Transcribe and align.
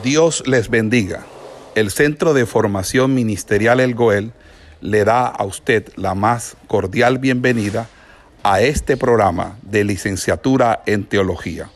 Dios 0.00 0.42
les 0.46 0.70
bendiga. 0.70 1.26
El 1.74 1.90
Centro 1.90 2.32
de 2.32 2.46
Formación 2.46 3.14
Ministerial 3.14 3.78
El 3.78 3.94
Goel 3.94 4.32
le 4.80 5.04
da 5.04 5.26
a 5.26 5.44
usted 5.44 5.92
la 5.96 6.14
más 6.14 6.56
cordial 6.66 7.18
bienvenida 7.18 7.88
a 8.42 8.62
este 8.62 8.96
programa 8.96 9.58
de 9.62 9.84
licenciatura 9.84 10.82
en 10.86 11.04
teología. 11.04 11.70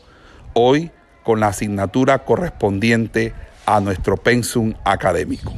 Hoy 0.54 0.90
con 1.24 1.40
la 1.40 1.48
asignatura 1.48 2.24
correspondiente 2.24 3.34
a 3.66 3.80
nuestro 3.80 4.16
pensum 4.16 4.72
académico. 4.84 5.52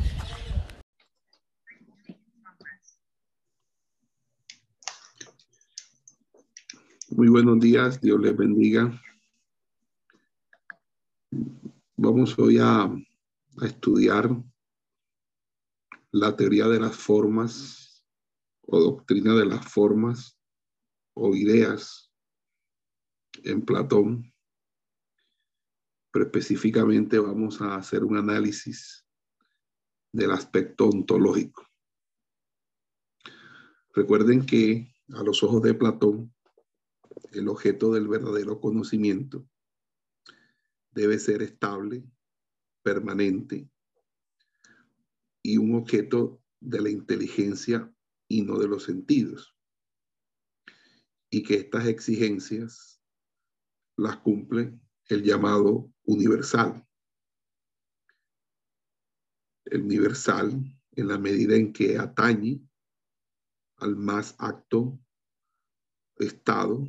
Muy 7.11 7.29
buenos 7.29 7.61
días, 7.61 8.01
Dios 8.01 8.21
les 8.21 8.37
bendiga. 8.37 9.01
Vamos 12.01 12.39
hoy 12.39 12.59
a, 12.59 12.85
a 12.85 13.67
estudiar 13.67 14.31
la 16.13 16.37
teoría 16.37 16.69
de 16.69 16.79
las 16.79 16.97
formas 16.97 18.07
o 18.61 18.79
doctrina 18.79 19.35
de 19.35 19.45
las 19.45 19.67
formas 19.67 20.39
o 21.15 21.35
ideas 21.35 22.13
en 23.43 23.63
Platón. 23.63 24.33
Pero 26.13 26.27
específicamente 26.27 27.19
vamos 27.19 27.61
a 27.61 27.75
hacer 27.75 28.05
un 28.05 28.17
análisis 28.17 29.05
del 30.13 30.31
aspecto 30.31 30.89
ontológico. 30.89 31.67
Recuerden 33.93 34.47
que 34.47 34.95
a 35.17 35.25
los 35.25 35.43
ojos 35.43 35.63
de 35.63 35.75
Platón, 35.75 36.33
el 37.33 37.49
objeto 37.49 37.93
del 37.93 38.07
verdadero 38.07 38.61
conocimiento 38.61 39.49
debe 40.91 41.19
ser 41.19 41.43
estable, 41.43 42.05
permanente 42.83 43.69
y 45.43 45.57
un 45.57 45.75
objeto 45.75 46.43
de 46.61 46.81
la 46.81 46.91
inteligencia 46.91 47.93
y 48.29 48.43
no 48.43 48.59
de 48.59 48.69
los 48.69 48.85
sentidos. 48.85 49.57
Y 51.31 51.43
que 51.43 51.55
estas 51.57 51.87
exigencias 51.87 53.03
las 53.97 54.17
cumple 54.19 54.79
el 55.07 55.23
llamado 55.23 55.93
universal. 56.05 56.87
El 59.65 59.83
universal 59.83 60.53
en 60.93 61.09
la 61.09 61.19
medida 61.19 61.55
en 61.57 61.73
que 61.73 61.99
atañe 61.99 62.61
al 63.77 63.97
más 63.97 64.35
acto 64.39 64.99
estado 66.17 66.89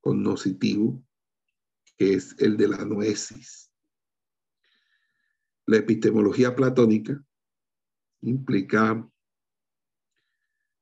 cognoscitivo 0.00 1.04
es 2.02 2.34
el 2.38 2.56
de 2.56 2.68
la 2.68 2.84
noesis. 2.84 3.70
La 5.66 5.76
epistemología 5.76 6.54
platónica 6.54 7.24
implica 8.22 9.08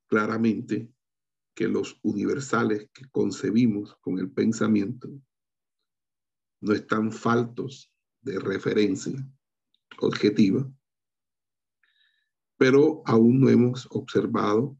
claramente 0.08 0.90
que 1.54 1.68
los 1.68 1.98
universales 2.02 2.88
que 2.92 3.08
concebimos 3.10 3.96
con 3.96 4.18
el 4.18 4.30
pensamiento 4.30 5.10
no 6.60 6.72
están 6.72 7.12
faltos 7.12 7.92
de 8.22 8.38
referencia 8.38 9.14
objetiva, 9.98 10.70
pero 12.56 13.02
aún 13.06 13.40
no 13.40 13.48
hemos 13.48 13.86
observado 13.90 14.78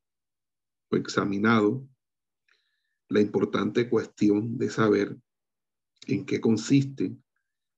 o 0.90 0.96
examinado 0.96 1.86
la 3.08 3.20
importante 3.20 3.88
cuestión 3.88 4.56
de 4.56 4.70
saber 4.70 5.18
en 6.06 6.24
qué 6.24 6.40
consisten 6.40 7.22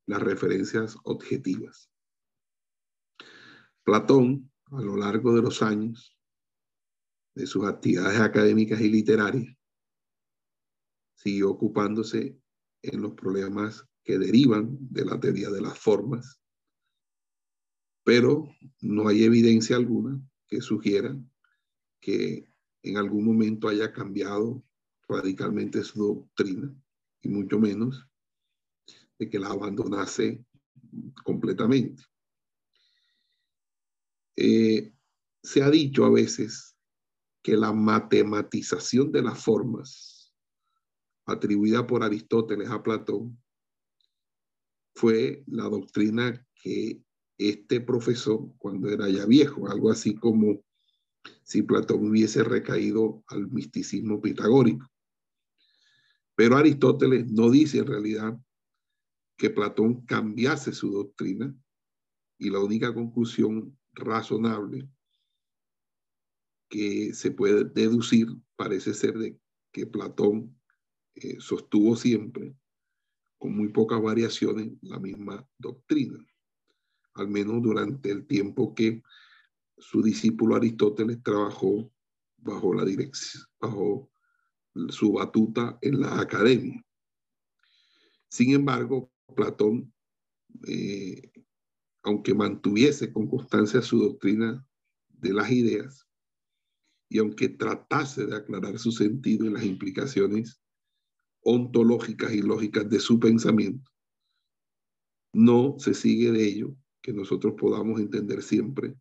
las 0.06 0.22
referencias 0.22 0.96
objetivas. 1.04 1.90
Platón, 3.84 4.50
a 4.66 4.80
lo 4.80 4.96
largo 4.96 5.34
de 5.34 5.42
los 5.42 5.62
años 5.62 6.16
de 7.34 7.46
sus 7.46 7.64
actividades 7.64 8.20
académicas 8.20 8.80
y 8.80 8.88
literarias, 8.88 9.56
siguió 11.14 11.50
ocupándose 11.50 12.38
en 12.82 13.02
los 13.02 13.14
problemas 13.14 13.86
que 14.02 14.18
derivan 14.18 14.76
de 14.80 15.04
la 15.04 15.18
teoría 15.20 15.50
de 15.50 15.60
las 15.60 15.78
formas, 15.78 16.40
pero 18.04 18.48
no 18.80 19.08
hay 19.08 19.24
evidencia 19.24 19.76
alguna 19.76 20.20
que 20.48 20.60
sugiera 20.60 21.16
que 22.00 22.48
en 22.82 22.96
algún 22.96 23.24
momento 23.24 23.68
haya 23.68 23.92
cambiado 23.92 24.64
radicalmente 25.08 25.84
su 25.84 26.04
doctrina, 26.04 26.74
y 27.20 27.28
mucho 27.28 27.60
menos 27.60 28.08
que 29.28 29.38
la 29.38 29.48
abandonase 29.48 30.44
completamente. 31.24 32.02
Eh, 34.36 34.92
se 35.42 35.62
ha 35.62 35.70
dicho 35.70 36.04
a 36.04 36.10
veces 36.10 36.76
que 37.42 37.56
la 37.56 37.72
matematización 37.72 39.10
de 39.10 39.22
las 39.22 39.42
formas 39.42 40.32
atribuida 41.26 41.86
por 41.86 42.02
Aristóteles 42.02 42.70
a 42.70 42.82
Platón 42.82 43.38
fue 44.94 45.42
la 45.46 45.64
doctrina 45.64 46.46
que 46.54 47.02
este 47.38 47.80
profesor 47.80 48.52
cuando 48.58 48.88
era 48.88 49.08
ya 49.08 49.26
viejo, 49.26 49.68
algo 49.68 49.90
así 49.90 50.14
como 50.14 50.62
si 51.42 51.62
Platón 51.62 52.08
hubiese 52.08 52.44
recaído 52.44 53.22
al 53.28 53.48
misticismo 53.50 54.20
pitagórico. 54.20 54.86
Pero 56.34 56.56
Aristóteles 56.56 57.30
no 57.30 57.50
dice 57.50 57.78
en 57.78 57.86
realidad 57.86 58.38
que 59.36 59.50
Platón 59.50 60.04
cambiase 60.06 60.72
su 60.72 60.92
doctrina 60.92 61.54
y 62.38 62.50
la 62.50 62.60
única 62.60 62.92
conclusión 62.92 63.78
razonable 63.92 64.88
que 66.68 67.12
se 67.12 67.30
puede 67.30 67.64
deducir 67.64 68.28
parece 68.56 68.94
ser 68.94 69.18
de 69.18 69.38
que 69.72 69.86
Platón 69.86 70.58
eh, 71.14 71.36
sostuvo 71.38 71.96
siempre, 71.96 72.56
con 73.38 73.54
muy 73.54 73.68
pocas 73.68 74.00
variaciones, 74.00 74.72
la 74.80 74.98
misma 74.98 75.46
doctrina, 75.58 76.24
al 77.14 77.28
menos 77.28 77.62
durante 77.62 78.10
el 78.10 78.26
tiempo 78.26 78.74
que 78.74 79.02
su 79.76 80.02
discípulo 80.02 80.56
Aristóteles 80.56 81.22
trabajó 81.22 81.92
bajo 82.38 82.72
la 82.72 82.84
dirección, 82.84 83.42
bajo 83.60 84.10
su 84.88 85.12
batuta 85.12 85.78
en 85.82 86.00
la 86.00 86.20
academia. 86.20 86.82
Sin 88.28 88.54
embargo, 88.54 89.11
Platón, 89.34 89.92
eh, 90.66 91.32
aunque 92.02 92.34
mantuviese 92.34 93.12
con 93.12 93.28
constancia 93.28 93.80
su 93.82 93.98
doctrina 93.98 94.66
de 95.08 95.32
las 95.32 95.50
ideas 95.50 96.06
y 97.08 97.18
aunque 97.18 97.48
tratase 97.48 98.26
de 98.26 98.36
aclarar 98.36 98.78
su 98.78 98.90
sentido 98.90 99.46
y 99.46 99.50
las 99.50 99.64
implicaciones 99.64 100.60
ontológicas 101.42 102.32
y 102.32 102.42
lógicas 102.42 102.88
de 102.88 103.00
su 103.00 103.20
pensamiento, 103.20 103.90
no 105.34 105.76
se 105.78 105.94
sigue 105.94 106.30
de 106.32 106.44
ello 106.44 106.76
que 107.02 107.12
nosotros 107.12 107.54
podamos 107.58 108.00
entender 108.00 108.42
siempre 108.42 108.96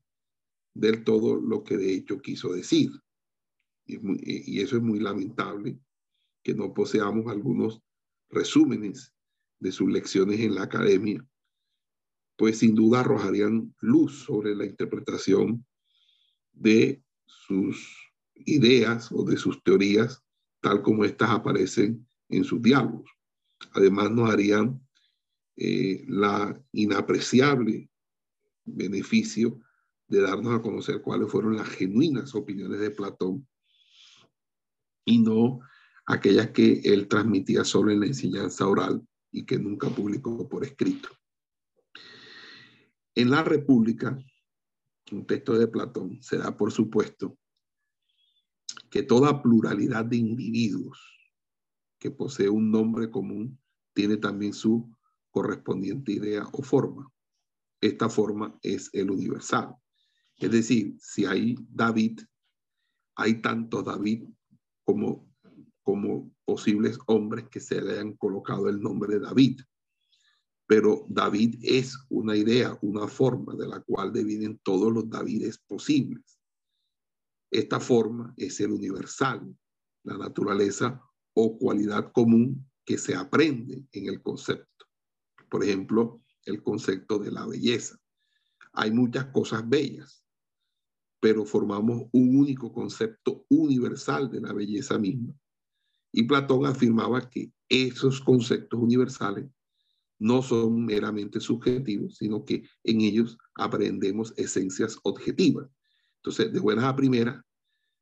del 0.73 1.03
todo 1.03 1.39
lo 1.39 1.63
que 1.63 1.77
de 1.77 1.93
hecho 1.93 2.19
quiso 2.19 2.53
decir. 2.53 2.91
Y, 3.85 3.97
y 4.55 4.61
eso 4.61 4.77
es 4.77 4.81
muy 4.81 4.99
lamentable, 4.99 5.79
que 6.43 6.53
no 6.53 6.73
poseamos 6.73 7.27
algunos 7.27 7.81
resúmenes 8.29 9.13
de 9.61 9.71
sus 9.71 9.89
lecciones 9.89 10.39
en 10.41 10.55
la 10.55 10.63
academia, 10.63 11.25
pues 12.35 12.57
sin 12.57 12.75
duda 12.75 13.01
arrojarían 13.01 13.73
luz 13.79 14.23
sobre 14.25 14.55
la 14.55 14.65
interpretación 14.65 15.65
de 16.51 17.01
sus 17.25 17.87
ideas 18.33 19.11
o 19.11 19.23
de 19.23 19.37
sus 19.37 19.63
teorías, 19.63 20.23
tal 20.59 20.81
como 20.81 21.05
éstas 21.05 21.29
aparecen 21.29 22.05
en 22.29 22.43
sus 22.43 22.61
diálogos. 22.61 23.09
Además, 23.73 24.09
nos 24.11 24.29
harían 24.31 24.81
eh, 25.55 26.03
la 26.07 26.59
inapreciable 26.71 27.89
beneficio 28.65 29.59
de 30.07 30.21
darnos 30.21 30.55
a 30.55 30.61
conocer 30.61 31.01
cuáles 31.01 31.31
fueron 31.31 31.55
las 31.55 31.69
genuinas 31.69 32.33
opiniones 32.33 32.79
de 32.79 32.91
Platón 32.91 33.47
y 35.05 35.19
no 35.19 35.59
aquellas 36.05 36.49
que 36.49 36.81
él 36.83 37.07
transmitía 37.07 37.63
solo 37.63 37.91
en 37.91 37.99
la 37.99 38.07
enseñanza 38.07 38.67
oral 38.67 39.05
y 39.31 39.45
que 39.45 39.57
nunca 39.57 39.89
publicó 39.89 40.47
por 40.47 40.63
escrito. 40.63 41.09
En 43.15 43.29
la 43.29 43.43
República, 43.43 44.17
un 45.11 45.25
texto 45.25 45.57
de 45.57 45.67
Platón, 45.67 46.21
se 46.21 46.37
da 46.37 46.55
por 46.55 46.71
supuesto 46.71 47.37
que 48.89 49.03
toda 49.03 49.41
pluralidad 49.41 50.05
de 50.05 50.17
individuos 50.17 50.99
que 51.99 52.11
posee 52.11 52.49
un 52.49 52.71
nombre 52.71 53.09
común 53.09 53.59
tiene 53.93 54.17
también 54.17 54.53
su 54.53 54.95
correspondiente 55.29 56.13
idea 56.13 56.47
o 56.51 56.61
forma. 56.61 57.11
Esta 57.79 58.09
forma 58.09 58.57
es 58.61 58.89
el 58.93 59.11
universal. 59.11 59.75
Es 60.37 60.51
decir, 60.51 60.95
si 60.99 61.25
hay 61.25 61.55
David, 61.69 62.21
hay 63.15 63.41
tanto 63.41 63.83
David 63.83 64.27
como 64.83 65.30
como 65.83 66.31
posibles 66.45 66.97
hombres 67.07 67.45
que 67.49 67.59
se 67.59 67.81
le 67.81 67.93
hayan 67.93 68.13
colocado 68.13 68.69
el 68.69 68.81
nombre 68.81 69.15
de 69.15 69.19
David. 69.21 69.61
pero 70.67 71.05
David 71.09 71.59
es 71.63 71.97
una 72.07 72.33
idea, 72.33 72.77
una 72.81 73.05
forma 73.07 73.55
de 73.55 73.67
la 73.67 73.81
cual 73.81 74.13
devienen 74.13 74.57
todos 74.63 74.89
los 74.93 75.09
Davides 75.09 75.57
posibles. 75.57 76.39
Esta 77.51 77.81
forma 77.81 78.33
es 78.37 78.61
el 78.61 78.71
universal, 78.71 79.53
la 80.03 80.17
naturaleza 80.17 81.01
o 81.33 81.57
cualidad 81.57 82.13
común 82.13 82.65
que 82.85 82.97
se 82.97 83.15
aprende 83.15 83.83
en 83.91 84.07
el 84.07 84.21
concepto. 84.21 84.85
Por 85.49 85.63
ejemplo, 85.63 86.23
el 86.45 86.63
concepto 86.63 87.19
de 87.19 87.31
la 87.31 87.45
belleza. 87.45 87.97
Hay 88.71 88.91
muchas 88.91 89.25
cosas 89.25 89.67
bellas, 89.67 90.23
pero 91.19 91.45
formamos 91.45 92.03
un 92.13 92.37
único 92.37 92.71
concepto 92.71 93.45
universal 93.49 94.31
de 94.31 94.39
la 94.39 94.53
belleza 94.53 94.97
misma. 94.97 95.33
Y 96.11 96.23
Platón 96.23 96.65
afirmaba 96.65 97.29
que 97.29 97.51
esos 97.69 98.19
conceptos 98.19 98.79
universales 98.79 99.45
no 100.19 100.41
son 100.41 100.85
meramente 100.85 101.39
subjetivos, 101.39 102.17
sino 102.17 102.45
que 102.45 102.63
en 102.83 103.01
ellos 103.01 103.37
aprendemos 103.55 104.33
esencias 104.37 104.97
objetivas. 105.03 105.67
Entonces, 106.17 106.53
de 106.53 106.59
buenas 106.59 106.85
a 106.85 106.95
primeras, 106.95 107.43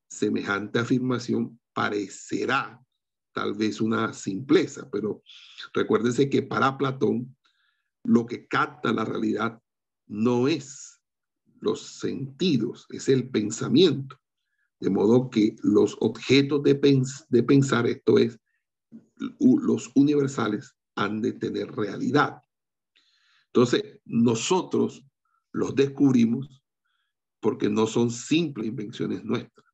semejante 0.10 0.80
afirmación 0.80 1.60
parecerá 1.72 2.82
tal 3.32 3.54
vez 3.54 3.80
una 3.80 4.12
simpleza, 4.12 4.90
pero 4.92 5.24
recuérdense 5.74 6.30
que 6.30 6.42
para 6.42 6.78
Platón 6.78 7.38
lo 8.04 8.26
que 8.26 8.48
capta 8.48 8.92
la 8.92 9.06
realidad 9.06 9.62
no 10.08 10.48
es 10.50 11.00
los 11.62 12.00
sentidos, 12.00 12.86
es 12.90 13.08
el 13.08 13.30
pensamiento. 13.30 14.19
De 14.80 14.90
modo 14.90 15.30
que 15.30 15.56
los 15.62 15.98
objetos 16.00 16.64
de, 16.64 16.76
pensar, 17.44 17.88
esto 17.88 18.18
es, 18.18 18.40
los 19.40 19.92
universales, 19.96 20.76
han 20.96 21.22
de 21.22 21.34
tener 21.34 21.72
realidad. 21.72 22.42
Entonces, 23.48 24.00
nosotros 24.06 25.06
los 25.52 25.76
descubrimos 25.76 26.62
porque 27.40 27.70
no 27.70 27.88
son 27.88 28.12
simples 28.12 28.68
invenciones 28.68 29.24
nuestras. 29.24 29.66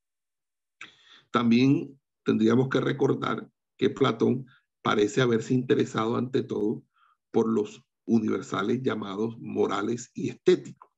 También 1.32 2.00
tendríamos 2.24 2.70
que 2.70 2.80
recordar 2.80 3.50
que 3.78 3.90
Platón 3.90 4.46
parece 4.82 5.22
haberse 5.22 5.54
interesado 5.54 6.16
ante 6.16 6.44
todo 6.44 6.84
por 7.32 7.50
los 7.50 7.84
universales 8.06 8.82
llamados 8.82 9.38
morales 9.40 10.12
y 10.14 10.30
estéticos. 10.30 10.92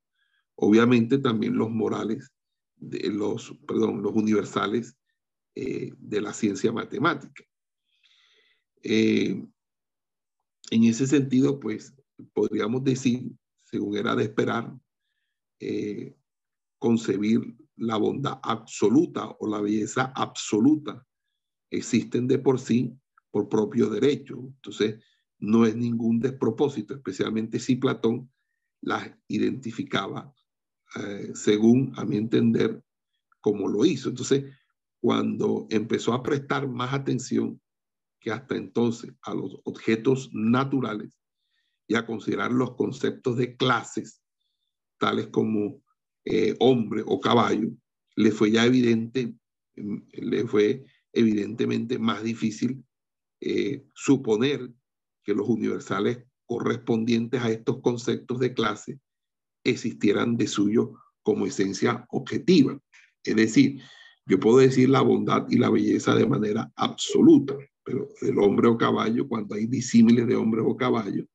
Obviamente 0.56 1.18
también 1.18 1.58
los 1.58 1.70
morales, 1.70 2.32
de 2.78 3.10
los, 3.10 3.54
perdón, 3.68 4.02
los 4.02 4.14
universales 4.14 4.98
eh, 5.56 5.92
de 5.98 6.22
la 6.22 6.34
ciencia 6.34 6.72
matemática. 6.72 7.44
Eh, 8.84 9.44
en 10.70 10.84
ese 10.84 11.08
sentido, 11.08 11.60
pues 11.60 11.96
podríamos 12.34 12.84
decir, 12.84 13.32
según 13.64 13.98
era 13.98 14.16
de 14.16 14.24
esperar, 14.24 14.74
eh, 15.60 16.16
concebir 16.78 17.58
la 17.78 17.98
bondad 17.98 18.40
absoluta 18.44 19.36
o 19.40 19.48
la 19.48 19.62
belleza 19.62 20.12
absoluta 20.16 21.06
existen 21.70 22.28
de 22.28 22.40
por 22.40 22.60
sí 22.60 22.96
por 23.32 23.50
propio 23.50 23.90
derecho. 23.90 24.36
Entonces, 24.38 25.04
no 25.40 25.66
es 25.66 25.76
ningún 25.76 26.20
despropósito, 26.20 26.96
especialmente 26.96 27.60
si 27.60 27.76
Platón 27.76 28.32
las 28.82 29.12
identificaba 29.28 30.34
eh, 30.96 31.32
según, 31.34 31.94
a 31.98 32.06
mi 32.06 32.18
entender, 32.18 32.82
como 33.42 33.68
lo 33.68 33.86
hizo. 33.86 34.10
Entonces, 34.10 34.46
cuando 35.00 35.68
empezó 35.70 36.14
a 36.14 36.24
prestar 36.24 36.68
más 36.68 36.94
atención 36.94 37.62
que 38.20 38.32
hasta 38.32 38.56
entonces 38.56 39.14
a 39.22 39.34
los 39.34 39.58
objetos 39.64 40.30
naturales 40.34 41.20
y 41.88 41.96
a 41.96 42.06
considerar 42.06 42.52
los 42.52 42.76
conceptos 42.76 43.38
de 43.38 43.56
clases, 43.56 44.22
tales 44.98 45.28
como 45.28 45.82
eh, 46.26 46.56
hombre 46.60 47.04
o 47.06 47.20
caballo, 47.20 47.70
le 48.16 48.32
fue 48.32 48.52
ya 48.52 48.66
evidente, 48.66 49.36
mm, 49.76 49.98
le 50.14 50.48
fue 50.48 50.86
evidentemente 51.14 52.00
más 52.00 52.24
difícil 52.24 52.84
eh, 53.40 53.86
suponer 53.94 54.72
que 55.24 55.34
los 55.34 55.48
universales 55.48 56.24
correspondientes 56.46 57.42
a 57.42 57.52
estos 57.52 57.82
conceptos 57.82 58.40
de 58.40 58.54
clase 58.54 59.00
existieran 59.72 60.38
de 60.38 60.48
suyo 60.48 60.94
como 61.24 61.46
esencia 61.46 62.06
objetiva. 62.10 62.80
Es 63.24 63.36
decir, 63.36 63.82
yo 64.26 64.40
puedo 64.40 64.58
decir 64.58 64.90
la 64.90 65.02
bondad 65.02 65.46
y 65.50 65.58
la 65.58 65.70
belleza 65.70 66.16
de 66.16 66.28
manera 66.28 66.72
absoluta, 66.76 67.56
pero 67.84 68.10
el 68.22 68.38
hombre 68.40 68.68
o 68.68 68.78
caballo, 68.78 69.28
cuando 69.28 69.56
hay 69.56 69.68
disímiles 69.68 70.28
de 70.28 70.36
hombre 70.36 70.62
o 70.62 70.76
caballo, 70.76 71.26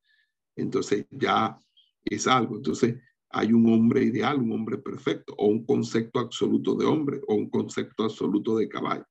entonces 0.55 1.05
ya 1.09 1.57
es 2.05 2.27
algo. 2.27 2.57
Entonces 2.57 2.95
hay 3.29 3.51
un 3.51 3.71
hombre 3.73 4.03
ideal, 4.03 4.39
un 4.39 4.51
hombre 4.51 4.77
perfecto, 4.77 5.33
o 5.37 5.47
un 5.47 5.65
concepto 5.65 6.19
absoluto 6.19 6.75
de 6.75 6.85
hombre, 6.85 7.21
o 7.27 7.35
un 7.35 7.49
concepto 7.49 8.03
absoluto 8.03 8.55
de 8.57 8.69
caballo. 8.69 9.05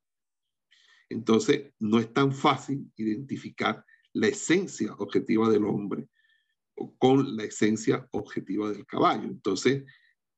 Entonces 1.08 1.72
no 1.80 1.98
es 1.98 2.12
tan 2.12 2.32
fácil 2.32 2.90
identificar 2.96 3.84
la 4.14 4.28
esencia 4.28 4.94
objetiva 4.94 5.50
del 5.50 5.64
hombre 5.64 6.08
con 6.98 7.36
la 7.36 7.44
esencia 7.44 8.08
objetiva 8.12 8.70
del 8.70 8.86
caballo. 8.86 9.24
Entonces, 9.24 9.84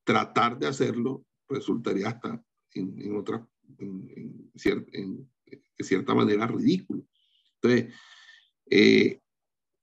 tratar 0.05 0.59
de 0.59 0.67
hacerlo 0.67 1.25
resultaría 1.49 2.09
hasta 2.09 2.43
en, 2.75 3.17
otra, 3.17 3.47
cierta 5.79 6.15
manera 6.15 6.47
ridículo. 6.47 7.07
Entonces, 7.61 7.95
eh, 8.71 9.21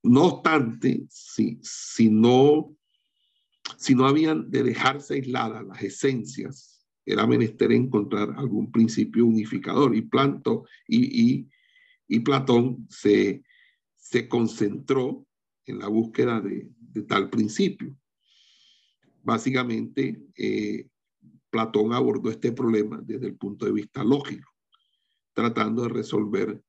no 0.04 0.26
obstante, 0.26 1.06
si, 1.10 1.60
si, 1.62 2.10
no, 2.10 2.76
si 3.78 3.96
no 3.96 4.06
habían 4.06 4.50
de 4.50 4.64
dejarse 4.64 5.16
aisladas 5.16 5.66
las 5.66 5.82
esencias, 5.82 6.86
era 7.06 7.26
menester 7.26 7.72
encontrar 7.72 8.34
algún 8.38 8.72
principio 8.72 9.26
unificador 9.26 9.96
y, 9.96 10.02
Planto, 10.02 10.66
y, 10.88 11.22
y, 11.22 11.50
y 12.08 12.20
Platón 12.20 12.88
se, 12.90 13.44
se 13.96 14.28
concentró 14.28 15.26
en 15.72 15.80
la 15.80 15.88
búsqueda 15.88 16.40
de, 16.40 16.70
de 16.78 17.02
tal 17.04 17.30
principio. 17.30 17.98
Básicamente, 19.24 20.24
eh, 20.36 20.88
Platón 21.50 21.94
abordó 21.94 22.30
este 22.30 22.52
problema 22.52 23.02
desde 23.04 23.28
el 23.28 23.36
punto 23.36 23.66
de 23.66 23.72
vista 23.72 24.04
lógico, 24.04 24.52
tratando 25.34 25.84
de 25.84 25.90
resolver 25.90 26.62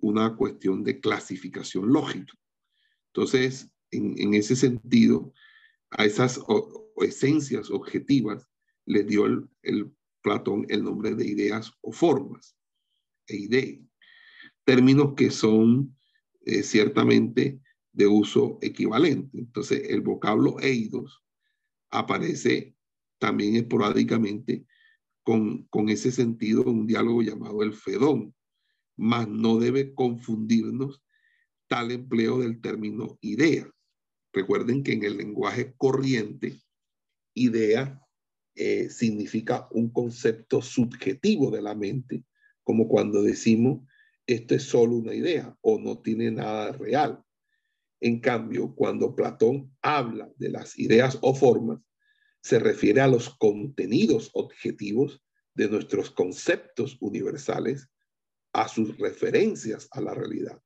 una 0.00 0.36
cuestión 0.36 0.84
de 0.84 1.00
clasificación 1.00 1.92
lógica. 1.92 2.32
Entonces, 3.08 3.70
en, 3.90 4.34
ese 4.34 4.54
sentido, 4.54 5.32
a 5.90 6.04
esas 6.04 6.40
esencias 6.98 7.70
objetivas 7.70 8.46
le 8.86 9.02
dio 9.02 9.26
el, 9.26 9.92
Platón 10.20 10.66
el 10.68 10.82
nombre 10.82 11.14
de 11.14 11.26
ideas 11.26 11.72
o 11.80 11.92
formas, 11.92 12.56
e 13.28 13.36
idea, 13.36 13.78
términos 14.64 15.14
que 15.14 15.30
son 15.30 15.96
eh, 16.44 16.62
ciertamente 16.62 17.60
de 17.98 18.06
uso 18.06 18.58
equivalente. 18.62 19.38
Entonces, 19.38 19.90
el 19.90 20.02
vocablo 20.02 20.60
eidos 20.60 21.24
aparece 21.90 22.76
también 23.18 23.56
esporádicamente 23.56 24.64
con, 25.24 25.64
con 25.64 25.88
ese 25.88 26.12
sentido 26.12 26.62
en 26.62 26.68
un 26.68 26.86
diálogo 26.86 27.22
llamado 27.22 27.60
el 27.64 27.74
Fedón, 27.74 28.36
mas 28.96 29.28
no 29.28 29.58
debe 29.58 29.94
confundirnos 29.94 31.02
tal 31.66 31.90
empleo 31.90 32.38
del 32.38 32.60
término 32.60 33.18
idea. 33.20 33.68
Recuerden 34.32 34.84
que 34.84 34.92
en 34.92 35.02
el 35.02 35.16
lenguaje 35.16 35.74
corriente, 35.76 36.62
idea 37.34 38.00
eh, 38.54 38.90
significa 38.90 39.66
un 39.72 39.90
concepto 39.90 40.62
subjetivo 40.62 41.50
de 41.50 41.62
la 41.62 41.74
mente, 41.74 42.24
como 42.62 42.86
cuando 42.86 43.22
decimos 43.22 43.80
esto 44.24 44.54
es 44.54 44.62
solo 44.62 44.96
una 44.96 45.14
idea 45.14 45.56
o 45.62 45.80
no 45.80 45.98
tiene 45.98 46.30
nada 46.30 46.70
real. 46.72 47.24
En 48.00 48.20
cambio, 48.20 48.74
cuando 48.74 49.14
Platón 49.14 49.76
habla 49.82 50.30
de 50.36 50.50
las 50.50 50.78
ideas 50.78 51.18
o 51.20 51.34
formas, 51.34 51.80
se 52.40 52.58
refiere 52.58 53.00
a 53.00 53.08
los 53.08 53.30
contenidos 53.30 54.30
objetivos 54.34 55.22
de 55.54 55.68
nuestros 55.68 56.10
conceptos 56.10 56.96
universales, 57.00 57.88
a 58.52 58.68
sus 58.68 58.96
referencias 58.98 59.88
a 59.90 60.00
la 60.00 60.14
realidad. 60.14 60.60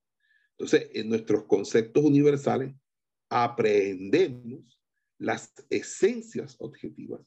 Entonces, 0.53 0.91
en 0.93 1.09
nuestros 1.09 1.45
conceptos 1.45 2.05
universales 2.05 2.75
aprendemos 3.31 4.79
las 5.19 5.53
esencias 5.71 6.57
objetivas. 6.59 7.21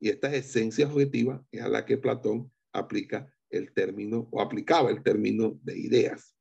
Y 0.00 0.08
estas 0.08 0.34
esencias 0.34 0.90
objetivas 0.90 1.42
es 1.50 1.62
a 1.62 1.68
la 1.68 1.84
que 1.84 1.98
Platón 1.98 2.50
aplica 2.72 3.32
el 3.50 3.72
término 3.72 4.28
o 4.32 4.40
aplicaba 4.40 4.90
el 4.90 5.02
término 5.02 5.58
de 5.62 5.78
ideas. 5.78 6.34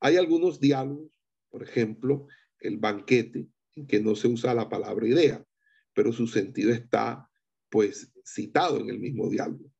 Hay 0.00 0.16
algunos 0.16 0.60
diálogos, 0.60 1.10
por 1.54 1.62
ejemplo, 1.62 2.26
el 2.58 2.78
banquete, 2.78 3.46
en 3.76 3.86
que 3.86 4.00
no 4.00 4.16
se 4.16 4.26
usa 4.26 4.54
la 4.54 4.68
palabra 4.68 5.06
idea, 5.06 5.46
pero 5.92 6.12
su 6.12 6.26
sentido 6.26 6.72
está 6.72 7.30
pues 7.70 8.12
citado 8.26 8.80
en 8.80 8.90
el 8.90 8.98
mismo 8.98 9.30
diálogo. 9.30 9.70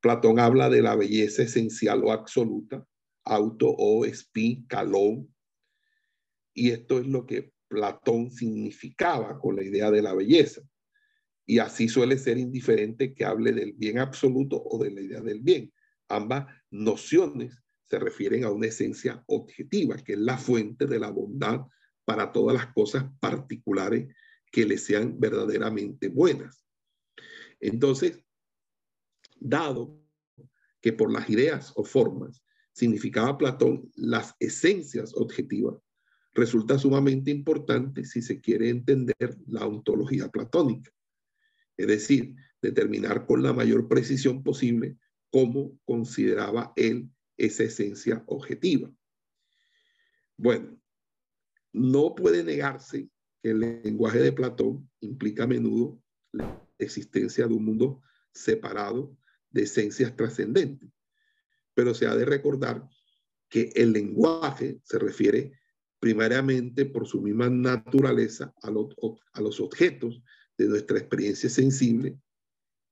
Platón 0.00 0.38
habla 0.38 0.70
de 0.70 0.80
la 0.80 0.96
belleza 0.96 1.42
esencial 1.42 2.02
o 2.02 2.12
absoluta, 2.12 2.82
auto 3.24 3.68
o 3.68 4.06
espi, 4.06 4.64
calón, 4.66 5.30
y 6.54 6.70
esto 6.70 6.98
es 6.98 7.06
lo 7.06 7.26
que 7.26 7.52
Platón 7.68 8.30
significaba 8.30 9.38
con 9.38 9.56
la 9.56 9.64
idea 9.64 9.90
de 9.90 10.00
la 10.00 10.14
belleza. 10.14 10.62
Y 11.44 11.58
así 11.58 11.90
suele 11.90 12.16
ser 12.16 12.38
indiferente 12.38 13.12
que 13.12 13.26
hable 13.26 13.52
del 13.52 13.74
bien 13.74 13.98
absoluto 13.98 14.62
o 14.64 14.82
de 14.82 14.92
la 14.92 15.02
idea 15.02 15.20
del 15.20 15.40
bien. 15.40 15.74
Ambas 16.08 16.46
nociones 16.70 17.62
se 17.88 17.98
refieren 17.98 18.44
a 18.44 18.50
una 18.50 18.66
esencia 18.66 19.22
objetiva, 19.26 19.96
que 19.96 20.12
es 20.12 20.18
la 20.18 20.36
fuente 20.36 20.86
de 20.86 20.98
la 20.98 21.10
bondad 21.10 21.62
para 22.04 22.32
todas 22.32 22.54
las 22.54 22.72
cosas 22.72 23.04
particulares 23.20 24.14
que 24.50 24.66
le 24.66 24.78
sean 24.78 25.18
verdaderamente 25.18 26.08
buenas. 26.08 26.64
Entonces, 27.60 28.22
dado 29.40 30.00
que 30.80 30.92
por 30.92 31.12
las 31.12 31.28
ideas 31.28 31.72
o 31.76 31.84
formas 31.84 32.42
significaba 32.72 33.38
Platón 33.38 33.90
las 33.96 34.34
esencias 34.38 35.12
objetivas, 35.14 35.76
resulta 36.34 36.78
sumamente 36.78 37.30
importante 37.30 38.04
si 38.04 38.22
se 38.22 38.40
quiere 38.40 38.68
entender 38.68 39.36
la 39.46 39.66
ontología 39.66 40.28
platónica. 40.28 40.90
Es 41.76 41.86
decir, 41.88 42.36
determinar 42.62 43.26
con 43.26 43.42
la 43.42 43.52
mayor 43.52 43.88
precisión 43.88 44.42
posible 44.42 44.96
cómo 45.30 45.78
consideraba 45.84 46.72
él 46.76 47.10
esa 47.38 47.62
esencia 47.62 48.22
objetiva. 48.26 48.92
Bueno, 50.36 50.78
no 51.72 52.14
puede 52.14 52.44
negarse 52.44 53.08
que 53.42 53.50
el 53.50 53.60
lenguaje 53.60 54.18
de 54.18 54.32
Platón 54.32 54.90
implica 55.00 55.44
a 55.44 55.46
menudo 55.46 56.02
la 56.32 56.60
existencia 56.78 57.46
de 57.46 57.54
un 57.54 57.64
mundo 57.64 58.02
separado 58.32 59.16
de 59.50 59.62
esencias 59.62 60.14
trascendentes. 60.16 60.90
Pero 61.74 61.94
se 61.94 62.06
ha 62.06 62.14
de 62.14 62.24
recordar 62.24 62.88
que 63.48 63.72
el 63.74 63.92
lenguaje 63.92 64.80
se 64.84 64.98
refiere 64.98 65.52
primariamente 66.00 66.84
por 66.84 67.06
su 67.06 67.20
misma 67.22 67.48
naturaleza 67.48 68.54
a 68.62 68.70
los, 68.70 68.94
a 69.32 69.40
los 69.40 69.60
objetos 69.60 70.22
de 70.56 70.66
nuestra 70.66 70.98
experiencia 70.98 71.48
sensible 71.48 72.18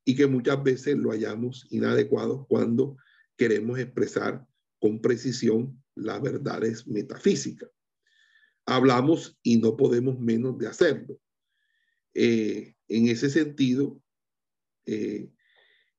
y 0.05 0.15
que 0.15 0.27
muchas 0.27 0.63
veces 0.63 0.97
lo 0.97 1.11
hallamos 1.11 1.67
inadecuado 1.71 2.47
cuando 2.49 2.97
queremos 3.37 3.79
expresar 3.79 4.47
con 4.79 5.01
precisión 5.01 5.83
las 5.95 6.21
verdades 6.21 6.87
metafísicas. 6.87 7.71
Hablamos 8.67 9.39
y 9.43 9.59
no 9.59 9.77
podemos 9.77 10.19
menos 10.19 10.59
de 10.59 10.67
hacerlo. 10.67 11.19
Eh, 12.15 12.75
en 12.89 13.09
ese 13.09 13.31
sentido, 13.31 14.01
eh, 14.87 15.31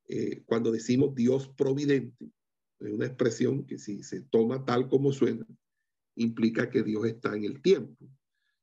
eh, 0.07 0.43
cuando 0.45 0.71
decimos 0.71 1.15
Dios 1.15 1.49
providente, 1.49 2.31
es 2.79 2.91
una 2.91 3.05
expresión 3.05 3.65
que 3.65 3.77
si 3.77 4.03
se 4.03 4.21
toma 4.21 4.65
tal 4.65 4.87
como 4.87 5.11
suena, 5.11 5.45
implica 6.15 6.69
que 6.69 6.83
Dios 6.83 7.05
está 7.05 7.35
en 7.35 7.45
el 7.45 7.61
tiempo, 7.61 8.09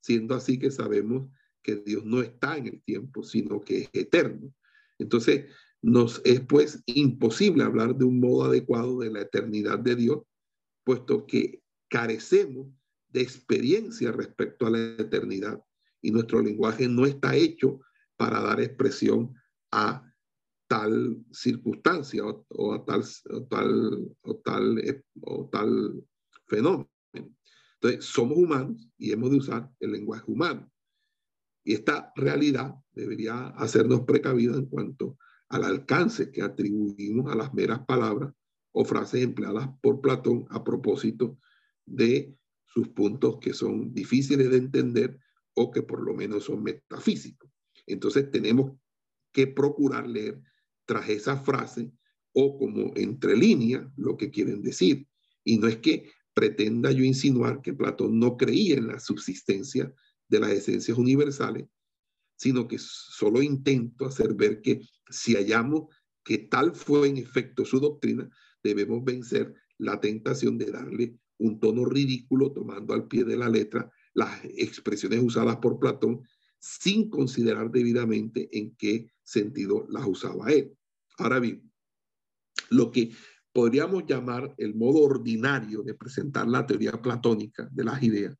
siendo 0.00 0.34
así 0.34 0.58
que 0.58 0.70
sabemos 0.70 1.28
que 1.62 1.76
Dios 1.76 2.04
no 2.04 2.22
está 2.22 2.56
en 2.56 2.66
el 2.66 2.82
tiempo, 2.82 3.22
sino 3.22 3.60
que 3.60 3.82
es 3.82 3.88
eterno. 3.92 4.52
Entonces, 4.98 5.46
nos 5.84 6.22
es 6.24 6.40
pues 6.40 6.82
imposible 6.86 7.62
hablar 7.62 7.94
de 7.94 8.06
un 8.06 8.18
modo 8.18 8.44
adecuado 8.44 9.00
de 9.00 9.10
la 9.10 9.20
eternidad 9.20 9.78
de 9.78 9.94
Dios, 9.94 10.22
puesto 10.82 11.26
que 11.26 11.62
carecemos 11.90 12.68
de 13.08 13.20
experiencia 13.20 14.10
respecto 14.10 14.66
a 14.66 14.70
la 14.70 14.78
eternidad 14.78 15.62
y 16.00 16.10
nuestro 16.10 16.40
lenguaje 16.40 16.88
no 16.88 17.04
está 17.04 17.36
hecho 17.36 17.80
para 18.16 18.40
dar 18.40 18.62
expresión 18.62 19.34
a 19.72 20.10
tal 20.68 21.22
circunstancia 21.30 22.24
o, 22.24 22.72
a 22.72 22.82
tal, 22.86 23.04
tal, 23.50 24.16
o, 24.22 24.36
tal, 24.36 25.04
o 25.20 25.48
tal 25.50 26.02
fenómeno. 26.46 26.90
Entonces, 27.12 28.06
somos 28.06 28.38
humanos 28.38 28.88
y 28.96 29.12
hemos 29.12 29.30
de 29.30 29.36
usar 29.36 29.70
el 29.80 29.92
lenguaje 29.92 30.24
humano. 30.32 30.70
Y 31.62 31.74
esta 31.74 32.10
realidad 32.16 32.74
debería 32.92 33.48
hacernos 33.48 34.00
precavidos 34.06 34.56
en 34.56 34.66
cuanto 34.66 35.18
al 35.54 35.62
alcance 35.62 36.32
que 36.32 36.42
atribuimos 36.42 37.30
a 37.32 37.36
las 37.36 37.54
meras 37.54 37.86
palabras 37.86 38.34
o 38.72 38.84
frases 38.84 39.22
empleadas 39.22 39.68
por 39.80 40.00
Platón 40.00 40.46
a 40.50 40.64
propósito 40.64 41.38
de 41.86 42.36
sus 42.66 42.88
puntos 42.88 43.38
que 43.40 43.54
son 43.54 43.94
difíciles 43.94 44.50
de 44.50 44.56
entender 44.56 45.16
o 45.54 45.70
que 45.70 45.82
por 45.82 46.02
lo 46.02 46.12
menos 46.12 46.42
son 46.44 46.60
metafísicos. 46.64 47.48
Entonces 47.86 48.32
tenemos 48.32 48.72
que 49.32 49.46
procurar 49.46 50.08
leer 50.08 50.42
tras 50.86 51.08
esa 51.08 51.36
frase 51.36 51.92
o 52.32 52.58
como 52.58 52.90
entre 52.96 53.36
líneas 53.36 53.86
lo 53.96 54.16
que 54.16 54.32
quieren 54.32 54.60
decir. 54.60 55.06
Y 55.44 55.58
no 55.58 55.68
es 55.68 55.76
que 55.76 56.10
pretenda 56.34 56.90
yo 56.90 57.04
insinuar 57.04 57.62
que 57.62 57.74
Platón 57.74 58.18
no 58.18 58.36
creía 58.36 58.74
en 58.74 58.88
la 58.88 58.98
subsistencia 58.98 59.94
de 60.28 60.40
las 60.40 60.50
esencias 60.50 60.98
universales, 60.98 61.68
sino 62.36 62.66
que 62.66 62.78
solo 62.78 63.42
intento 63.42 64.06
hacer 64.06 64.34
ver 64.34 64.60
que 64.60 64.80
si 65.08 65.34
hallamos 65.34 65.94
que 66.24 66.38
tal 66.38 66.74
fue 66.74 67.08
en 67.08 67.18
efecto 67.18 67.64
su 67.64 67.78
doctrina, 67.80 68.28
debemos 68.62 69.04
vencer 69.04 69.54
la 69.78 70.00
tentación 70.00 70.58
de 70.58 70.70
darle 70.70 71.18
un 71.38 71.60
tono 71.60 71.84
ridículo 71.84 72.52
tomando 72.52 72.94
al 72.94 73.06
pie 73.06 73.24
de 73.24 73.36
la 73.36 73.48
letra 73.48 73.90
las 74.14 74.44
expresiones 74.44 75.20
usadas 75.22 75.56
por 75.56 75.78
Platón 75.78 76.22
sin 76.58 77.10
considerar 77.10 77.70
debidamente 77.70 78.48
en 78.52 78.74
qué 78.76 79.10
sentido 79.22 79.86
las 79.90 80.06
usaba 80.06 80.50
él. 80.50 80.74
Ahora 81.18 81.40
bien, 81.40 81.70
lo 82.70 82.90
que 82.90 83.10
podríamos 83.52 84.04
llamar 84.06 84.54
el 84.56 84.74
modo 84.74 85.00
ordinario 85.00 85.82
de 85.82 85.94
presentar 85.94 86.48
la 86.48 86.66
teoría 86.66 86.92
platónica 86.92 87.68
de 87.70 87.84
las 87.84 88.02
ideas 88.02 88.36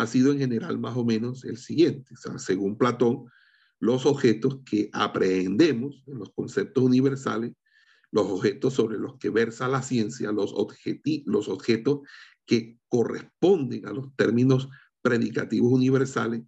ha 0.00 0.06
sido 0.06 0.32
en 0.32 0.38
general 0.38 0.78
más 0.78 0.96
o 0.96 1.04
menos 1.04 1.44
el 1.44 1.58
siguiente. 1.58 2.14
según 2.38 2.78
Platón, 2.78 3.26
los 3.78 4.06
objetos 4.06 4.60
que 4.64 4.88
aprehendemos 4.92 6.02
en 6.06 6.18
los 6.18 6.30
conceptos 6.30 6.82
universales, 6.82 7.52
los 8.10 8.26
objetos 8.26 8.74
sobre 8.74 8.98
los 8.98 9.18
que 9.18 9.30
versa 9.30 9.68
la 9.68 9.82
ciencia, 9.82 10.32
los, 10.32 10.54
los 11.26 11.48
objetos 11.48 12.00
que 12.46 12.78
corresponden 12.88 13.86
a 13.86 13.92
los 13.92 14.14
términos 14.16 14.68
predicativos 15.02 15.70
universales, 15.70 16.42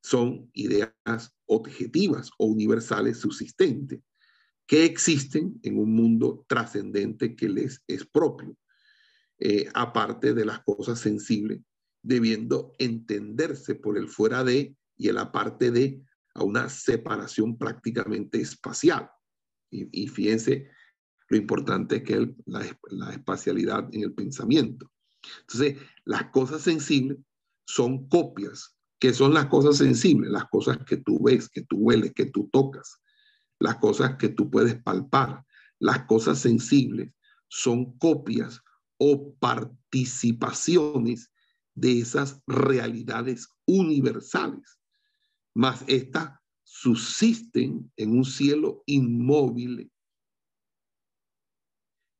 son 0.00 0.50
ideas 0.52 1.34
objetivas 1.46 2.30
o 2.38 2.46
universales 2.46 3.18
subsistentes 3.18 4.00
que 4.66 4.84
existen 4.84 5.60
en 5.62 5.78
un 5.78 5.92
mundo 5.92 6.44
trascendente 6.48 7.36
que 7.36 7.48
les 7.48 7.82
es 7.86 8.06
propio, 8.06 8.56
eh, 9.38 9.68
aparte 9.74 10.34
de 10.34 10.44
las 10.44 10.60
cosas 10.60 10.98
sensibles, 11.00 11.60
debiendo 12.02 12.72
entenderse 12.78 13.74
por 13.74 13.96
el 13.96 14.08
fuera 14.08 14.44
de 14.44 14.76
y 14.96 15.08
el 15.08 15.18
aparte 15.18 15.70
de 15.70 16.02
a 16.34 16.42
una 16.42 16.68
separación 16.68 17.56
prácticamente 17.56 18.40
espacial. 18.40 19.10
Y, 19.70 20.06
fíjense 20.08 20.68
lo 21.28 21.36
importante 21.38 22.02
que 22.02 22.14
es 22.14 22.28
la, 22.44 22.78
la 22.90 23.10
espacialidad 23.12 23.88
en 23.92 24.02
el 24.02 24.12
pensamiento. 24.12 24.90
Entonces, 25.40 25.78
las 26.04 26.30
cosas 26.30 26.60
sensibles 26.60 27.18
son 27.64 28.06
copias 28.08 28.76
¿Qué 29.02 29.12
son 29.12 29.34
las 29.34 29.46
cosas 29.46 29.78
sensibles? 29.78 30.30
Las 30.30 30.44
cosas 30.44 30.78
que 30.86 30.96
tú 30.96 31.20
ves, 31.20 31.48
que 31.48 31.62
tú 31.62 31.76
hueles, 31.78 32.12
que 32.14 32.26
tú 32.26 32.48
tocas, 32.52 33.00
las 33.58 33.78
cosas 33.78 34.14
que 34.16 34.28
tú 34.28 34.48
puedes 34.48 34.80
palpar. 34.80 35.44
Las 35.80 36.04
cosas 36.04 36.38
sensibles 36.38 37.12
son 37.48 37.98
copias 37.98 38.60
o 38.98 39.34
participaciones 39.40 41.32
de 41.74 42.00
esas 42.00 42.40
realidades 42.46 43.48
universales, 43.66 44.78
mas 45.54 45.84
estas 45.86 46.38
subsisten 46.64 47.90
en 47.96 48.16
un 48.16 48.24
cielo 48.24 48.82
inmóvil 48.86 49.90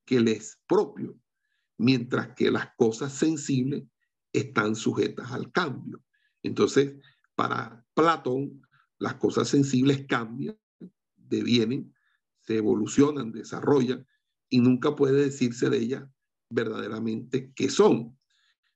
que 0.04 0.20
les 0.20 0.38
es 0.38 0.60
propio, 0.66 1.18
mientras 1.78 2.34
que 2.34 2.50
las 2.50 2.74
cosas 2.76 3.12
sensibles 3.12 3.84
están 4.32 4.74
sujetas 4.76 5.30
al 5.32 5.50
cambio. 5.52 6.02
Entonces, 6.42 6.94
para 7.34 7.84
Platón, 7.94 8.62
las 8.98 9.14
cosas 9.14 9.48
sensibles 9.48 10.06
cambian, 10.06 10.58
devienen, 11.16 11.94
se 12.40 12.56
evolucionan, 12.56 13.32
desarrollan 13.32 14.06
y 14.48 14.60
nunca 14.60 14.94
puede 14.96 15.24
decirse 15.24 15.70
de 15.70 15.78
ellas 15.78 16.04
verdaderamente 16.50 17.52
qué 17.54 17.70
son, 17.70 18.18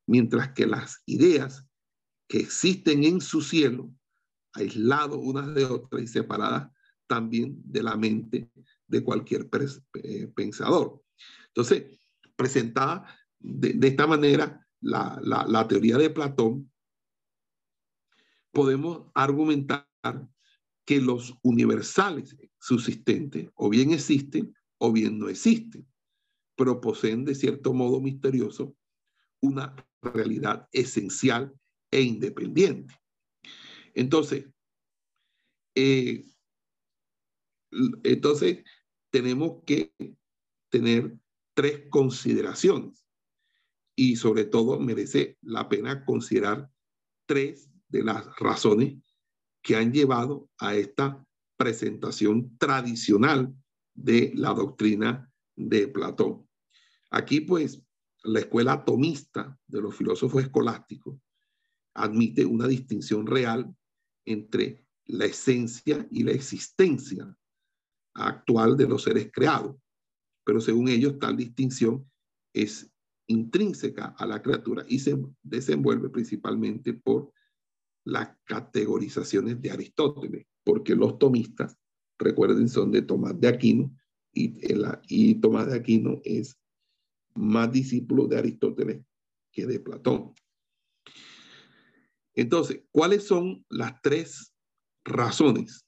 mientras 0.07 0.53
que 0.53 0.67
las 0.67 1.03
ideas 1.07 1.67
que 2.29 2.39
existen 2.39 3.05
en 3.05 3.21
su 3.21 3.41
cielo, 3.41 3.93
aisladas 4.53 5.19
unas 5.21 5.55
de 5.55 5.65
otras 5.65 6.03
y 6.03 6.07
separadas 6.07 6.71
también 7.07 7.61
de 7.65 7.83
la 7.83 7.97
mente 7.97 8.51
de 8.87 9.05
cualquier 9.05 9.49
eh, 9.95 10.29
pensador. 10.35 11.03
Entonces, 11.49 11.99
presentada 12.35 13.07
de, 13.39 13.79
esta 13.87 14.07
manera 14.07 14.67
la 14.81 15.67
teoría 15.69 15.99
de 15.99 16.11
Platón, 16.11 16.71
podemos 18.53 19.11
argumentar 19.15 19.87
que 20.87 21.01
los 21.01 21.37
universales 21.43 22.37
subsistentes 22.59 23.51
o 23.55 23.69
bien 23.69 23.91
existen 23.91 24.55
o 24.79 24.93
bien 24.93 25.19
no 25.19 25.29
existen, 25.29 25.87
pero 26.57 26.81
poseen 26.81 27.25
de 27.25 27.35
cierto 27.35 27.75
modo 27.75 28.01
misterioso 28.01 28.75
una 29.47 29.75
realidad 30.03 30.69
esencial 30.73 31.53
e 31.91 32.03
independiente. 32.03 32.95
Entonces, 33.95 34.47
eh, 35.75 36.25
entonces 38.03 38.65
tenemos 39.11 39.63
que 39.65 39.93
tener 40.71 41.17
tres 41.55 41.85
consideraciones 41.91 43.07
y 43.97 44.17
sobre 44.17 44.45
todo 44.45 44.79
merece 44.79 45.39
la 45.43 45.69
pena 45.69 46.05
considerar 46.05 46.71
tres 47.27 47.71
de 47.89 48.03
las 48.03 48.27
razones 48.37 48.99
que 49.63 49.77
han 49.77 49.93
llevado 49.93 50.51
a 50.59 50.75
esta 50.75 51.25
presentación 51.57 52.57
tradicional 52.59 53.55
de 53.95 54.33
la 54.35 54.53
doctrina 54.53 55.33
de 55.57 55.89
Platón. 55.89 56.47
Aquí 57.11 57.41
pues 57.41 57.83
la 58.27 58.41
escuela 58.41 58.75
atomista 58.75 59.59
de 59.67 59.81
los 59.81 59.95
filósofos 59.95 60.43
escolásticos 60.43 61.19
admite 61.95 62.45
una 62.45 62.67
distinción 62.67 63.27
real 63.27 63.75
entre 64.25 64.85
la 65.07 65.25
esencia 65.25 66.07
y 66.11 66.25
la 66.25 66.33
existencia 66.33 67.37
actual 68.15 68.77
de 68.77 68.89
los 68.89 69.05
seres 69.05 69.31
creados. 69.33 69.77
Pero 70.45 70.61
según 70.61 70.89
ellos, 70.89 71.19
tal 71.19 71.37
distinción 71.37 72.11
es 72.53 72.91
intrínseca 73.29 74.15
a 74.19 74.27
la 74.27 74.43
criatura 74.43 74.85
y 74.89 74.99
se 74.99 75.17
desenvuelve 75.43 76.09
principalmente 76.11 76.95
por 76.95 77.33
las 78.05 78.37
categorizaciones 78.45 79.61
de 79.61 79.71
Aristóteles, 79.71 80.47
porque 80.65 80.95
los 80.95 81.19
tomistas, 81.19 81.77
recuerden, 82.19 82.69
son 82.69 82.93
de 82.93 83.03
Tomás 83.03 83.39
de 83.41 83.49
Aquino 83.49 83.95
y, 84.33 84.57
y 85.09 85.35
Tomás 85.37 85.67
de 85.67 85.77
Aquino 85.77 86.21
es 86.25 86.57
más 87.37 87.71
discípulo 87.73 88.27
de 88.27 88.39
Aristóteles 88.39 89.05
que 89.53 89.67
de 89.67 89.81
Platón. 89.81 90.35
Entonces, 92.35 92.83
¿cuáles 92.91 93.27
son 93.27 93.65
las 93.71 94.01
tres 94.03 94.53
razones? 95.05 95.87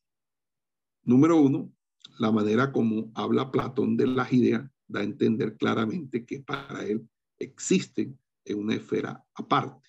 Número 1.02 1.40
uno, 1.40 1.72
la 2.18 2.32
manera 2.32 2.72
como 2.72 3.10
habla 3.14 3.50
Platón 3.50 3.96
de 3.96 4.06
las 4.06 4.32
ideas 4.32 4.68
da 4.86 5.00
a 5.00 5.04
entender 5.04 5.56
claramente 5.56 6.24
que 6.24 6.40
para 6.40 6.84
él 6.84 7.06
existen 7.38 8.18
en 8.44 8.58
una 8.58 8.74
esfera 8.74 9.22
aparte. 9.34 9.88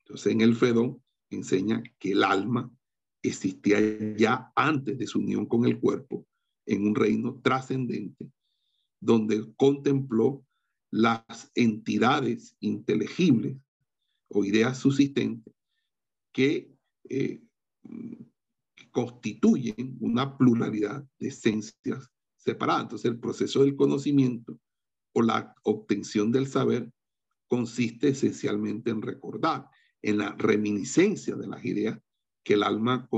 Entonces, 0.00 0.32
en 0.32 0.40
el 0.40 0.54
Fedón 0.54 1.02
enseña 1.30 1.82
que 1.98 2.12
el 2.12 2.22
alma 2.22 2.70
existía 3.22 3.78
ya 4.16 4.52
antes 4.54 4.96
de 4.98 5.06
su 5.06 5.18
unión 5.18 5.46
con 5.46 5.66
el 5.66 5.80
cuerpo 5.80 6.24
en 6.64 6.86
un 6.86 6.94
reino 6.94 7.40
trascendente 7.42 8.30
donde 9.00 9.52
contempló 9.56 10.44
las 10.90 11.50
entidades 11.54 12.56
inteligibles 12.60 13.56
o 14.28 14.44
ideas 14.44 14.78
subsistentes 14.78 15.54
que 16.32 16.70
eh, 17.08 17.42
constituyen 18.90 19.96
una 20.00 20.36
pluralidad 20.36 21.04
de 21.18 21.28
esencias 21.28 22.10
separadas. 22.36 22.84
Entonces, 22.84 23.10
el 23.10 23.20
proceso 23.20 23.62
del 23.62 23.76
conocimiento 23.76 24.58
o 25.12 25.22
la 25.22 25.54
obtención 25.62 26.32
del 26.32 26.46
saber 26.46 26.90
consiste 27.48 28.08
esencialmente 28.08 28.90
en 28.90 29.02
recordar, 29.02 29.68
en 30.02 30.18
la 30.18 30.34
reminiscencia 30.36 31.36
de 31.36 31.46
las 31.46 31.64
ideas 31.64 31.98
que 32.42 32.54
el 32.54 32.62
alma 32.62 33.08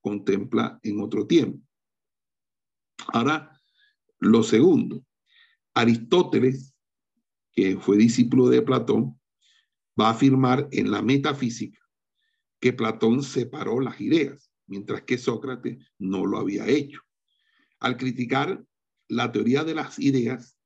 contempla 0.00 0.78
en 0.82 1.00
otro 1.00 1.26
tiempo. 1.26 1.66
Ahora, 3.08 3.60
lo 4.18 4.42
segundo, 4.42 5.04
Aristóteles, 5.74 6.69
que 7.52 7.76
fue 7.76 7.96
discípulo 7.96 8.48
de 8.48 8.62
Platón, 8.62 9.18
va 10.00 10.08
a 10.08 10.12
afirmar 10.12 10.68
en 10.70 10.90
la 10.90 11.02
metafísica 11.02 11.80
que 12.60 12.72
Platón 12.72 13.22
separó 13.22 13.80
las 13.80 14.00
ideas 14.00 14.50
mientras 14.66 15.02
que 15.02 15.18
Sócrates 15.18 15.78
no 15.98 16.24
lo 16.24 16.38
había 16.38 16.66
hecho. 16.68 17.00
Al 17.80 17.96
criticar 17.96 18.64
la 19.08 19.32
teoría 19.32 19.64
de 19.64 19.74
las 19.74 19.98
ideas, 19.98 20.56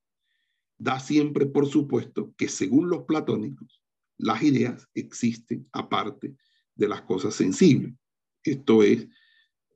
da 0.76 1.00
siempre 1.00 1.46
por 1.46 1.66
supuesto 1.66 2.34
que 2.36 2.48
según 2.48 2.90
los 2.90 3.04
platónicos, 3.04 3.82
las 4.18 4.42
ideas 4.42 4.86
existen 4.94 5.66
aparte 5.72 6.36
de 6.74 6.88
las 6.88 7.02
cosas 7.02 7.34
sensibles. 7.34 7.94
Esto 8.42 8.82
es 8.82 9.08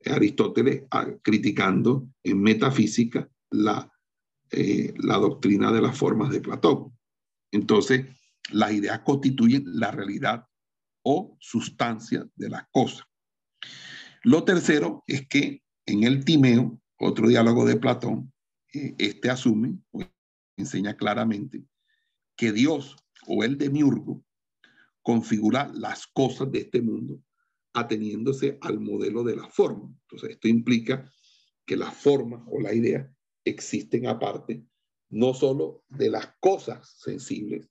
Aristóteles 0.05 0.83
ah, 0.91 1.07
criticando 1.21 2.07
en 2.23 2.41
metafísica 2.41 3.29
la, 3.49 3.91
eh, 4.51 4.93
la 4.97 5.17
doctrina 5.17 5.71
de 5.71 5.81
las 5.81 5.97
formas 5.97 6.29
de 6.29 6.41
Platón. 6.41 6.97
Entonces, 7.51 8.05
las 8.51 8.71
ideas 8.71 8.99
constituyen 8.99 9.63
la 9.65 9.91
realidad 9.91 10.45
o 11.03 11.37
sustancia 11.39 12.27
de 12.35 12.49
las 12.49 12.67
cosas. 12.71 13.05
Lo 14.23 14.43
tercero 14.43 15.03
es 15.07 15.27
que 15.27 15.63
en 15.85 16.03
el 16.03 16.25
Timeo, 16.25 16.79
otro 16.97 17.27
diálogo 17.27 17.65
de 17.65 17.77
Platón, 17.77 18.33
eh, 18.73 18.95
este 18.97 19.29
asume, 19.29 19.79
o 19.91 20.03
enseña 20.57 20.95
claramente, 20.95 21.63
que 22.35 22.51
Dios 22.51 22.97
o 23.27 23.43
el 23.43 23.57
demiurgo 23.57 24.23
configura 25.01 25.71
las 25.73 26.07
cosas 26.07 26.51
de 26.51 26.59
este 26.59 26.81
mundo 26.81 27.21
ateniéndose 27.73 28.57
al 28.61 28.79
modelo 28.79 29.23
de 29.23 29.35
la 29.35 29.47
forma. 29.47 29.89
Entonces, 30.03 30.31
esto 30.31 30.47
implica 30.47 31.09
que 31.65 31.77
las 31.77 31.93
formas 31.95 32.41
o 32.47 32.59
la 32.59 32.73
idea 32.73 33.11
existen 33.45 34.07
aparte, 34.07 34.65
no 35.09 35.33
solo 35.33 35.83
de 35.89 36.09
las 36.09 36.33
cosas 36.39 36.95
sensibles, 36.99 37.67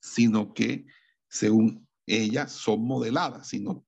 sino 0.00 0.52
que 0.52 0.86
según 1.28 1.86
ellas 2.06 2.52
son 2.52 2.84
modeladas, 2.84 3.48
sino 3.48 3.86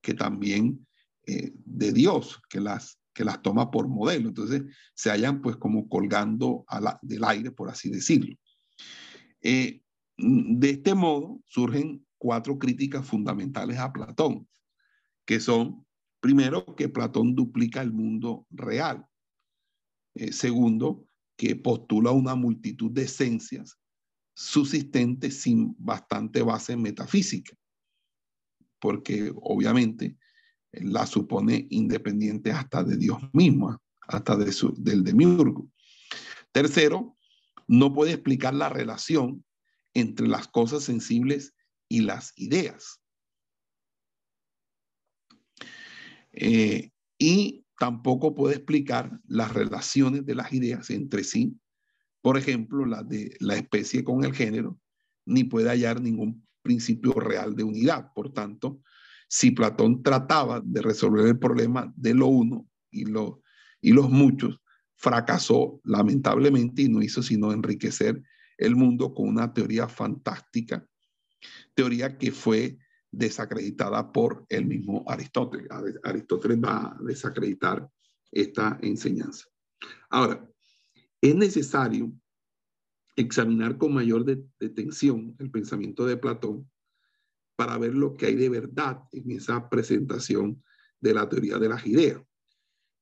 que 0.00 0.14
también 0.14 0.86
eh, 1.26 1.52
de 1.54 1.92
Dios 1.92 2.40
que 2.48 2.60
las, 2.60 2.98
que 3.12 3.24
las 3.24 3.42
toma 3.42 3.70
por 3.70 3.88
modelo. 3.88 4.28
Entonces 4.28 4.62
se 4.94 5.10
hallan 5.10 5.42
pues 5.42 5.56
como 5.56 5.88
colgando 5.88 6.64
del 7.02 7.24
aire, 7.24 7.50
por 7.50 7.68
así 7.68 7.90
decirlo. 7.90 8.36
Eh, 9.42 9.82
de 10.16 10.70
este 10.70 10.94
modo 10.94 11.40
surgen 11.46 12.06
cuatro 12.18 12.58
críticas 12.58 13.06
fundamentales 13.06 13.78
a 13.78 13.92
Platón, 13.92 14.48
que 15.24 15.40
son, 15.40 15.86
primero, 16.20 16.74
que 16.76 16.88
Platón 16.88 17.34
duplica 17.34 17.80
el 17.82 17.92
mundo 17.92 18.46
real. 18.50 19.06
Eh, 20.14 20.32
segundo, 20.32 21.07
que 21.38 21.54
postula 21.54 22.10
una 22.10 22.34
multitud 22.34 22.90
de 22.90 23.04
esencias 23.04 23.78
subsistentes 24.34 25.40
sin 25.40 25.74
bastante 25.78 26.42
base 26.42 26.76
metafísica, 26.76 27.56
porque 28.80 29.32
obviamente 29.36 30.18
la 30.72 31.06
supone 31.06 31.68
independiente 31.70 32.50
hasta 32.50 32.82
de 32.82 32.96
Dios 32.96 33.18
mismo, 33.32 33.80
hasta 34.00 34.36
de 34.36 34.52
su, 34.52 34.74
del 34.76 35.04
demiurgo. 35.04 35.70
Tercero, 36.50 37.16
no 37.68 37.94
puede 37.94 38.14
explicar 38.14 38.52
la 38.54 38.68
relación 38.68 39.44
entre 39.94 40.26
las 40.26 40.48
cosas 40.48 40.82
sensibles 40.82 41.54
y 41.88 42.00
las 42.00 42.32
ideas. 42.34 43.00
Eh, 46.32 46.90
y 47.16 47.64
tampoco 47.78 48.34
puede 48.34 48.56
explicar 48.56 49.20
las 49.26 49.52
relaciones 49.52 50.26
de 50.26 50.34
las 50.34 50.52
ideas 50.52 50.90
entre 50.90 51.24
sí, 51.24 51.56
por 52.20 52.36
ejemplo, 52.36 52.84
la 52.84 53.02
de 53.02 53.36
la 53.40 53.54
especie 53.54 54.02
con 54.04 54.24
el 54.24 54.34
género, 54.34 54.78
ni 55.24 55.44
puede 55.44 55.68
hallar 55.68 56.00
ningún 56.00 56.46
principio 56.62 57.12
real 57.12 57.54
de 57.54 57.62
unidad. 57.62 58.12
Por 58.14 58.32
tanto, 58.32 58.80
si 59.28 59.52
Platón 59.52 60.02
trataba 60.02 60.60
de 60.64 60.82
resolver 60.82 61.26
el 61.26 61.38
problema 61.38 61.92
de 61.96 62.14
lo 62.14 62.26
uno 62.26 62.66
y, 62.90 63.04
lo, 63.04 63.42
y 63.80 63.92
los 63.92 64.10
muchos, 64.10 64.60
fracasó 64.96 65.80
lamentablemente 65.84 66.82
y 66.82 66.88
no 66.88 67.00
hizo 67.00 67.22
sino 67.22 67.52
enriquecer 67.52 68.20
el 68.56 68.74
mundo 68.74 69.14
con 69.14 69.28
una 69.28 69.52
teoría 69.52 69.86
fantástica, 69.86 70.84
teoría 71.74 72.18
que 72.18 72.32
fue 72.32 72.78
desacreditada 73.10 74.12
por 74.12 74.44
el 74.48 74.66
mismo 74.66 75.04
Aristóteles. 75.06 75.68
Aristóteles 76.04 76.58
va 76.58 76.92
a 76.92 76.98
desacreditar 77.02 77.88
esta 78.30 78.78
enseñanza. 78.82 79.46
Ahora, 80.10 80.46
es 81.20 81.34
necesario 81.34 82.12
examinar 83.16 83.76
con 83.78 83.94
mayor 83.94 84.24
detención 84.58 85.34
el 85.38 85.50
pensamiento 85.50 86.06
de 86.06 86.16
Platón 86.16 86.70
para 87.56 87.76
ver 87.78 87.94
lo 87.94 88.14
que 88.14 88.26
hay 88.26 88.36
de 88.36 88.48
verdad 88.48 89.02
en 89.10 89.32
esa 89.32 89.68
presentación 89.68 90.62
de 91.00 91.14
la 91.14 91.28
teoría 91.28 91.58
de 91.58 91.68
las 91.68 91.84
ideas. 91.86 92.22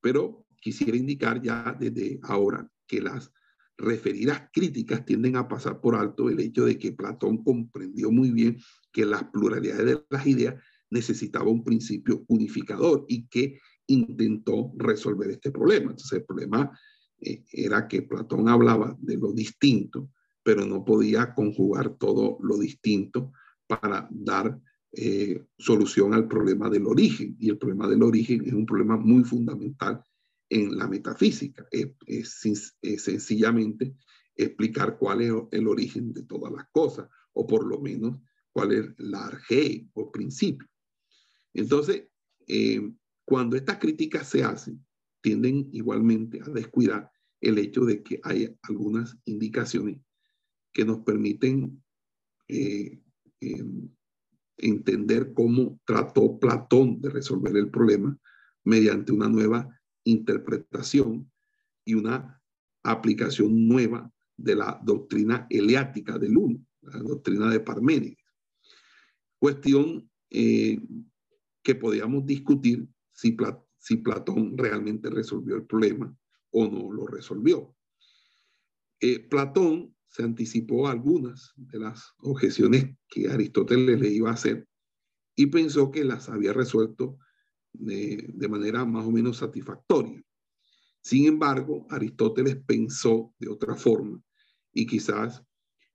Pero 0.01 0.47
quisiera 0.59 0.97
indicar 0.97 1.41
ya 1.41 1.75
desde 1.79 2.19
ahora 2.23 2.67
que 2.87 3.01
las 3.01 3.31
referidas 3.77 4.49
críticas 4.51 5.05
tienden 5.05 5.35
a 5.35 5.47
pasar 5.47 5.79
por 5.79 5.95
alto 5.95 6.29
el 6.29 6.39
hecho 6.39 6.65
de 6.65 6.77
que 6.77 6.93
Platón 6.93 7.43
comprendió 7.43 8.11
muy 8.11 8.31
bien 8.31 8.57
que 8.91 9.05
las 9.05 9.25
pluralidades 9.25 9.85
de 9.85 10.03
las 10.09 10.25
ideas 10.25 10.55
necesitaba 10.89 11.49
un 11.49 11.63
principio 11.63 12.23
unificador 12.27 13.05
y 13.07 13.27
que 13.27 13.59
intentó 13.87 14.73
resolver 14.77 15.29
este 15.29 15.51
problema. 15.51 15.91
Entonces 15.91 16.19
el 16.19 16.25
problema 16.25 16.71
eh, 17.19 17.43
era 17.51 17.87
que 17.87 18.01
Platón 18.01 18.49
hablaba 18.49 18.97
de 18.99 19.17
lo 19.17 19.31
distinto, 19.31 20.09
pero 20.43 20.65
no 20.65 20.83
podía 20.83 21.33
conjugar 21.33 21.97
todo 21.97 22.37
lo 22.41 22.57
distinto 22.57 23.31
para 23.67 24.07
dar 24.09 24.59
eh, 24.93 25.45
solución 25.57 26.13
al 26.13 26.27
problema 26.27 26.69
del 26.69 26.87
origen. 26.87 27.35
Y 27.39 27.49
el 27.49 27.57
problema 27.57 27.87
del 27.87 28.01
origen 28.01 28.45
es 28.45 28.53
un 28.53 28.65
problema 28.65 28.97
muy 28.97 29.23
fundamental 29.23 30.01
en 30.49 30.77
la 30.77 30.87
metafísica. 30.87 31.67
Es, 31.71 31.95
sencillamente 33.01 33.95
explicar 34.35 34.97
cuál 34.97 35.21
es 35.21 35.33
el 35.51 35.67
origen 35.67 36.13
de 36.13 36.23
todas 36.23 36.53
las 36.53 36.67
cosas, 36.71 37.09
o 37.33 37.47
por 37.47 37.65
lo 37.65 37.79
menos 37.79 38.19
cuál 38.51 38.71
es 38.71 38.85
la 38.97 39.27
arge 39.27 39.87
o 39.93 40.11
principio. 40.11 40.67
Entonces, 41.53 42.07
eh, 42.47 42.91
cuando 43.25 43.55
estas 43.55 43.77
críticas 43.77 44.29
se 44.29 44.43
hacen, 44.43 44.85
tienden 45.21 45.69
igualmente 45.73 46.39
a 46.41 46.49
descuidar 46.49 47.11
el 47.41 47.57
hecho 47.57 47.85
de 47.85 48.03
que 48.03 48.19
hay 48.23 48.55
algunas 48.63 49.17
indicaciones 49.25 49.99
que 50.71 50.85
nos 50.85 50.99
permiten 50.99 51.83
eh, 52.47 53.01
em, 53.39 53.89
entender 54.57 55.33
cómo 55.33 55.79
trató 55.85 56.39
Platón 56.39 57.01
de 57.01 57.09
resolver 57.09 57.55
el 57.55 57.69
problema 57.69 58.17
mediante 58.63 59.11
una 59.11 59.27
nueva 59.27 59.76
interpretación 60.09 61.31
y 61.85 61.93
una 61.93 62.41
aplicación 62.83 63.67
nueva 63.67 64.11
de 64.35 64.55
la 64.55 64.79
doctrina 64.83 65.47
eleática 65.49 66.17
del 66.17 66.37
uno, 66.37 66.65
la 66.81 66.99
doctrina 66.99 67.49
de 67.49 67.59
Parménides. 67.59 68.17
Cuestión 69.39 70.09
eh, 70.29 70.79
que 71.63 71.75
podíamos 71.75 72.25
discutir 72.25 72.87
si, 73.11 73.31
Platón 73.97 74.57
realmente 74.57 75.09
resolvió 75.09 75.55
el 75.55 75.65
problema 75.65 76.15
o 76.51 76.67
no 76.67 76.91
lo 76.91 77.07
resolvió. 77.07 77.75
Eh, 78.99 79.19
Platón 79.19 79.95
se 80.07 80.23
anticipó 80.23 80.87
algunas 80.87 81.53
de 81.55 81.79
las 81.79 82.13
objeciones 82.19 82.95
que 83.07 83.29
Aristóteles 83.29 83.99
le 83.99 84.09
iba 84.09 84.29
a 84.29 84.33
hacer 84.33 84.67
y 85.35 85.47
pensó 85.47 85.91
que 85.91 86.03
las 86.03 86.29
había 86.29 86.53
resuelto 86.53 87.19
de, 87.79 88.47
manera 88.49 88.85
más 88.85 89.05
o 89.05 89.11
menos 89.11 89.37
satisfactoria. 89.37 90.21
Sin 91.01 91.25
embargo, 91.25 91.85
Aristóteles 91.89 92.57
pensó 92.65 93.33
de 93.39 93.49
otra 93.49 93.75
forma 93.75 94.21
y 94.73 94.85
quizás, 94.85 95.43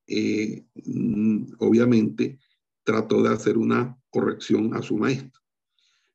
eh, 0.07 0.65
mm, 0.85 1.53
obviamente, 1.59 2.39
trató 2.83 3.21
de 3.23 3.29
hacer 3.29 3.57
una 3.57 3.97
corrección 4.09 4.75
a 4.75 4.81
su 4.81 4.97
maestro. 4.97 5.41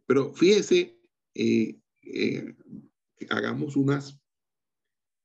Pero 0.07 0.35
fíjese, 0.35 0.99
eh, 1.35 1.79
eh, 2.03 2.55
hagamos 3.31 3.77
unas, 3.77 4.19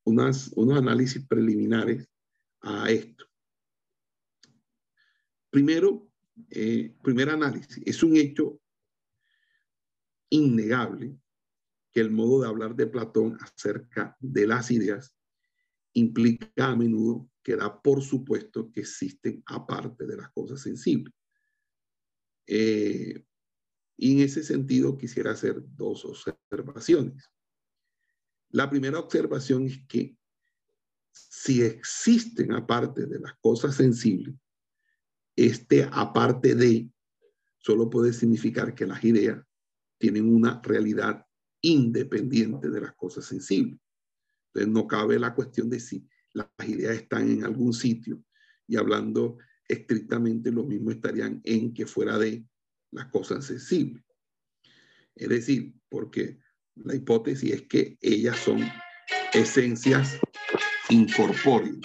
unos 0.04 0.78
análisis 0.78 1.26
preliminares 1.26 2.08
a 2.62 2.90
esto. 2.90 3.26
Primero, 5.50 6.10
eh, 6.50 6.96
primer 7.04 7.30
análisis, 7.30 7.80
es 7.86 8.02
un 8.02 8.18
hecho 8.18 8.60
innegable 10.34 11.16
que 11.92 12.00
el 12.00 12.10
modo 12.10 12.42
de 12.42 12.48
hablar 12.48 12.76
de 12.76 12.88
Platón 12.88 13.38
acerca 13.40 14.18
de 14.20 14.48
las 14.48 14.72
ideas 14.72 15.16
implica 15.94 16.66
a 16.66 16.76
menudo 16.76 17.30
que 17.44 17.56
da 17.56 17.82
por 17.82 18.02
supuesto 18.02 18.72
que 18.72 18.82
existen 18.82 19.44
aparte 19.46 20.08
de 20.08 20.18
las 20.18 20.32
cosas 20.32 20.62
sensibles. 20.62 21.14
Eh, 22.48 23.24
y 23.96 24.14
en 24.14 24.20
ese 24.22 24.44
sentido 24.44 24.98
quisiera 24.98 25.32
hacer 25.32 25.62
dos 25.76 26.04
observaciones. 26.04 27.32
La 28.50 28.70
primera 28.70 29.00
observación 29.00 29.68
es 29.68 29.86
que 29.88 30.18
si 31.12 31.62
existen 31.62 32.54
aparte 32.54 33.06
de 33.06 33.20
las 33.20 33.36
cosas 33.40 33.76
sensibles, 33.76 34.36
este 35.36 35.88
aparte 35.92 36.56
de 36.56 36.90
solo 37.60 37.88
puede 37.88 38.14
significar 38.14 38.74
que 38.74 38.88
las 38.88 39.04
ideas 39.04 39.46
tienen 40.04 40.36
una 40.36 40.60
realidad 40.62 41.26
independiente 41.62 42.70
de 42.70 42.82
las 42.82 42.94
cosas 42.94 43.24
sensibles. 43.24 43.80
Entonces 44.48 44.74
no 44.74 44.86
cabe 44.86 45.18
la 45.18 45.34
cuestión 45.34 45.70
de 45.70 45.80
si 45.80 46.06
las 46.34 46.50
ideas 46.68 46.96
están 46.96 47.30
en 47.32 47.46
algún 47.46 47.72
sitio 47.72 48.22
y 48.68 48.76
hablando 48.76 49.38
estrictamente 49.66 50.52
lo 50.52 50.66
mismo 50.66 50.92
estarían 50.92 51.40
en 51.46 51.74
que 51.74 51.86
fuera 51.86 52.18
de 52.18 52.46
las 52.92 53.06
cosas 53.12 53.46
sensibles. 53.46 54.04
Es 55.16 55.30
decir, 55.30 55.74
porque 55.88 56.38
la 56.76 56.96
hipótesis 56.96 57.54
es 57.54 57.62
que 57.62 57.98
ellas 58.02 58.38
son 58.40 58.60
esencias 59.34 60.20
incorpóreos. 60.90 61.80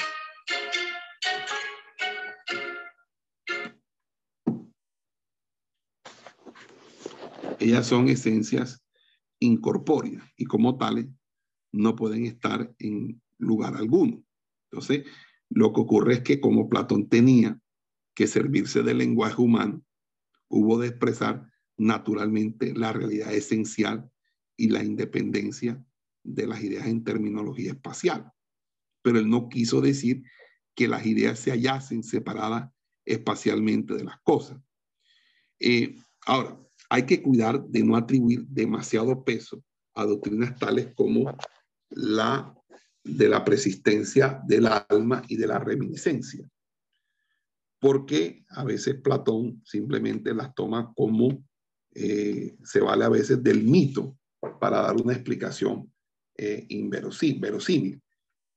Ellas 7.68 7.87
son 7.87 8.09
esencias 8.09 8.85
incorpóreas 9.40 10.24
y 10.37 10.44
como 10.44 10.76
tales 10.76 11.07
no 11.72 11.96
pueden 11.96 12.26
estar 12.26 12.74
en 12.78 13.20
lugar 13.38 13.76
alguno. 13.76 14.22
Entonces, 14.70 15.04
lo 15.50 15.72
que 15.72 15.81
ocurre 15.81 16.14
es 16.14 16.20
que 16.20 16.40
como 16.40 16.68
Platón 16.68 17.09
tenía 17.09 17.61
que 18.14 18.26
servirse 18.26 18.83
del 18.83 18.98
lenguaje 18.98 19.40
humano, 19.40 19.83
hubo 20.48 20.78
de 20.78 20.88
expresar 20.88 21.50
naturalmente 21.76 22.74
la 22.74 22.92
realidad 22.92 23.33
esencial 23.33 24.11
y 24.57 24.68
la 24.68 24.83
independencia 24.83 25.83
de 26.24 26.46
las 26.46 26.62
ideas 26.62 26.87
en 26.87 27.04
terminología 27.04 27.72
espacial 27.72 28.33
pero 29.02 29.18
él 29.18 29.28
no 29.31 29.48
quiso 29.48 29.81
decir 29.81 30.22
que 30.74 30.88
las 30.88 31.07
ideas 31.07 31.38
se 31.38 31.50
hallasen 31.50 32.02
separadas 32.02 32.70
espacialmente 33.04 33.94
de 33.94 34.04
las 34.04 34.20
cosas. 34.20 34.61
Eh, 35.59 35.96
ahora, 36.26 36.59
hay 36.88 37.05
que 37.05 37.22
cuidar 37.22 37.62
de 37.64 37.83
no 37.83 37.96
atribuir 37.96 38.46
demasiado 38.46 39.24
peso 39.24 39.62
a 39.94 40.05
doctrinas 40.05 40.57
tales 40.59 40.94
como 40.94 41.37
la 41.90 42.55
de 43.05 43.29
la 43.29 43.44
persistencia 43.44 44.40
del 44.46 44.66
alma 44.66 45.22
y 45.29 45.37
de 45.37 45.46
la 45.46 45.59
reminiscencia, 45.59 46.46
porque 47.81 48.44
a 48.51 48.64
veces 48.64 48.96
Platón 48.96 49.62
simplemente 49.64 50.35
las 50.35 50.55
toma 50.55 50.92
como 50.94 51.42
eh, 51.94 52.57
se 52.62 52.81
vale 52.81 53.05
a 53.05 53.09
veces 53.09 53.42
del 53.42 53.64
mito 53.64 54.18
para 54.61 54.83
dar 54.83 54.96
una 54.96 55.14
explicación 55.14 55.92
eh, 56.37 56.66
inverosímil. 56.68 58.01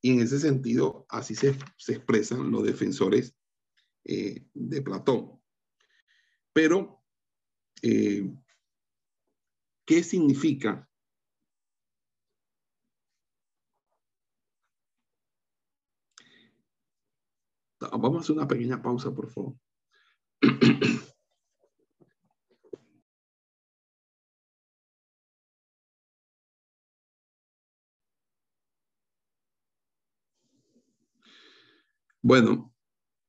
Y 0.02 0.12
en 0.12 0.22
ese 0.22 0.40
sentido, 0.40 1.06
así 1.10 1.36
se, 1.36 1.56
expresan 1.88 2.52
los 2.52 2.64
defensores 2.64 3.36
eh, 4.04 4.46
de 4.54 4.82
Platón. 4.82 5.40
Pero, 6.54 7.01
eh, 7.82 8.32
¿qué 9.86 10.04
significa? 10.04 10.90
Vamos 17.80 18.18
a 18.18 18.20
hacer 18.22 18.36
una 18.36 18.48
pequeña 18.48 18.82
pausa, 18.82 19.14
por 19.14 19.30
favor. 19.30 19.56
Bueno, 32.24 32.72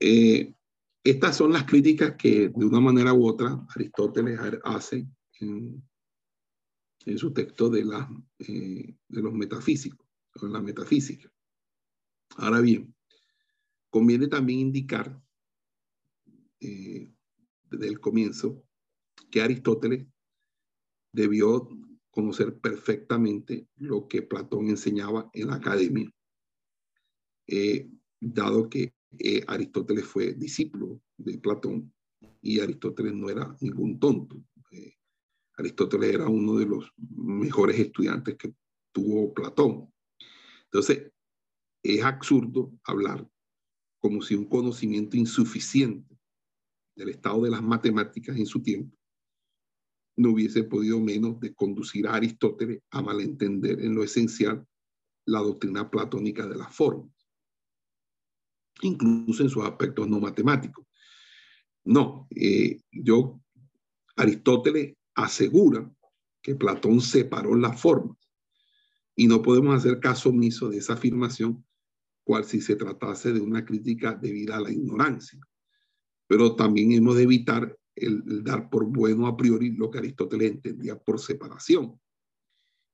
eh, 0.01 0.55
estas 1.05 1.37
son 1.37 1.53
las 1.53 1.65
críticas 1.65 2.15
que 2.17 2.49
de 2.49 2.65
una 2.65 2.81
manera 2.81 3.13
u 3.13 3.27
otra 3.27 3.65
Aristóteles 3.75 4.39
hace 4.65 5.07
en, 5.41 5.83
su 7.17 7.33
texto 7.33 7.69
de, 7.69 7.85
la, 7.85 8.09
eh, 8.39 8.95
de 9.09 9.23
los 9.23 9.33
metafísicos, 9.33 10.07
en 10.41 10.53
la 10.53 10.61
metafísica. 10.61 11.33
Ahora 12.37 12.61
bien, 12.61 12.95
conviene 13.91 14.29
también 14.29 14.61
indicar 14.61 15.21
eh, 16.61 17.13
desde 17.65 17.89
el 17.89 17.99
comienzo 17.99 18.65
que 19.31 19.43
Aristóteles 19.43 20.07
debió 21.13 21.69
conocer 22.11 22.59
perfectamente 22.61 23.67
lo 23.77 24.07
que 24.07 24.23
Platón 24.23 24.69
enseñaba 24.69 25.29
en 25.33 25.49
la 25.49 25.57
academia 25.57 26.11
dado 28.23 28.69
que 28.71 28.95
eh, 29.19 29.45
Aristóteles 29.47 30.05
fue 30.05 30.35
discípulo 30.35 31.01
de 31.17 31.39
Platón 31.39 31.93
y 32.41 32.61
Aristóteles 32.61 33.15
no 33.15 33.29
era 33.29 33.57
ningún 33.61 33.99
tonto. 33.99 34.43
Eh, 34.71 34.97
Aristóteles 35.57 36.15
era 36.15 36.29
uno 36.29 36.57
de 36.57 36.67
los 36.67 36.93
mejores 36.97 37.79
estudiantes 37.79 38.37
que 38.37 38.55
tuvo 38.93 39.33
Platón. 39.35 39.93
Entonces, 40.65 41.13
es 41.83 42.03
absurdo 42.03 42.73
hablar 42.85 43.29
como 44.01 44.23
si 44.23 44.35
un 44.35 44.47
conocimiento 44.47 45.17
insuficiente 45.17 46.19
del 46.97 47.11
estado 47.11 47.43
de 47.43 47.51
las 47.51 47.63
matemáticas 47.63 48.37
en 48.37 48.47
su 48.47 48.63
tiempo 48.63 48.97
no 50.17 50.31
hubiese 50.31 50.65
podido 50.65 51.01
menos 51.01 51.41
de 51.41 51.55
conducir 51.55 52.07
a 52.07 52.15
Aristóteles 52.15 52.83
a 52.91 53.01
malentender 53.01 53.81
en 53.81 53.95
lo 53.95 54.05
esencial 54.05 54.67
la 55.27 55.41
doctrina 55.41 55.91
platónica 55.91 56.47
de 56.47 56.57
las 56.57 56.75
formas 56.75 57.22
incluso 58.81 59.43
en 59.43 59.51
sus 59.51 59.65
aspectos 59.65 60.09
no 60.09 60.21
matemáticos. 60.21 60.87
No, 61.85 62.29
eh, 62.31 62.81
yo 62.91 63.41
Aristóteles 64.17 64.97
asegura 65.15 65.91
que 66.41 66.55
Platón 66.55 67.01
separó 67.01 67.55
las 67.55 67.81
formas 67.81 68.17
y 69.15 69.27
no 69.27 69.43
podemos 69.43 69.75
hacer 69.75 70.01
caso 70.01 70.31
omiso 70.31 70.69
de 70.69 70.79
esa 70.79 70.95
afirmación, 70.95 71.65
cual 72.25 72.45
si 72.45 72.61
se 72.61 72.77
tratase 72.77 73.33
de 73.33 73.41
una 73.41 73.65
crítica 73.65 74.15
debida 74.15 74.57
a 74.57 74.61
la 74.61 74.71
ignorancia. 74.71 75.39
Pero 76.27 76.57
también 76.57 76.93
hemos 76.93 77.17
de 77.17 77.25
evitar 77.25 77.77
el, 77.95 78.43
dar 78.43 78.71
por 78.71 78.87
bueno 78.87 79.27
a 79.27 79.37
priori 79.37 79.73
lo 79.73 79.91
que 79.91 79.99
Aristóteles 79.99 80.53
entendía 80.53 80.99
por 80.99 81.21
separación. 81.21 82.01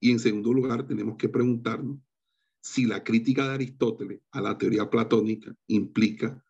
Y 0.00 0.10
en 0.10 0.18
segundo 0.18 0.52
lugar, 0.52 0.86
tenemos 0.86 1.16
que 1.16 1.28
preguntarnos 1.28 1.98
si 2.60 2.86
la 2.86 3.02
crítica 3.02 3.46
de 3.48 3.54
Aristóteles 3.54 4.20
a 4.32 4.40
la 4.40 4.58
teoría 4.58 4.88
platónica 4.90 5.54
implica 5.68 6.44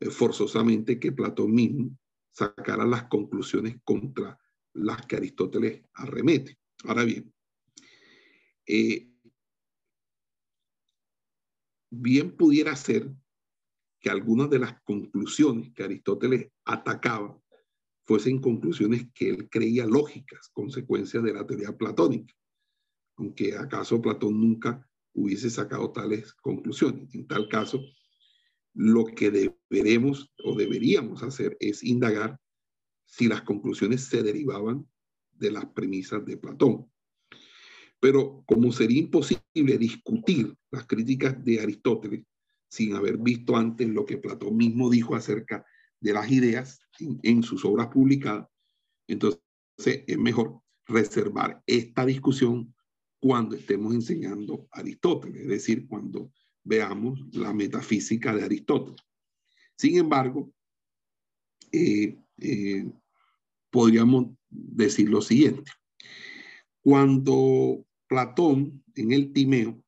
eh, 0.00 0.10
forzosamente 0.10 0.98
que 0.98 1.12
Platón 1.12 1.54
mismo 1.54 1.98
sacara 2.32 2.86
las 2.86 3.04
conclusiones 3.04 3.76
contra 3.84 4.38
las 4.72 5.04
que 5.06 5.16
Aristóteles 5.16 5.82
arremete. 5.94 6.58
Ahora 6.84 7.04
bien, 7.04 7.32
eh, 8.66 9.10
bien 11.90 12.36
pudiera 12.36 12.74
ser 12.76 13.10
que 14.00 14.10
algunas 14.10 14.48
de 14.48 14.58
las 14.58 14.80
conclusiones 14.82 15.72
que 15.74 15.84
Aristóteles 15.84 16.50
atacaba 16.64 17.38
fuesen 18.06 18.40
conclusiones 18.40 19.08
que 19.14 19.28
él 19.28 19.48
creía 19.50 19.86
lógicas, 19.86 20.48
consecuencias 20.52 21.22
de 21.22 21.34
la 21.34 21.46
teoría 21.46 21.76
platónica, 21.76 22.34
aunque 23.16 23.56
acaso 23.56 24.00
Platón 24.00 24.40
nunca 24.40 24.89
hubiese 25.12 25.50
sacado 25.50 25.92
tales 25.92 26.32
conclusiones. 26.34 27.14
En 27.14 27.26
tal 27.26 27.48
caso, 27.48 27.80
lo 28.74 29.04
que 29.04 29.30
deberemos 29.30 30.32
o 30.44 30.54
deberíamos 30.54 31.22
hacer 31.22 31.56
es 31.60 31.82
indagar 31.82 32.38
si 33.06 33.26
las 33.26 33.42
conclusiones 33.42 34.04
se 34.04 34.22
derivaban 34.22 34.88
de 35.32 35.50
las 35.50 35.66
premisas 35.66 36.24
de 36.24 36.36
Platón. 36.36 36.86
Pero 37.98 38.44
como 38.46 38.72
sería 38.72 39.00
imposible 39.00 39.78
discutir 39.78 40.54
las 40.70 40.86
críticas 40.86 41.42
de 41.44 41.60
Aristóteles 41.60 42.24
sin 42.68 42.94
haber 42.94 43.18
visto 43.18 43.56
antes 43.56 43.88
lo 43.88 44.06
que 44.06 44.18
Platón 44.18 44.56
mismo 44.56 44.88
dijo 44.88 45.14
acerca 45.16 45.66
de 45.98 46.12
las 46.12 46.30
ideas 46.30 46.80
en, 46.98 47.42
sus 47.42 47.64
obras 47.64 47.88
publicadas, 47.88 48.46
entonces 49.06 49.42
es 49.84 50.18
mejor 50.18 50.60
reservar 50.86 51.62
esta 51.66 52.06
discusión 52.06 52.74
cuando 53.20 53.54
estemos 53.54 53.94
enseñando 53.94 54.66
Aristóteles, 54.72 55.42
es 55.42 55.48
decir, 55.48 55.86
cuando 55.86 56.32
veamos 56.64 57.20
la 57.32 57.52
metafísica 57.52 58.34
de 58.34 58.44
Aristóteles. 58.44 59.00
Sin 59.76 59.98
embargo, 59.98 60.52
eh, 61.70 62.18
eh, 62.38 62.90
podríamos 63.68 64.34
decir 64.48 65.10
lo 65.10 65.20
siguiente. 65.20 65.70
Cuando 66.80 67.86
Platón 68.08 68.82
en 68.94 69.12
el 69.12 69.32
Timeo 69.32 69.82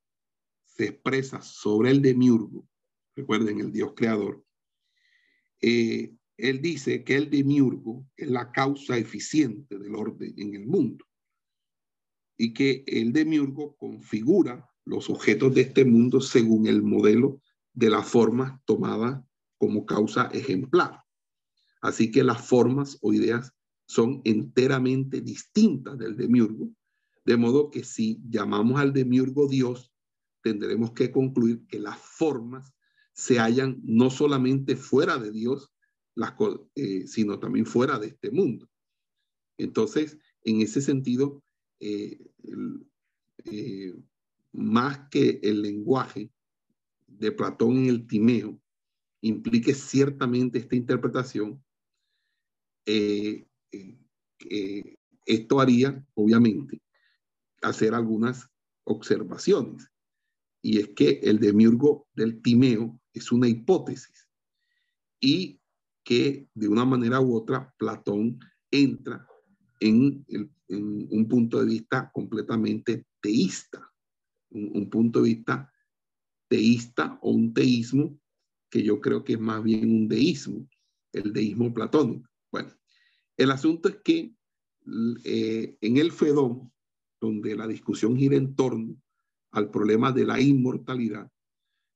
se 0.67 0.89
expresa 0.89 1.41
sobre 1.41 1.91
el 1.91 2.03
demiurgo, 2.03 2.69
recuerden 3.17 3.61
el 3.61 3.73
Dios 3.73 3.93
creador, 3.97 4.45
eh, 5.63 6.15
él 6.37 6.61
dice 6.61 7.03
que 7.03 7.17
el 7.17 7.31
demiurgo 7.31 8.05
es 8.17 8.29
la 8.29 8.53
causa 8.53 8.99
eficiente 8.99 9.79
del 9.79 9.95
orden 9.95 10.35
en 10.37 10.55
el 10.55 10.67
mundo 10.67 11.07
y 12.37 12.53
que 12.53 12.85
el 12.87 13.13
demiurgo 13.13 13.77
configura 13.77 14.69
los 14.85 15.11
objetos 15.11 15.55
de 15.55 15.63
este 15.63 15.85
mundo 15.85 16.21
según 16.21 16.67
el 16.67 16.83
modelo 16.83 17.41
de 17.73 17.91
la 17.91 18.03
forma 18.03 18.61
tomada 18.65 19.25
como 19.59 19.87
causa 19.87 20.27
ejemplar. 20.33 21.03
Así 21.81 22.11
que 22.11 22.25
las 22.25 22.47
formas 22.47 22.99
o 23.01 23.13
ideas 23.13 23.53
son 23.87 24.23
enteramente 24.25 25.21
distintas 25.21 25.99
del 25.99 26.17
demiurgo, 26.17 26.71
de 27.25 27.37
modo 27.37 27.71
que 27.71 27.85
si 27.85 28.21
llamamos 28.29 28.81
al 28.81 28.93
demiurgo 28.93 29.49
Dios, 29.49 29.93
tendremos 30.43 30.93
que 30.93 31.11
concluir 31.11 31.67
que 31.67 31.79
las 31.79 31.99
formas 31.99 32.73
se 33.13 33.39
hallan 33.39 33.81
no 33.85 34.11
solamente 34.11 34.77
fuera 34.77 35.19
de 35.19 35.31
Dios, 35.31 35.71
las, 36.15 36.35
eh, 36.75 37.07
sino 37.07 37.39
también 37.39 37.67
fuera 37.67 37.99
de 37.99 38.09
este 38.09 38.31
mundo. 38.31 38.69
Entonces, 39.59 40.19
en 40.45 40.61
ese 40.61 40.81
sentido, 40.81 41.43
eh, 41.85 42.17
eh, 43.45 43.93
más 44.53 45.09
que 45.09 45.41
el 45.43 45.63
lenguaje 45.63 46.31
de 47.09 47.33
Platón 47.33 47.79
en 47.79 47.87
el 47.87 48.07
Timeo 48.07 48.57
implique 49.21 49.75
ciertamente 49.75 50.61
esta 50.61 50.77
interpretación, 50.77 51.61
esto 55.27 55.61
haría, 55.61 56.07
obviamente, 56.15 56.81
hacer 57.63 57.95
algunas 57.95 58.49
observaciones. 58.85 59.91
Y 60.63 60.79
es 60.79 60.91
que 60.91 61.19
el 61.25 61.41
demiurgo 61.41 62.07
del 62.15 62.43
Timeo 62.43 63.01
es 63.13 63.33
una 63.33 63.49
hipótesis 63.49 64.29
y 65.21 65.61
que 66.05 66.49
de 66.55 66.69
una 66.69 66.85
manera 66.85 67.21
u 67.21 67.35
otra 67.35 67.75
Platón 67.77 68.39
entra 68.71 69.27
en, 69.83 70.25
un 70.69 71.29
punto 71.29 71.61
de 71.61 71.67
vista 71.67 72.11
completamente 72.13 73.07
teísta, 73.21 73.93
un, 74.51 74.89
punto 74.89 75.23
de 75.23 75.29
vista 75.31 75.73
teísta 76.49 77.19
o 77.23 77.31
un 77.31 77.53
teísmo 77.53 78.19
que 78.71 78.83
yo 78.83 79.01
creo 79.01 79.23
que 79.23 79.35
es 79.35 79.41
más 79.41 79.63
bien 79.63 79.91
un 79.91 80.09
deísmo, 80.09 80.67
el 81.13 81.33
deísmo 81.33 81.75
platónico. 81.75 82.29
Bueno, 82.51 82.71
el 83.37 83.51
asunto 83.51 83.89
es 83.89 83.97
que 84.03 84.35
eh, 85.25 85.77
en 85.81 85.97
el 85.97 86.13
Fedón, 86.13 86.73
donde 87.21 87.55
la 87.55 87.67
discusión 87.67 88.17
gira 88.17 88.37
en 88.37 88.55
torno 88.55 88.97
al 89.51 89.71
problema 89.71 90.13
de 90.13 90.25
la 90.25 90.41
inmortalidad, 90.41 91.31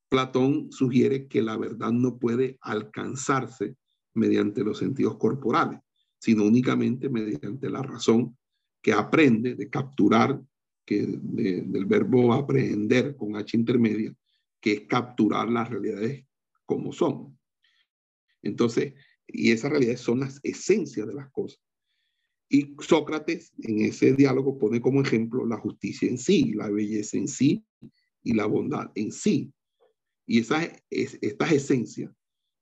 Platón 0.08 0.70
sugiere 0.70 1.26
que 1.28 1.42
la 1.42 1.56
verdad 1.56 1.92
no 1.92 2.18
puede 2.18 2.58
alcanzarse 2.60 3.76
mediante 4.14 4.62
los 4.62 4.78
sentidos 4.78 5.16
corporales, 5.16 5.80
sino 6.18 6.44
únicamente 6.44 7.08
mediante 7.08 7.70
la 7.70 7.82
razón 7.82 8.36
que 8.82 8.92
aprende 8.92 9.54
de 9.54 9.68
capturar, 9.68 10.40
que 10.84 11.04
del 11.04 11.84
verbo 11.86 12.32
aprehender 12.32 13.16
con 13.16 13.36
H 13.36 13.56
intermedia, 13.56 14.14
que 14.60 14.72
es 14.72 14.80
capturar 14.82 15.48
las 15.48 15.68
realidades 15.68 16.24
como 16.64 16.92
son. 16.92 17.36
Entonces, 18.42 18.94
y 19.26 19.50
esas 19.50 19.70
realidades 19.70 20.00
son 20.00 20.20
las 20.20 20.40
esencias 20.42 21.06
de 21.06 21.14
las 21.14 21.30
cosas. 21.30 21.60
Y 22.48 22.76
Sócrates 22.78 23.52
en 23.58 23.80
ese 23.80 24.12
diálogo 24.12 24.56
pone 24.56 24.80
como 24.80 25.02
ejemplo 25.02 25.44
la 25.46 25.58
justicia 25.58 26.08
en 26.08 26.18
sí, 26.18 26.52
la 26.54 26.70
belleza 26.70 27.16
en 27.16 27.26
sí 27.26 27.64
y 28.22 28.34
la 28.34 28.46
bondad 28.46 28.90
en 28.94 29.10
sí. 29.10 29.52
Y 30.26 30.40
esas, 30.40 30.70
estas 30.90 31.52
esencias 31.52 32.12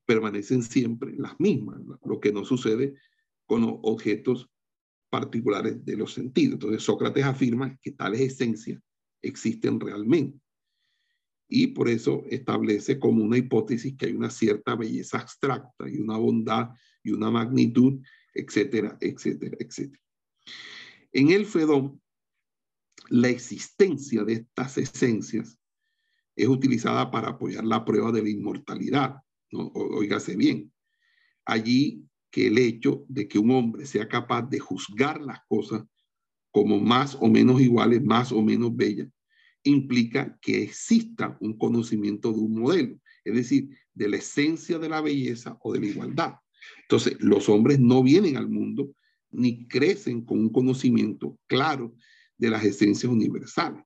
permanecen 0.06 0.62
siempre 0.62 1.14
las 1.16 1.38
mismas, 1.38 1.80
lo 2.04 2.20
que 2.20 2.32
no 2.32 2.44
sucede 2.44 2.94
con 3.46 3.80
objetos 3.82 4.48
particulares 5.10 5.84
de 5.84 5.96
los 5.96 6.14
sentidos. 6.14 6.54
Entonces 6.54 6.82
Sócrates 6.82 7.24
afirma 7.24 7.78
que 7.80 7.92
tales 7.92 8.20
esencias 8.20 8.82
existen 9.22 9.78
realmente. 9.78 10.40
Y 11.48 11.68
por 11.68 11.88
eso 11.88 12.24
establece 12.30 12.98
como 12.98 13.22
una 13.22 13.36
hipótesis 13.36 13.96
que 13.96 14.06
hay 14.06 14.12
una 14.12 14.30
cierta 14.30 14.74
belleza 14.74 15.20
abstracta 15.20 15.88
y 15.88 15.98
una 15.98 16.16
bondad 16.16 16.70
y 17.02 17.12
una 17.12 17.30
magnitud, 17.30 18.00
etcétera, 18.32 18.96
etcétera, 19.00 19.56
etcétera. 19.60 20.02
En 21.12 21.30
el 21.30 21.46
Fedón, 21.46 22.02
la 23.08 23.28
existencia 23.28 24.24
de 24.24 24.32
estas 24.32 24.78
esencias 24.78 25.58
es 26.34 26.48
utilizada 26.48 27.10
para 27.10 27.28
apoyar 27.28 27.64
la 27.64 27.84
prueba 27.84 28.10
de 28.10 28.22
la 28.22 28.30
inmortalidad. 28.30 29.16
¿no? 29.52 29.66
Óigase 29.74 30.34
bien. 30.36 30.72
Allí 31.44 32.04
que 32.34 32.48
el 32.48 32.58
hecho 32.58 33.04
de 33.08 33.28
que 33.28 33.38
un 33.38 33.52
hombre 33.52 33.86
sea 33.86 34.08
capaz 34.08 34.42
de 34.42 34.58
juzgar 34.58 35.20
las 35.20 35.38
cosas 35.46 35.84
como 36.50 36.80
más 36.80 37.16
o 37.20 37.28
menos 37.28 37.60
iguales, 37.60 38.02
más 38.02 38.32
o 38.32 38.42
menos 38.42 38.74
bellas, 38.74 39.08
implica 39.62 40.36
que 40.42 40.64
exista 40.64 41.38
un 41.40 41.56
conocimiento 41.56 42.32
de 42.32 42.40
un 42.40 42.58
modelo, 42.58 42.98
es 43.24 43.34
decir, 43.36 43.68
de 43.94 44.08
la 44.08 44.16
esencia 44.16 44.80
de 44.80 44.88
la 44.88 45.00
belleza 45.00 45.56
o 45.60 45.74
de 45.74 45.78
la 45.78 45.86
igualdad. 45.86 46.34
Entonces, 46.82 47.16
los 47.20 47.48
hombres 47.48 47.78
no 47.78 48.02
vienen 48.02 48.36
al 48.36 48.48
mundo 48.48 48.90
ni 49.30 49.68
crecen 49.68 50.24
con 50.24 50.40
un 50.40 50.48
conocimiento 50.48 51.38
claro 51.46 51.94
de 52.36 52.50
las 52.50 52.64
esencias 52.64 53.12
universales. 53.12 53.84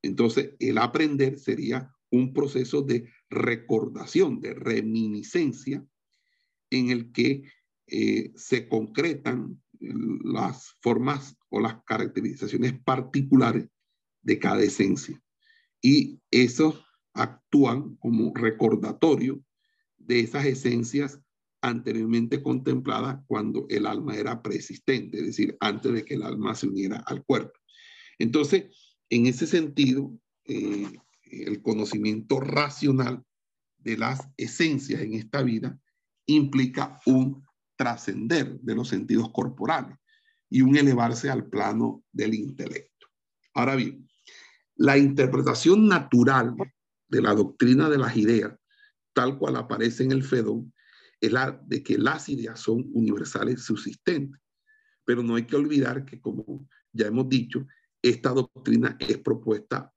Entonces, 0.00 0.54
el 0.58 0.78
aprender 0.78 1.38
sería 1.38 1.92
un 2.10 2.32
proceso 2.32 2.80
de 2.80 3.10
recordación, 3.28 4.40
de 4.40 4.54
reminiscencia, 4.54 5.84
en 6.70 6.88
el 6.88 7.12
que 7.12 7.42
eh, 7.90 8.32
se 8.36 8.68
concretan 8.68 9.60
las 9.80 10.76
formas 10.80 11.36
o 11.48 11.60
las 11.60 11.82
caracterizaciones 11.84 12.74
particulares 12.84 13.66
de 14.22 14.38
cada 14.38 14.62
esencia. 14.62 15.20
Y 15.80 16.20
esos 16.30 16.84
actúan 17.14 17.96
como 17.96 18.32
recordatorio 18.34 19.42
de 19.98 20.20
esas 20.20 20.44
esencias 20.46 21.20
anteriormente 21.62 22.42
contemplada 22.42 23.24
cuando 23.26 23.66
el 23.68 23.86
alma 23.86 24.16
era 24.16 24.42
preexistente, 24.42 25.18
es 25.18 25.26
decir, 25.26 25.56
antes 25.60 25.92
de 25.92 26.04
que 26.04 26.14
el 26.14 26.22
alma 26.22 26.54
se 26.54 26.68
uniera 26.68 27.02
al 27.06 27.24
cuerpo. 27.24 27.58
Entonces, 28.18 28.96
en 29.08 29.26
ese 29.26 29.46
sentido, 29.46 30.12
eh, 30.44 30.88
el 31.24 31.62
conocimiento 31.62 32.40
racional 32.40 33.24
de 33.78 33.96
las 33.96 34.20
esencias 34.36 35.00
en 35.00 35.14
esta 35.14 35.42
vida 35.42 35.78
implica 36.26 37.00
un 37.06 37.44
trascender 37.80 38.60
de 38.60 38.74
los 38.74 38.88
sentidos 38.88 39.32
corporales 39.32 39.96
y 40.50 40.60
un 40.60 40.76
elevarse 40.76 41.30
al 41.30 41.48
plano 41.48 42.04
del 42.12 42.34
intelecto. 42.34 43.06
Ahora 43.54 43.74
bien, 43.74 44.06
la 44.76 44.98
interpretación 44.98 45.88
natural 45.88 46.54
de 47.08 47.22
la 47.22 47.34
doctrina 47.34 47.88
de 47.88 47.96
las 47.96 48.18
ideas, 48.18 48.52
tal 49.14 49.38
cual 49.38 49.56
aparece 49.56 50.04
en 50.04 50.12
el 50.12 50.22
Fedón, 50.22 50.74
es 51.22 51.32
la 51.32 51.58
de 51.66 51.82
que 51.82 51.96
las 51.96 52.28
ideas 52.28 52.60
son 52.60 52.84
universales 52.92 53.62
subsistentes. 53.62 54.38
Pero 55.06 55.22
no 55.22 55.36
hay 55.36 55.46
que 55.46 55.56
olvidar 55.56 56.04
que, 56.04 56.20
como 56.20 56.68
ya 56.92 57.06
hemos 57.06 57.30
dicho, 57.30 57.66
esta 58.02 58.28
doctrina 58.28 58.94
es 59.00 59.16
propuesta 59.16 59.90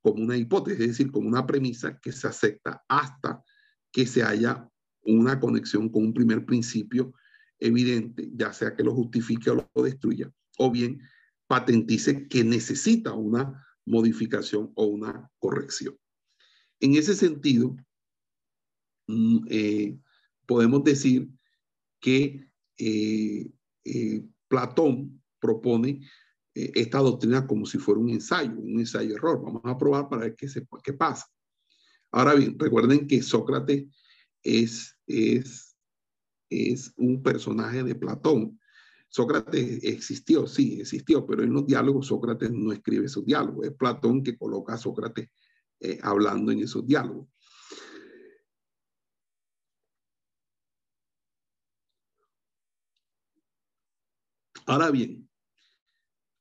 como 0.00 0.22
una 0.22 0.36
hipótesis, 0.36 0.80
es 0.80 0.86
decir, 0.86 1.10
como 1.10 1.26
una 1.26 1.44
premisa 1.44 1.98
que 1.98 2.12
se 2.12 2.28
acepta 2.28 2.84
hasta 2.86 3.42
que 3.90 4.06
se 4.06 4.22
haya 4.22 4.68
una 5.04 5.40
conexión 5.40 5.88
con 5.88 6.04
un 6.04 6.14
primer 6.14 6.44
principio 6.44 7.14
evidente, 7.58 8.30
ya 8.34 8.52
sea 8.52 8.74
que 8.74 8.82
lo 8.82 8.94
justifique 8.94 9.50
o 9.50 9.68
lo 9.74 9.82
destruya, 9.82 10.32
o 10.58 10.70
bien 10.70 11.00
patentice 11.46 12.28
que 12.28 12.44
necesita 12.44 13.12
una 13.12 13.66
modificación 13.84 14.72
o 14.74 14.86
una 14.86 15.30
corrección. 15.38 15.96
En 16.80 16.94
ese 16.94 17.14
sentido, 17.14 17.76
mm, 19.06 19.46
eh, 19.48 19.98
podemos 20.46 20.82
decir 20.84 21.28
que 22.00 22.48
eh, 22.78 23.50
eh, 23.84 24.24
Platón 24.48 25.22
propone 25.38 26.00
esta 26.54 26.98
doctrina 26.98 27.46
como 27.46 27.64
si 27.64 27.78
fuera 27.78 27.98
un 27.98 28.10
ensayo, 28.10 28.52
un 28.58 28.78
ensayo 28.78 29.14
error. 29.14 29.40
Vamos 29.42 29.62
a 29.64 29.78
probar 29.78 30.08
para 30.08 30.22
ver 30.22 30.36
qué, 30.36 30.48
se, 30.48 30.66
qué 30.84 30.92
pasa. 30.92 31.26
Ahora 32.10 32.34
bien, 32.34 32.58
recuerden 32.58 33.06
que 33.06 33.22
Sócrates 33.22 33.86
es, 34.42 34.96
es, 35.06 35.76
es 36.50 36.92
un 36.96 37.22
personaje 37.22 37.82
de 37.82 37.94
Platón. 37.94 38.58
Sócrates 39.08 39.84
existió, 39.84 40.46
sí, 40.46 40.80
existió, 40.80 41.26
pero 41.26 41.42
en 41.42 41.52
los 41.52 41.66
diálogos 41.66 42.06
Sócrates 42.06 42.50
no 42.50 42.72
escribe 42.72 43.06
esos 43.06 43.24
diálogos. 43.24 43.66
Es 43.66 43.74
Platón 43.74 44.22
que 44.22 44.36
coloca 44.36 44.74
a 44.74 44.78
Sócrates 44.78 45.28
eh, 45.80 45.98
hablando 46.02 46.50
en 46.50 46.60
esos 46.60 46.86
diálogos. 46.86 47.28
Ahora 54.64 54.90
bien, 54.90 55.28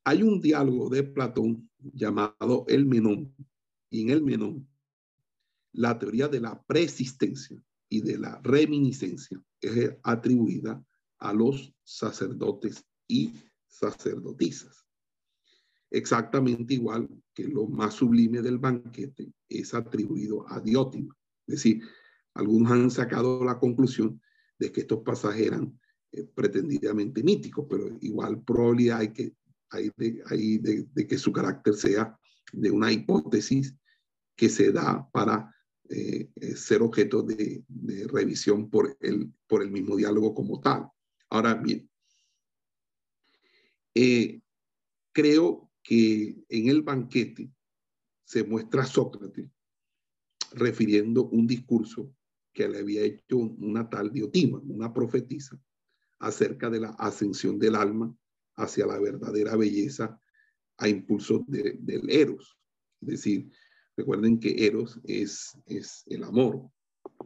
hay 0.05 0.23
un 0.23 0.39
diálogo 0.39 0.89
de 0.89 1.03
Platón 1.03 1.69
llamado 1.79 2.65
el 2.67 2.85
Menón, 2.85 3.35
y 3.89 4.03
en 4.03 4.09
el 4.11 4.23
Menón, 4.23 4.69
la 5.73 5.97
teoría 5.97 6.27
de 6.27 6.39
la 6.39 6.61
preexistencia 6.63 7.61
y 7.91 8.01
de 8.01 8.17
la 8.17 8.39
reminiscencia 8.41 9.39
es 9.59 9.93
atribuida 10.03 10.81
a 11.19 11.33
los 11.33 11.73
sacerdotes 11.83 12.85
y 13.05 13.33
sacerdotisas. 13.67 14.87
Exactamente 15.91 16.75
igual 16.75 17.09
que 17.33 17.49
lo 17.49 17.67
más 17.67 17.95
sublime 17.95 18.41
del 18.41 18.59
banquete 18.59 19.33
es 19.49 19.73
atribuido 19.73 20.49
a 20.49 20.61
Diótima. 20.61 21.13
Es 21.45 21.55
decir, 21.55 21.83
algunos 22.33 22.71
han 22.71 22.89
sacado 22.89 23.43
la 23.43 23.59
conclusión 23.59 24.21
de 24.57 24.71
que 24.71 24.81
estos 24.81 24.99
pasajes 25.03 25.47
eran 25.47 25.77
eh, 26.13 26.23
pretendidamente 26.23 27.21
míticos, 27.21 27.65
pero 27.69 27.97
igual 27.99 28.41
probabilidad 28.41 28.99
hay, 28.99 29.11
que, 29.11 29.35
hay, 29.69 30.57
de, 30.59 30.87
de 30.93 31.07
que 31.07 31.17
su 31.17 31.33
carácter 31.33 31.73
sea 31.73 32.17
de 32.53 32.71
una 32.71 32.89
hipótesis 32.89 33.75
que 34.37 34.47
se 34.47 34.71
da 34.71 35.09
para 35.11 35.53
eh, 35.93 36.29
eh, 36.35 36.55
ser 36.55 36.81
objeto 36.81 37.21
de, 37.21 37.65
revisión 38.07 38.69
por 38.69 38.97
el, 39.01 39.71
mismo 39.71 39.97
diálogo 39.97 40.33
como 40.33 40.61
tal. 40.61 40.87
Ahora 41.29 41.55
bien, 41.55 41.89
eh, 43.93 44.39
creo 45.11 45.69
que 45.83 46.45
en 46.47 46.69
el 46.69 46.81
banquete 46.81 47.51
se 48.23 48.45
muestra 48.45 48.85
Sócrates 48.85 49.49
refiriendo 50.53 51.25
un 51.25 51.45
discurso 51.45 52.15
que 52.53 52.69
le 52.69 52.79
había 52.79 53.01
hecho 53.01 53.37
una 53.37 53.89
tal 53.89 54.13
Diotima, 54.13 54.59
una 54.59 54.93
profetisa, 54.93 55.61
acerca 56.19 56.69
de 56.69 56.79
la 56.79 56.89
ascensión 56.91 57.59
del 57.59 57.75
alma 57.75 58.15
hacia 58.55 58.85
la 58.85 58.97
verdadera 58.97 59.57
belleza 59.57 60.17
a 60.77 60.87
impulso 60.87 61.43
del 61.49 62.09
Eros. 62.09 62.57
Es 63.01 63.07
decir, 63.09 63.51
Recuerden 64.01 64.39
que 64.39 64.65
Eros 64.65 64.99
es, 65.03 65.55
es 65.67 66.03
el 66.07 66.23
amor, 66.23 66.71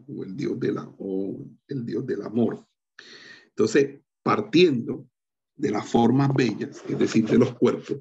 o 0.10 0.24
el, 0.26 0.36
dios 0.36 0.60
de 0.60 0.74
la, 0.74 0.84
o 0.98 1.48
el 1.70 1.86
dios 1.86 2.06
del 2.06 2.22
amor. 2.22 2.68
Entonces, 3.48 4.02
partiendo 4.22 5.10
de 5.56 5.72
las 5.72 5.90
formas 5.90 6.34
bellas, 6.36 6.84
es 6.90 7.00
decir, 7.00 7.30
de 7.30 7.38
los 7.38 7.56
cuerpos, 7.56 8.00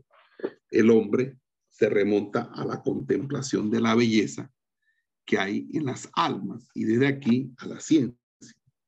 el 0.72 0.90
hombre 0.90 1.38
se 1.68 1.88
remonta 1.88 2.50
a 2.52 2.64
la 2.64 2.82
contemplación 2.82 3.70
de 3.70 3.80
la 3.80 3.94
belleza 3.94 4.52
que 5.24 5.38
hay 5.38 5.68
en 5.72 5.84
las 5.84 6.10
almas 6.12 6.68
y 6.74 6.82
desde 6.82 7.06
aquí 7.06 7.54
a 7.58 7.66
la 7.66 7.78
ciencia, 7.78 8.18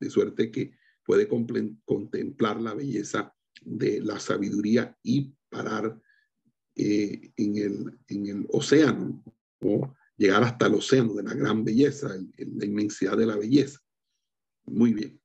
de 0.00 0.10
suerte 0.10 0.50
que 0.50 0.72
puede 1.04 1.28
contemplar 1.28 2.60
la 2.60 2.74
belleza 2.74 3.32
de 3.62 4.00
la 4.00 4.18
sabiduría 4.18 4.98
y 5.04 5.32
parar 5.48 5.96
eh, 6.74 7.30
en, 7.36 7.56
el, 7.56 8.00
en 8.08 8.26
el 8.26 8.46
océano 8.50 9.22
o 9.60 9.94
llegar 10.16 10.42
hasta 10.42 10.66
el 10.66 10.74
océano 10.74 11.14
de 11.14 11.22
la 11.22 11.34
gran 11.34 11.64
belleza, 11.64 12.08
la 12.08 12.64
inmensidad 12.64 13.16
de 13.16 13.26
la 13.26 13.36
belleza. 13.36 13.80
Muy 14.66 14.92
bien. 14.94 15.20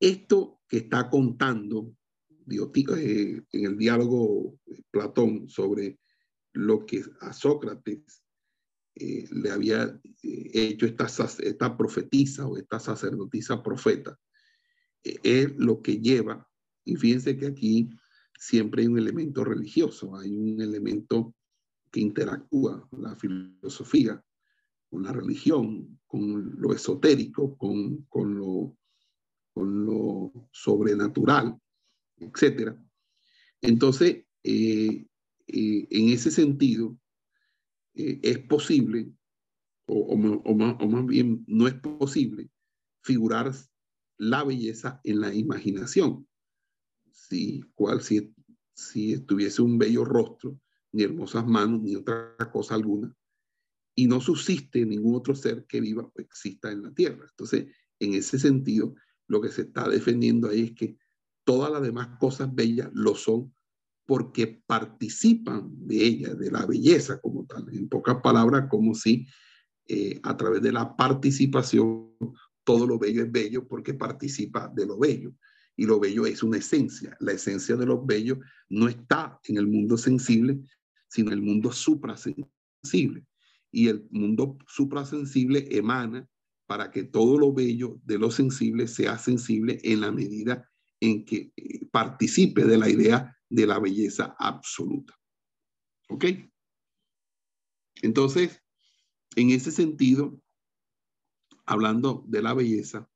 Esto 0.00 0.60
que 0.68 0.78
está 0.78 1.10
contando 1.10 1.96
eh, 2.50 3.42
en 3.52 3.64
el 3.66 3.76
diálogo 3.76 4.58
Platón 4.90 5.48
sobre 5.48 5.98
lo 6.52 6.86
que 6.86 7.02
a 7.20 7.32
Sócrates 7.32 8.22
eh, 8.94 9.26
le 9.30 9.50
había 9.50 10.00
eh, 10.22 10.50
hecho 10.52 10.86
esta, 10.86 11.06
esta 11.40 11.76
profetisa 11.76 12.46
o 12.46 12.56
esta 12.56 12.80
sacerdotisa 12.80 13.62
profeta, 13.62 14.18
es 15.02 15.56
lo 15.56 15.80
que 15.80 16.00
lleva, 16.00 16.46
y 16.84 16.96
fíjense 16.96 17.36
que 17.36 17.46
aquí 17.46 17.88
siempre 18.38 18.82
hay 18.82 18.88
un 18.88 18.98
elemento 18.98 19.44
religioso, 19.44 20.16
hay 20.16 20.34
un 20.34 20.60
elemento 20.60 21.34
que 21.90 22.00
interactúa 22.00 22.88
la 22.92 23.16
filosofía 23.16 24.22
con 24.90 25.02
la 25.02 25.12
religión, 25.12 26.00
con 26.06 26.60
lo 26.60 26.72
esotérico, 26.72 27.56
con, 27.56 28.04
con, 28.08 28.38
lo, 28.38 28.74
sobrenatural, 30.52 31.58
etc. 32.18 32.74
Entonces, 33.60 34.24
eh, 34.44 35.06
eh, 35.46 35.86
en 35.90 36.08
ese 36.10 36.30
sentido, 36.30 36.96
eh, 37.94 38.20
es 38.22 38.38
posible, 38.40 39.12
o, 39.86 40.16
más, 40.16 41.06
bien 41.06 41.44
no 41.46 41.66
es 41.66 41.74
posible, 41.74 42.50
figurar 43.02 43.52
la 44.16 44.44
belleza 44.44 45.00
en 45.04 45.20
la 45.20 45.34
imaginación. 45.34 46.26
Si, 47.10 47.62
cual, 47.74 48.00
si, 48.00 48.32
si 48.74 49.18
tuviese 49.20 49.62
un 49.62 49.78
bello 49.78 50.04
rostro, 50.04 50.58
ni 50.92 51.02
hermosas 51.02 51.46
manos, 51.46 51.82
ni 51.82 51.96
otra 51.96 52.36
cosa 52.52 52.74
alguna. 52.74 53.14
Y 53.94 54.06
no 54.06 54.20
subsiste 54.20 54.84
ningún 54.84 55.16
otro 55.16 55.34
ser 55.34 55.66
que 55.66 55.80
viva 55.80 56.04
o 56.04 56.20
exista 56.20 56.70
en 56.70 56.82
la 56.82 56.92
tierra. 56.92 57.26
Entonces, 57.28 57.66
en 57.98 58.14
ese 58.14 58.38
sentido, 58.38 58.94
lo 59.26 59.40
que 59.40 59.50
se 59.50 59.62
está 59.62 59.88
defendiendo 59.88 60.48
ahí 60.48 60.62
es 60.62 60.72
que 60.72 60.96
todas 61.44 61.70
las 61.70 61.82
demás 61.82 62.18
cosas 62.18 62.54
bellas 62.54 62.90
lo 62.92 63.14
son 63.14 63.52
porque 64.06 64.62
participan 64.66 65.68
de 65.86 66.04
ella, 66.04 66.34
de 66.34 66.50
la 66.50 66.64
belleza 66.64 67.20
como 67.20 67.44
tal. 67.44 67.68
En 67.74 67.88
pocas 67.88 68.16
palabras, 68.22 68.66
como 68.70 68.94
si 68.94 69.26
eh, 69.86 70.18
a 70.22 70.36
través 70.36 70.62
de 70.62 70.72
la 70.72 70.96
participación 70.96 72.14
todo 72.64 72.86
lo 72.86 72.98
bello 72.98 73.22
es 73.22 73.32
bello 73.32 73.66
porque 73.66 73.94
participa 73.94 74.68
de 74.68 74.84
lo 74.84 74.98
bello 74.98 75.34
y 75.74 75.86
lo 75.86 76.00
bello 76.00 76.26
es 76.26 76.42
una 76.42 76.58
esencia. 76.58 77.16
La 77.20 77.32
esencia 77.32 77.76
de 77.76 77.86
lo 77.86 78.04
bello 78.04 78.40
no 78.68 78.88
está 78.88 79.40
en 79.44 79.56
el 79.56 79.66
mundo 79.66 79.96
sensible, 79.96 80.60
sino 81.08 81.32
el 81.32 81.42
mundo 81.42 81.72
suprasensible. 81.72 83.26
Y 83.70 83.88
el 83.88 84.06
mundo 84.10 84.58
suprasensible 84.66 85.66
emana 85.70 86.28
para 86.66 86.90
que 86.90 87.04
todo 87.04 87.38
lo 87.38 87.52
bello 87.52 88.00
de 88.04 88.18
lo 88.18 88.30
sensible 88.30 88.88
sea 88.88 89.18
sensible 89.18 89.78
en 89.82 90.02
la 90.02 90.12
medida 90.12 90.70
en 91.00 91.24
que 91.24 91.52
eh, 91.56 91.86
participe 91.90 92.64
de 92.64 92.78
la 92.78 92.88
idea 92.88 93.36
de 93.48 93.66
la 93.66 93.78
belleza 93.78 94.36
absoluta. 94.38 95.18
¿Ok? 96.08 96.24
Entonces, 98.02 98.62
en 99.36 99.50
ese 99.50 99.70
sentido, 99.70 100.40
hablando 101.66 102.24
de 102.26 102.42
la 102.42 102.54
belleza, 102.54 103.08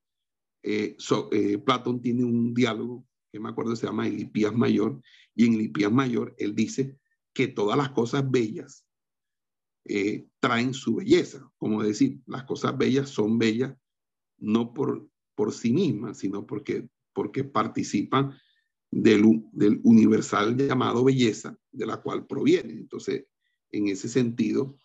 eh, 0.63 0.97
eh, 1.33 1.59
Platón 1.59 2.01
tiene 2.01 2.25
un 2.25 2.55
diálogo 2.55 3.07
que 3.33 3.41
me 3.41 3.49
acuerdo 3.49 3.75
se 3.75 3.87
llama 3.87 4.07
Elipías 4.07 4.55
Mayor, 4.55 5.01
y 5.35 5.47
en 5.47 5.55
Elipías 5.55 5.91
Mayor 5.91 6.35
él 6.39 6.55
dice 6.55 6.99
que 7.33 7.49
todas 7.49 7.77
las 7.77 7.91
cosas 7.91 8.31
bellas 8.31 8.87
eh, 9.85 10.27
traen 10.41 10.75
su 10.75 10.97
belleza, 10.97 11.51
como 11.57 11.83
decir, 11.83 12.21
las 12.27 12.45
cosas 12.45 12.77
bellas 12.77 13.11
son 13.11 13.39
bellas 13.39 13.75
no 14.39 14.73
por, 14.73 15.09
por 15.35 15.53
sí 15.53 15.73
mismas, 15.73 16.19
sino 16.19 16.47
porque, 16.47 16.89
porque 17.13 17.45
participan 17.45 18.33
del, 18.91 19.45
del 19.53 19.81
universal 19.85 20.57
llamado 20.57 21.05
belleza, 21.05 21.57
de 21.71 21.87
la 21.87 21.99
cual 21.99 22.27
provienen. 22.27 22.79
Entonces, 22.79 23.27
en 23.71 23.89
ese 23.89 24.09
sentido, 24.09 24.77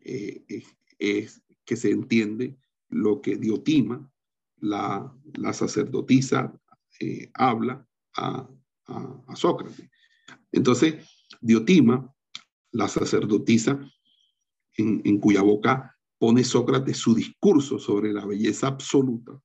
es, 0.00 0.64
es, 0.98 1.42
que 1.64 1.76
se 1.76 1.90
entiende 1.90 2.56
lo 2.88 3.20
que 3.20 3.36
Diotima, 3.36 4.10
la, 4.60 5.14
la 5.34 5.52
sacerdotisa, 5.52 6.58
eh, 7.00 7.30
habla 7.34 7.86
a, 8.16 8.48
a, 8.86 9.36
Sócrates. 9.36 9.88
Entonces, 10.50 11.17
Diotima, 11.40 12.14
la 12.72 12.88
sacerdotisa, 12.88 13.80
en, 14.76 15.18
cuya 15.18 15.42
boca 15.42 15.96
pone 16.18 16.44
Sócrates 16.44 16.98
su 16.98 17.14
discurso 17.14 17.78
sobre 17.78 18.12
la 18.12 18.24
belleza 18.24 18.68
absoluta 18.68 19.40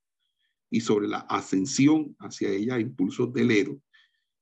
y 0.69 0.81
sobre 0.81 1.07
la 1.07 1.19
ascensión 1.19 2.15
hacia 2.19 2.49
ella 2.49 2.75
a 2.75 2.79
impulsos 2.79 3.33
del 3.33 3.51
héroe, 3.51 3.79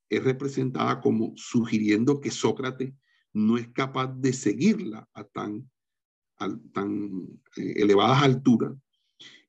es 0.10 0.24
representada 0.24 1.00
como 1.00 1.34
sugiriendo 1.36 2.20
que 2.20 2.32
Sócrates 2.32 2.94
no 3.34 3.58
es 3.58 3.70
capaz 3.70 4.08
de 4.08 4.34
seguirla 4.34 5.08
a 5.14 5.24
tan, 5.24 5.70
a 6.38 6.50
tan 6.74 7.40
eh, 7.56 7.74
elevadas 7.78 8.24
alturas 8.24 8.74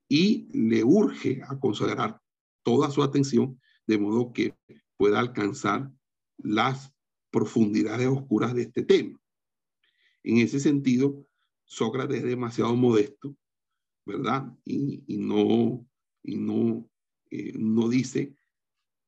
y 0.08 0.48
le 0.52 0.84
urge 0.84 1.40
a 1.48 1.58
considerar 1.58 2.20
toda 2.62 2.90
su 2.90 3.02
atención 3.02 3.60
de 3.86 3.98
modo 3.98 4.32
que 4.32 4.54
pueda 4.96 5.18
alcanzar 5.18 5.90
las 6.38 6.92
profundidades 7.32 8.06
oscuras 8.06 8.54
de 8.54 8.62
este 8.62 8.84
tema. 8.84 9.18
En 10.22 10.38
ese 10.38 10.60
sentido, 10.60 11.26
Sócrates 11.64 12.18
es 12.18 12.24
demasiado 12.24 12.76
modesto, 12.76 13.34
¿verdad? 14.06 14.56
Y, 14.64 15.02
no, 15.18 15.84
y 16.22 16.36
no, 16.36 16.88
eh, 17.30 17.52
no 17.58 17.88
dice 17.88 18.36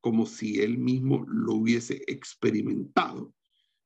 como 0.01 0.27
si 0.27 0.61
él 0.61 0.79
mismo 0.79 1.25
lo 1.29 1.55
hubiese 1.55 2.03
experimentado, 2.07 3.33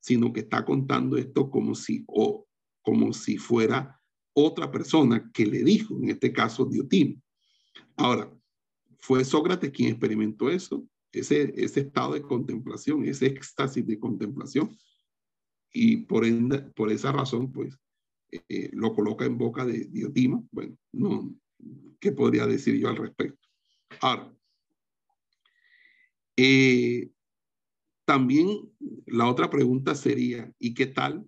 sino 0.00 0.32
que 0.32 0.40
está 0.40 0.64
contando 0.64 1.16
esto 1.16 1.50
como 1.50 1.74
si, 1.74 2.04
o, 2.06 2.46
como 2.82 3.12
si 3.12 3.36
fuera 3.36 4.00
otra 4.32 4.70
persona 4.70 5.30
que 5.32 5.46
le 5.46 5.62
dijo, 5.62 5.96
en 5.96 6.10
este 6.10 6.32
caso 6.32 6.64
Diotimo. 6.64 7.20
Ahora, 7.96 8.32
fue 8.98 9.24
Sócrates 9.24 9.70
quien 9.70 9.90
experimentó 9.90 10.50
eso, 10.50 10.84
ese, 11.12 11.52
ese 11.56 11.80
estado 11.80 12.14
de 12.14 12.22
contemplación, 12.22 13.04
ese 13.04 13.26
éxtasis 13.26 13.86
de 13.86 13.98
contemplación. 13.98 14.76
Y 15.72 15.98
por, 15.98 16.24
por 16.74 16.90
esa 16.90 17.12
razón, 17.12 17.52
pues, 17.52 17.78
eh, 18.30 18.70
lo 18.72 18.94
coloca 18.94 19.24
en 19.24 19.38
boca 19.38 19.64
de 19.64 19.84
Diotima. 19.86 20.42
Bueno, 20.50 20.76
no, 20.92 21.34
¿qué 22.00 22.12
podría 22.12 22.46
decir 22.46 22.76
yo 22.76 22.88
al 22.88 22.96
respecto? 22.96 23.48
Ahora, 24.00 24.34
eh, 26.36 27.10
también 28.04 28.72
la 29.06 29.28
otra 29.28 29.50
pregunta 29.50 29.94
sería, 29.94 30.52
¿y 30.58 30.74
qué 30.74 30.86
tal 30.86 31.26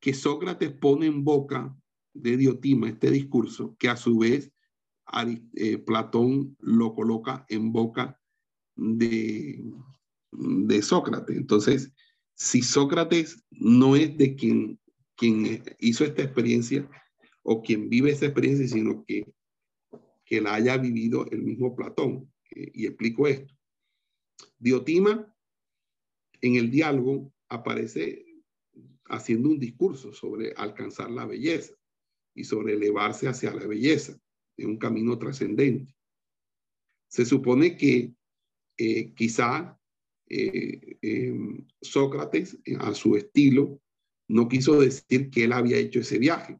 que 0.00 0.14
Sócrates 0.14 0.72
pone 0.72 1.06
en 1.06 1.24
boca 1.24 1.76
de 2.12 2.36
Diotima 2.36 2.88
este 2.88 3.10
discurso, 3.10 3.76
que 3.78 3.88
a 3.88 3.96
su 3.96 4.18
vez 4.18 4.52
eh, 5.54 5.78
Platón 5.78 6.56
lo 6.60 6.94
coloca 6.94 7.46
en 7.48 7.72
boca 7.72 8.20
de, 8.76 9.62
Sócrates. 10.82 11.36
Entonces, 11.36 11.92
si 12.34 12.62
Sócrates 12.62 13.44
no 13.50 13.96
es 13.96 14.16
de 14.16 14.34
quien, 14.34 14.80
quien 15.16 15.62
hizo 15.78 16.04
esta 16.04 16.22
experiencia 16.22 16.88
o 17.42 17.62
quien 17.62 17.88
vive 17.88 18.10
esa 18.10 18.26
experiencia, 18.26 18.66
sino 18.68 19.04
que, 19.04 19.24
que 20.24 20.40
la 20.40 20.54
haya 20.54 20.76
vivido 20.76 21.26
el 21.30 21.42
mismo 21.42 21.74
Platón. 21.76 22.32
Y 22.50 22.86
explico 22.86 23.26
esto. 23.26 23.54
Diotima, 24.58 25.34
en 26.40 26.56
el 26.56 26.70
diálogo, 26.70 27.32
aparece 27.48 28.24
haciendo 29.06 29.50
un 29.50 29.58
discurso 29.58 30.12
sobre 30.12 30.52
alcanzar 30.56 31.10
la 31.10 31.26
belleza 31.26 31.74
y 32.34 32.44
sobre 32.44 32.74
elevarse 32.74 33.28
hacia 33.28 33.52
la 33.52 33.66
belleza 33.66 34.18
en 34.56 34.70
un 34.70 34.78
camino 34.78 35.18
trascendente. 35.18 35.94
Se 37.08 37.24
supone 37.26 37.76
que 37.76 38.14
eh, 38.84 39.14
quizá 39.14 39.78
eh, 40.28 40.98
em, 41.02 41.64
Sócrates, 41.80 42.58
a 42.80 42.92
su 42.94 43.16
estilo, 43.16 43.80
no 44.26 44.48
quiso 44.48 44.80
decir 44.80 45.30
que 45.30 45.44
él 45.44 45.52
había 45.52 45.76
hecho 45.76 46.00
ese 46.00 46.18
viaje 46.18 46.58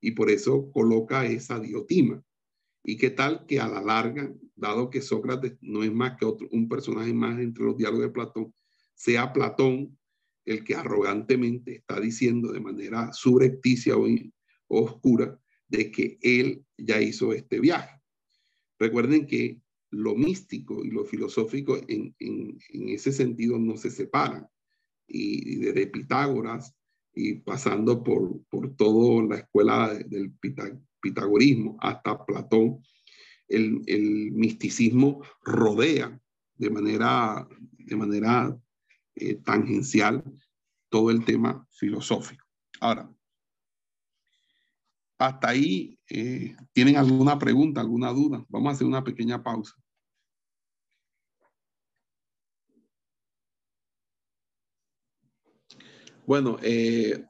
y 0.00 0.12
por 0.12 0.30
eso 0.30 0.70
coloca 0.70 1.26
esa 1.26 1.58
diotima. 1.58 2.22
¿Y 2.84 2.96
qué 2.96 3.10
tal 3.10 3.46
que 3.46 3.58
a 3.58 3.66
la 3.66 3.82
larga, 3.82 4.32
dado 4.54 4.90
que 4.90 5.02
Sócrates 5.02 5.56
no 5.60 5.82
es 5.82 5.92
más 5.92 6.16
que 6.16 6.24
otro, 6.24 6.46
un 6.52 6.68
personaje 6.68 7.12
más 7.12 7.40
entre 7.40 7.64
los 7.64 7.76
diálogos 7.76 8.06
de 8.06 8.12
Platón, 8.12 8.54
sea 8.94 9.32
Platón 9.32 9.98
el 10.44 10.62
que 10.62 10.76
arrogantemente 10.76 11.74
está 11.74 11.98
diciendo 11.98 12.52
de 12.52 12.60
manera 12.60 13.12
subrepticia 13.12 13.96
o, 13.96 14.06
oscura 14.68 15.36
de 15.66 15.90
que 15.90 16.16
él 16.22 16.64
ya 16.78 17.00
hizo 17.00 17.32
este 17.32 17.58
viaje. 17.58 18.00
Recuerden 18.78 19.26
que 19.26 19.60
lo 19.90 20.14
místico 20.14 20.84
y 20.84 20.90
lo 20.90 21.04
filosófico 21.04 21.78
en, 21.88 22.14
ese 22.70 23.12
sentido 23.12 23.58
no 23.58 23.76
se 23.76 23.90
separan. 23.90 24.46
Y, 25.06 25.56
desde 25.56 25.86
Pitágoras 25.86 26.74
y 27.14 27.34
pasando 27.34 28.02
por, 28.02 28.42
por 28.50 28.74
toda 28.76 29.24
la 29.24 29.36
escuela 29.36 29.94
del 29.94 30.32
pitagorismo 31.00 31.76
hasta 31.80 32.24
Platón, 32.24 32.82
el, 33.48 33.82
el, 33.86 34.32
misticismo 34.32 35.22
rodea 35.42 36.20
de 36.56 36.70
manera, 36.70 37.48
de 37.78 37.96
manera 37.96 38.58
eh, 39.14 39.36
tangencial 39.36 40.22
todo 40.88 41.10
el 41.10 41.24
tema 41.24 41.66
filosófico. 41.70 42.44
Ahora, 42.80 43.10
hasta 45.18 45.48
ahí, 45.48 45.98
eh, 46.08 46.54
¿tienen 46.72 46.96
alguna 46.96 47.38
pregunta, 47.38 47.80
alguna 47.80 48.12
duda? 48.12 48.44
Vamos 48.48 48.68
a 48.68 48.72
hacer 48.74 48.86
una 48.86 49.02
pequeña 49.02 49.42
pausa. 49.42 49.74
Bueno, 56.26 56.58
eh, 56.62 57.24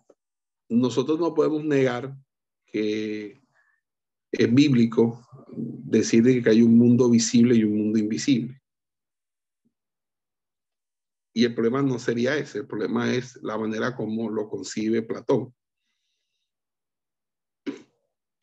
nosotros 0.69 1.21
no 1.21 1.35
podemos 1.35 1.65
negar 1.65 2.17
que 2.65 3.43
es 4.33 4.55
bíblico 4.55 5.23
decir 5.57 6.43
que 6.43 6.51
hay 6.51 6.63
un 6.63 6.77
mundo 6.77 7.09
visible 7.11 7.55
y 7.55 7.65
un 7.65 7.77
mundo 7.77 7.99
invisible. 7.99 8.61
Y 11.35 11.45
el 11.45 11.55
problema 11.55 11.83
no 11.83 11.99
sería 11.99 12.37
ese, 12.37 12.61
el 12.61 12.67
problema 12.67 13.13
es 13.13 13.37
la 13.43 13.59
manera 13.59 13.95
como 13.95 14.31
lo 14.31 14.49
concibe 14.49 15.03
Platón. 15.03 15.55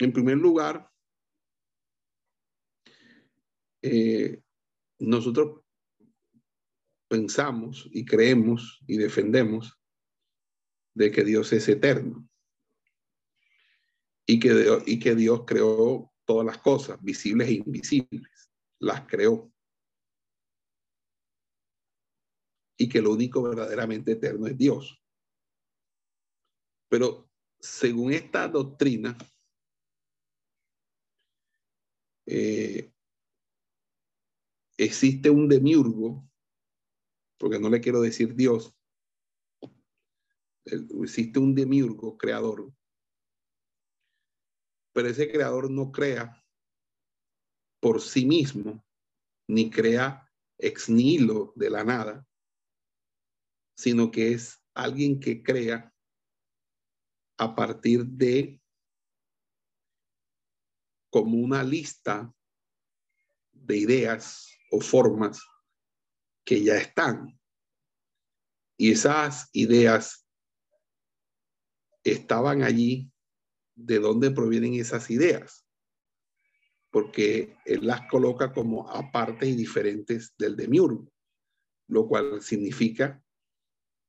En 0.04 0.12
primer 0.12 0.38
lugar, 0.38 0.92
eh, 3.82 4.42
nosotros 5.00 5.62
pensamos 7.10 7.88
y 7.92 8.04
creemos 8.04 8.82
y 8.86 8.98
defendemos 8.98 9.80
de 10.94 11.10
que 11.10 11.24
Dios 11.24 11.54
es 11.54 11.70
eterno 11.70 12.28
y 14.26 14.40
que, 14.40 14.82
y 14.86 15.00
que 15.00 15.16
Dios 15.16 15.44
creó 15.46 16.12
todas 16.26 16.46
las 16.46 16.58
cosas, 16.58 17.02
visibles 17.02 17.48
e 17.48 17.54
invisibles, 17.54 18.52
las 18.80 19.08
creó. 19.08 19.54
y 22.76 22.90
que 22.90 23.02
lo 23.02 23.12
único 23.12 23.42
verdaderamente 23.44 24.14
eterno 24.14 24.48
es 24.48 24.58
Dios. 24.58 25.00
Pero 26.90 27.30
según 27.60 28.12
esta 28.12 28.48
doctrina, 28.48 29.16
eh, 32.26 32.92
existe 34.78 35.30
un 35.30 35.48
demiurgo, 35.48 36.28
porque 37.38 37.60
no 37.60 37.70
le 37.70 37.82
quiero 37.82 38.02
decir 38.02 38.36
Dios, 38.36 38.76
existe 40.66 41.40
un 41.40 41.54
demiurgo 41.54 42.18
creador, 42.18 42.74
pero 44.94 45.10
ese 45.10 45.32
creador 45.32 45.70
no 45.70 45.92
crea 45.92 46.44
por 47.82 48.00
sí 48.02 48.26
mismo, 48.26 48.86
ni 49.50 49.70
crea 49.70 50.32
ex 50.58 50.90
nihilo 50.90 51.52
de 51.56 51.70
la 51.70 51.84
nada, 51.84 52.28
sino 53.76 54.12
que 54.12 54.32
es 54.32 54.64
alguien 54.74 55.20
que 55.20 55.44
crea 55.44 55.94
a 57.38 57.56
partir 57.56 58.06
de 58.06 58.63
como 61.14 61.38
una 61.38 61.62
lista 61.62 62.34
de 63.52 63.78
ideas 63.78 64.50
o 64.72 64.82
formas 64.82 65.40
que 66.44 66.64
ya 66.64 66.76
están. 66.76 67.40
Y 68.78 68.94
esas 68.94 69.48
ideas 69.54 70.28
estaban 72.04 72.64
allí. 72.64 73.12
¿De 73.76 74.00
dónde 74.00 74.32
provienen 74.32 74.74
esas 74.74 75.12
ideas? 75.12 75.68
Porque 76.90 77.58
él 77.66 77.86
las 77.86 78.08
coloca 78.10 78.52
como 78.52 78.90
aparte 78.90 79.46
y 79.46 79.56
diferentes 79.56 80.34
del 80.36 80.56
demiurgo, 80.56 81.12
lo 81.88 82.08
cual 82.08 82.42
significa 82.42 83.24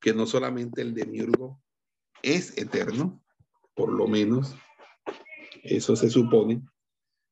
que 0.00 0.14
no 0.14 0.26
solamente 0.26 0.80
el 0.80 0.94
demiurgo 0.94 1.62
es 2.22 2.56
eterno, 2.56 3.22
por 3.74 3.92
lo 3.92 4.06
menos 4.06 4.54
eso 5.62 5.96
se 5.96 6.08
supone, 6.08 6.62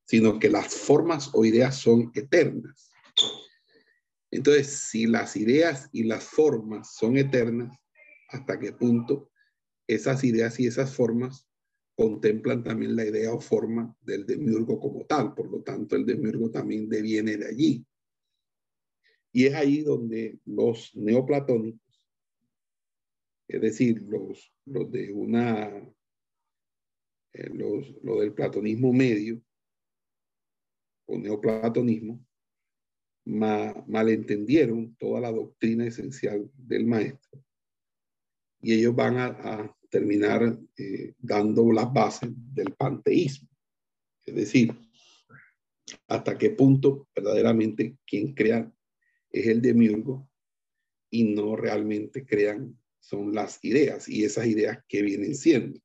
sino 0.05 0.39
que 0.39 0.51
las 0.51 0.75
formas 0.75 1.31
o 1.33 1.45
ideas 1.45 1.77
son 1.77 2.11
eternas. 2.15 2.91
Entonces, 4.31 4.67
si 4.69 5.07
las 5.07 5.37
ideas 5.37 5.89
y 5.93 6.05
las 6.05 6.25
formas 6.25 6.95
son 6.95 7.17
eternas, 7.17 7.79
¿hasta 8.29 8.59
qué 8.59 8.73
punto 8.73 9.31
esas 9.87 10.25
ideas 10.25 10.59
y 10.59 10.67
esas 10.67 10.95
formas 10.95 11.47
contemplan 11.95 12.65
también 12.65 12.97
la 12.97 13.05
idea 13.05 13.33
o 13.33 13.41
forma 13.41 13.95
del 14.01 14.25
demiurgo 14.25 14.81
como 14.81 15.05
tal? 15.05 15.35
Por 15.35 15.51
lo 15.51 15.63
tanto, 15.63 15.97
el 15.97 16.07
demiurgo 16.07 16.51
también 16.51 16.89
deviene 16.89 17.37
de 17.37 17.47
allí. 17.47 17.87
Y 19.33 19.47
es 19.47 19.55
ahí 19.55 19.83
donde 19.83 20.39
los 20.47 20.95
neoplatónicos, 20.95 22.03
es 23.49 23.61
decir, 23.61 24.03
los, 24.03 24.51
los 24.65 24.91
de 24.91 25.13
una, 25.13 25.69
eh, 27.35 27.51
los, 27.53 27.95
lo 28.03 28.21
del 28.21 28.33
platonismo 28.33 28.95
medio 28.95 29.43
o 31.07 31.19
neoplatonismo, 31.19 32.25
malentendieron 33.25 34.97
toda 34.97 35.21
la 35.21 35.31
doctrina 35.31 35.87
esencial 35.87 36.51
del 36.57 36.87
maestro. 36.87 37.43
Y 38.61 38.75
ellos 38.75 38.95
van 38.95 39.19
a, 39.19 39.77
terminar 39.91 40.59
eh, 40.79 41.13
dando 41.19 41.71
las 41.71 41.93
bases 41.93 42.31
del 42.35 42.73
panteísmo. 42.73 43.47
Es 44.25 44.35
decir, 44.35 44.75
hasta 46.09 46.39
qué 46.39 46.49
punto 46.49 47.09
verdaderamente 47.15 47.99
quien 48.07 48.33
crea 48.33 48.73
es 49.29 49.47
el 49.49 49.61
demiurgo 49.61 50.31
y 51.11 51.25
no 51.25 51.57
realmente 51.57 52.25
crean 52.25 52.79
son 53.01 53.35
las 53.35 53.63
ideas 53.65 54.09
y 54.09 54.25
esas 54.25 54.47
ideas 54.47 54.79
que 54.89 55.03
vienen 55.03 55.35
siendo. 55.35 55.79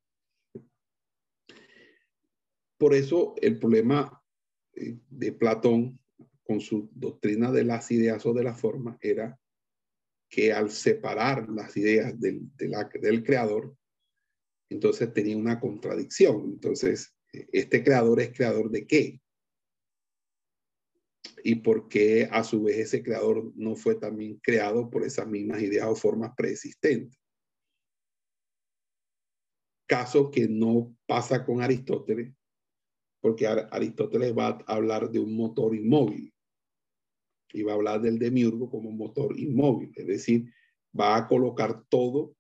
Por 2.77 2.93
eso 2.93 3.35
el 3.41 3.59
problema 3.59 4.16
de 5.09 5.31
Platón 5.31 5.99
con 6.43 6.61
su 6.61 6.89
doctrina 6.93 7.51
de 7.51 7.63
las 7.63 7.91
ideas 7.91 8.25
o 8.25 8.33
de 8.33 8.43
la 8.43 8.53
forma 8.53 8.97
era 9.01 9.39
que 10.29 10.53
al 10.53 10.71
separar 10.71 11.49
las 11.49 11.75
ideas 11.77 12.19
del, 12.19 12.49
del 12.57 13.23
creador, 13.23 13.75
entonces 14.69 15.13
tenía 15.13 15.37
una 15.37 15.59
contradicción. 15.59 16.43
Entonces, 16.45 17.15
este 17.31 17.83
creador 17.83 18.19
es 18.21 18.35
creador 18.35 18.69
de 18.69 18.85
qué? 18.85 19.21
Y 21.43 21.55
por 21.55 21.87
qué 21.87 22.27
a 22.31 22.43
su 22.43 22.63
vez 22.63 22.77
ese 22.77 23.03
creador 23.03 23.51
no 23.55 23.75
fue 23.75 23.95
también 23.95 24.39
creado 24.39 24.89
por 24.89 25.03
esas 25.03 25.27
mismas 25.27 25.61
ideas 25.61 25.87
o 25.87 25.95
formas 25.95 26.33
preexistentes. 26.35 27.17
Caso 29.87 30.29
que 30.29 30.47
no 30.49 30.95
pasa 31.05 31.45
con 31.45 31.61
Aristóteles, 31.61 32.33
porque 33.21 33.47
Aristóteles 33.47 34.35
va 34.37 34.47
a 34.47 34.75
hablar 34.75 35.09
de 35.09 35.19
un 35.19 35.35
motor 35.35 35.75
inmóvil 35.75 36.33
y 37.53 37.63
va 37.63 37.71
a 37.71 37.75
hablar 37.75 38.01
del 38.01 38.19
demiurgo 38.19 38.69
como 38.69 38.91
motor 38.91 39.37
inmóvil, 39.39 39.91
es 39.95 40.07
decir, 40.07 40.51
va 40.97 41.15
a 41.15 41.27
colocar 41.27 41.83
todo 41.89 42.35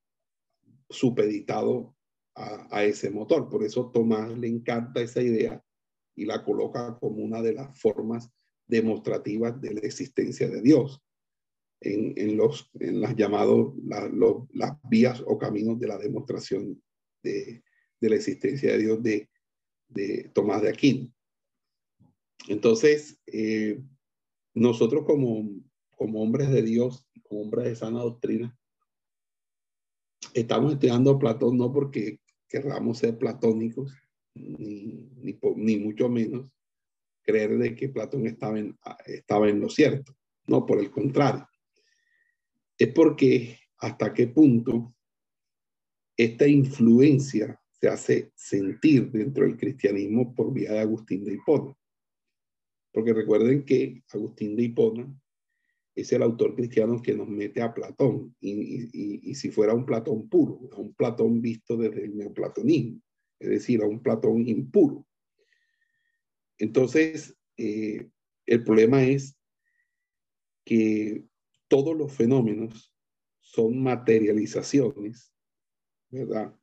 supeditado 0.89 1.95
a, 2.35 2.77
a, 2.77 2.83
ese 2.83 3.09
motor. 3.09 3.49
Por 3.49 3.63
eso 3.63 3.89
Tomás 3.91 4.37
le 4.37 4.47
encanta 4.47 5.01
esa 5.01 5.21
idea 5.21 5.63
y 6.15 6.25
la 6.25 6.43
coloca 6.43 6.97
como 6.99 7.23
una 7.23 7.41
de 7.41 7.53
las 7.53 7.79
formas 7.79 8.29
demostrativas 8.67 9.59
de 9.61 9.73
la 9.73 9.79
existencia 9.81 10.49
de 10.49 10.61
Dios 10.61 11.01
en, 11.81 12.37
los 12.37 12.69
en 12.79 13.01
las 13.01 13.15
llamados 13.15 13.73
las 13.83 14.71
vías 14.89 15.23
o 15.25 15.37
caminos 15.37 15.79
de 15.79 15.87
la 15.87 15.97
demostración 15.97 16.81
de, 17.23 17.63
de 17.99 18.09
la 18.09 18.15
existencia 18.15 18.71
de 18.71 18.77
Dios 18.79 19.03
de, 19.03 19.29
de 19.87 20.29
Tomás 20.33 20.61
de 20.61 20.69
Aquino. 20.69 21.13
Entonces, 22.47 23.19
eh, 23.27 23.81
nosotros 24.53 25.03
como, 25.05 25.49
como 25.95 26.21
hombres 26.21 26.49
de 26.49 26.61
Dios, 26.61 27.07
como 27.23 27.41
hombres 27.41 27.65
de 27.65 27.75
sana 27.75 28.01
doctrina, 28.01 28.57
estamos 30.33 30.73
estudiando 30.73 31.11
a 31.11 31.19
Platón 31.19 31.57
no 31.57 31.71
porque 31.71 32.19
querramos 32.47 32.99
ser 32.99 33.17
platónicos, 33.17 33.93
ni, 34.33 35.09
ni, 35.17 35.39
ni, 35.55 35.77
mucho 35.77 36.09
menos 36.09 36.51
creer 37.23 37.57
de 37.57 37.75
que 37.75 37.89
Platón 37.89 38.25
estaba 38.25 38.59
en, 38.59 38.77
estaba 39.05 39.49
en 39.49 39.59
lo 39.59 39.69
cierto. 39.69 40.15
No, 40.47 40.65
por 40.65 40.79
el 40.79 40.89
contrario. 40.89 41.47
Es 42.77 42.93
porque 42.93 43.59
hasta 43.79 44.13
qué 44.13 44.27
punto 44.27 44.95
esta 46.15 46.47
influencia 46.47 47.59
se 47.79 47.87
hace 47.87 48.31
sentir 48.35 49.11
dentro 49.11 49.45
del 49.45 49.57
cristianismo 49.57 50.33
por 50.33 50.53
vía 50.53 50.73
de 50.73 50.79
Agustín 50.79 51.23
de 51.23 51.33
Hipona. 51.33 51.75
Porque 52.91 53.13
recuerden 53.13 53.63
que 53.63 54.03
Agustín 54.11 54.55
de 54.55 54.63
Hipona 54.63 55.13
es 55.95 56.11
el 56.11 56.21
autor 56.21 56.55
cristiano 56.55 57.01
que 57.01 57.15
nos 57.15 57.27
mete 57.27 57.61
a 57.61 57.73
Platón, 57.73 58.35
y, 58.39 59.33
si 59.33 59.49
fuera 59.49 59.73
un 59.73 59.85
Platón 59.85 60.29
puro, 60.29 60.53
un 60.77 60.93
Platón 60.93 61.41
visto 61.41 61.75
desde 61.75 62.05
el 62.05 62.15
neoplatonismo, 62.15 63.01
es 63.39 63.49
decir, 63.49 63.81
a 63.81 63.87
un 63.87 64.01
Platón 64.01 64.47
impuro. 64.47 65.07
Entonces, 66.59 67.35
eh, 67.57 68.09
el 68.45 68.63
problema 68.63 69.03
es 69.03 69.35
que 70.63 71.25
todos 71.67 71.97
los 71.97 72.13
fenómenos 72.13 72.93
son 73.39 73.81
materializaciones, 73.81 75.33
¿verdad? 76.09 76.55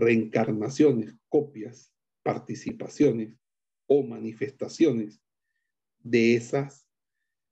Reencarnaciones, 0.00 1.14
copias, 1.28 1.92
participaciones 2.22 3.36
o 3.86 4.02
manifestaciones 4.02 5.20
de 5.98 6.34
esas, 6.34 6.86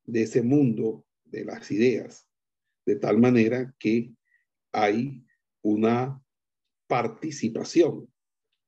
de 0.04 0.22
ese 0.22 0.42
mundo 0.42 1.06
de 1.24 1.44
las 1.44 1.70
ideas, 1.70 2.26
de 2.86 2.96
tal 2.96 3.18
manera 3.18 3.74
que 3.78 4.14
hay 4.72 5.24
una 5.62 6.22
participación, 6.86 8.10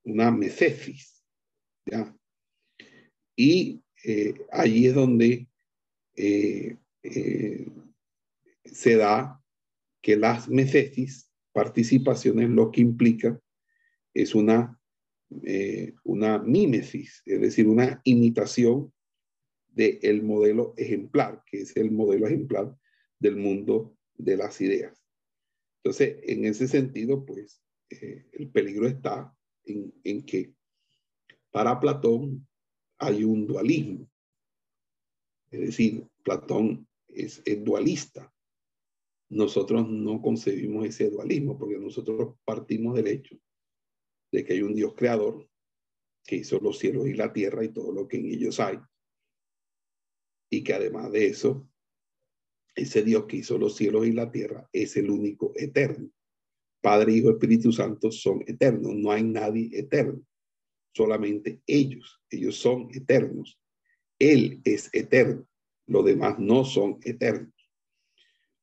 una 0.05 0.31
mecesis, 0.31 1.25
¿ya? 1.87 2.15
Y 3.37 3.83
eh, 4.05 4.35
allí 4.53 4.87
es 4.87 4.95
donde 4.95 5.49
eh, 6.17 6.77
eh, 7.03 7.67
se 8.65 8.97
da 8.97 9.43
que 10.03 10.17
las 10.17 10.49
mecesis, 10.49 11.31
participaciones, 11.53 12.51
lo 12.51 12.71
que 12.71 12.83
implica 12.83 13.41
es 14.15 14.35
una, 14.35 14.79
una 16.05 16.39
mímesis, 16.39 17.23
es 17.25 17.41
decir, 17.41 17.69
una 17.69 18.01
imitación 18.05 18.93
del 19.69 20.23
modelo 20.23 20.75
ejemplar, 20.77 21.43
que 21.47 21.63
es 21.63 21.77
el 21.77 21.91
modelo 21.91 22.27
ejemplar 22.27 22.77
del 23.19 23.37
mundo 23.37 23.97
de 24.15 24.37
las 24.37 24.61
ideas. 24.61 25.01
Entonces, 25.83 26.19
en 26.25 26.45
ese 26.45 26.69
sentido, 26.69 27.25
pues, 27.25 27.63
eh, 27.91 28.27
el 28.33 28.51
peligro 28.51 28.87
está 28.87 29.35
en, 29.65 29.95
en, 30.05 30.25
que 30.25 30.55
para 31.51 31.81
Platón 31.81 32.47
hay 32.99 33.25
un 33.25 33.47
dualismo. 33.47 34.09
Es 35.51 35.61
decir, 35.61 36.07
Platón 36.23 36.87
es, 37.09 37.43
es 37.45 37.65
dualista. 37.65 38.33
Nosotros 39.31 39.89
no 39.89 40.21
concebimos 40.21 40.87
ese 40.87 41.09
dualismo 41.09 41.59
porque 41.59 41.79
nosotros 41.79 42.37
partimos 42.45 42.95
del 42.97 43.07
hecho 43.07 43.37
de 44.33 44.45
que 44.45 44.55
hay 44.55 44.63
un 44.63 44.75
Dios 44.75 44.95
creador 44.97 45.49
que 46.25 46.37
hizo 46.37 46.59
los 46.61 46.79
cielos 46.79 47.09
y 47.09 47.15
la 47.15 47.33
tierra 47.33 47.65
y 47.65 47.69
todo 47.69 47.93
lo 47.93 48.07
que 48.07 48.19
en 48.19 48.27
ellos 48.27 48.61
hay 48.61 48.79
y 50.51 50.65
que 50.65 50.75
además 50.75 51.13
de 51.13 51.29
eso, 51.29 51.69
ese 52.75 53.03
Dios 53.03 53.27
que 53.27 53.39
hizo 53.39 53.57
los 53.57 53.77
cielos 53.77 54.07
y 54.07 54.13
la 54.13 54.31
tierra 54.31 54.69
es 54.73 54.97
el 54.97 55.11
único 55.11 55.53
eterno. 55.55 56.11
Padre, 56.83 57.13
Hijo, 57.13 57.31
Espíritu 57.31 57.73
Santo 57.73 58.11
son 58.11 58.43
eternos, 58.47 58.95
no 58.95 59.13
hay 59.13 59.23
nadie 59.23 59.71
eterno, 59.73 60.23
solamente 60.93 61.63
ellos, 61.67 62.21
ellos 62.29 62.57
son 62.57 62.89
eternos. 62.93 63.59
Él 64.19 64.61
es 64.65 64.91
eterno, 64.93 65.47
los 65.87 66.05
demás 66.05 66.39
no 66.39 66.65
son 66.65 66.99
eternos. 67.03 67.55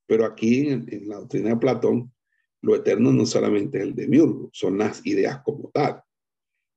Pero 0.07 0.25
aquí 0.25 0.67
en, 0.69 1.07
la 1.07 1.17
doctrina 1.17 1.49
de 1.49 1.57
Platón, 1.57 2.13
lo 2.61 2.75
eterno 2.75 3.11
no 3.11 3.25
solamente 3.25 3.77
es 3.77 3.83
el 3.83 3.95
demiurgo, 3.95 4.49
son 4.53 4.77
las 4.77 5.05
ideas 5.05 5.41
como 5.43 5.69
tal. 5.71 6.03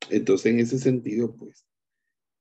Entonces, 0.09 0.53
en 0.53 0.61
ese 0.61 0.79
sentido, 0.79 1.35
pues, 1.37 1.67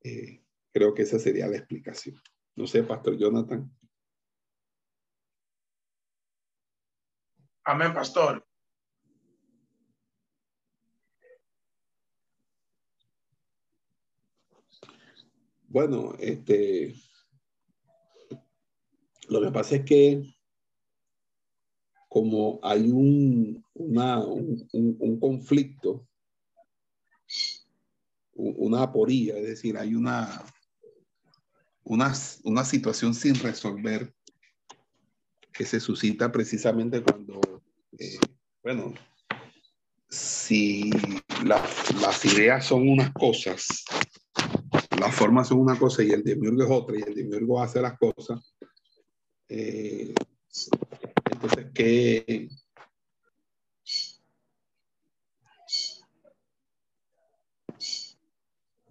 Eh, 0.02 0.42
creo 0.72 0.94
que 0.94 1.02
esa 1.04 1.20
sería 1.20 1.48
la 1.48 1.58
explicación. 1.58 2.22
No 2.56 2.66
sé, 2.68 2.84
Pastor 2.84 3.18
Jonathan. 3.18 3.70
Amén, 7.66 7.94
Pastor. 7.94 8.46
Bueno, 15.68 16.16
este, 16.20 16.96
lo 19.28 19.42
que 19.42 19.52
pasa 19.52 19.76
es 19.76 19.86
que 19.86 20.24
como 22.10 22.60
hay 22.64 22.90
un, 22.92 23.64
una, 23.76 24.20
un, 24.20 25.20
conflicto, 25.20 26.08
una 28.34 28.82
aporía, 28.82 29.38
es 29.38 29.46
decir, 29.46 29.78
hay 29.78 29.94
una, 29.94 30.44
una, 31.84 32.14
una 32.44 32.66
situación 32.66 33.14
sin 33.14 33.36
resolver 33.36 34.12
que 35.54 35.66
se 35.66 35.80
suscita 35.80 36.32
precisamente 36.32 37.04
cuando, 37.04 37.40
eh, 38.00 38.18
bueno, 38.64 38.96
si 40.10 40.90
las 41.46 42.26
ideas 42.26 42.66
son 42.66 42.90
unas 42.90 43.12
cosas, 43.14 43.86
las 45.00 45.14
formas 45.14 45.50
son 45.50 45.60
una 45.60 45.78
cosa 45.78 46.02
y 46.02 46.10
el 46.10 46.24
demiurgo 46.24 46.64
es 46.64 46.72
otra, 46.72 46.98
y 46.98 47.04
el 47.04 47.14
demiurgo 47.14 47.62
hace 47.62 47.82
las 47.82 48.00
cosas, 48.00 48.56
eh, 49.48 50.16
entonces, 51.42 51.72
¿qué? 51.74 52.50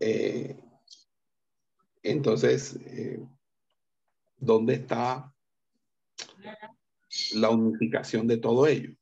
Eh, 0.01 0.57
entonces, 2.03 2.77
eh, 2.87 3.21
¿dónde 4.39 4.75
está 4.75 5.35
la 7.35 7.51
unificación 7.51 8.27
de 8.27 8.39
todo 8.39 8.67
ello? 8.67 8.97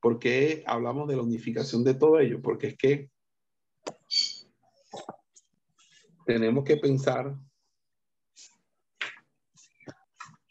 ¿Por 0.00 0.20
qué 0.20 0.62
hablamos 0.66 1.08
de 1.08 1.16
la 1.16 1.22
unificación 1.22 1.82
de 1.82 1.94
todo 1.94 2.20
ello? 2.20 2.40
Porque 2.40 2.68
es 2.68 2.76
que 2.76 3.10
tenemos 6.24 6.62
que 6.62 6.76
pensar 6.76 7.34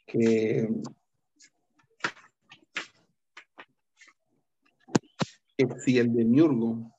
que 0.06 0.68
si 5.58 6.00
el 6.00 6.14
demiurgo 6.14 6.92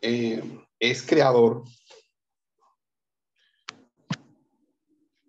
es 0.00 1.02
creador, 1.02 1.64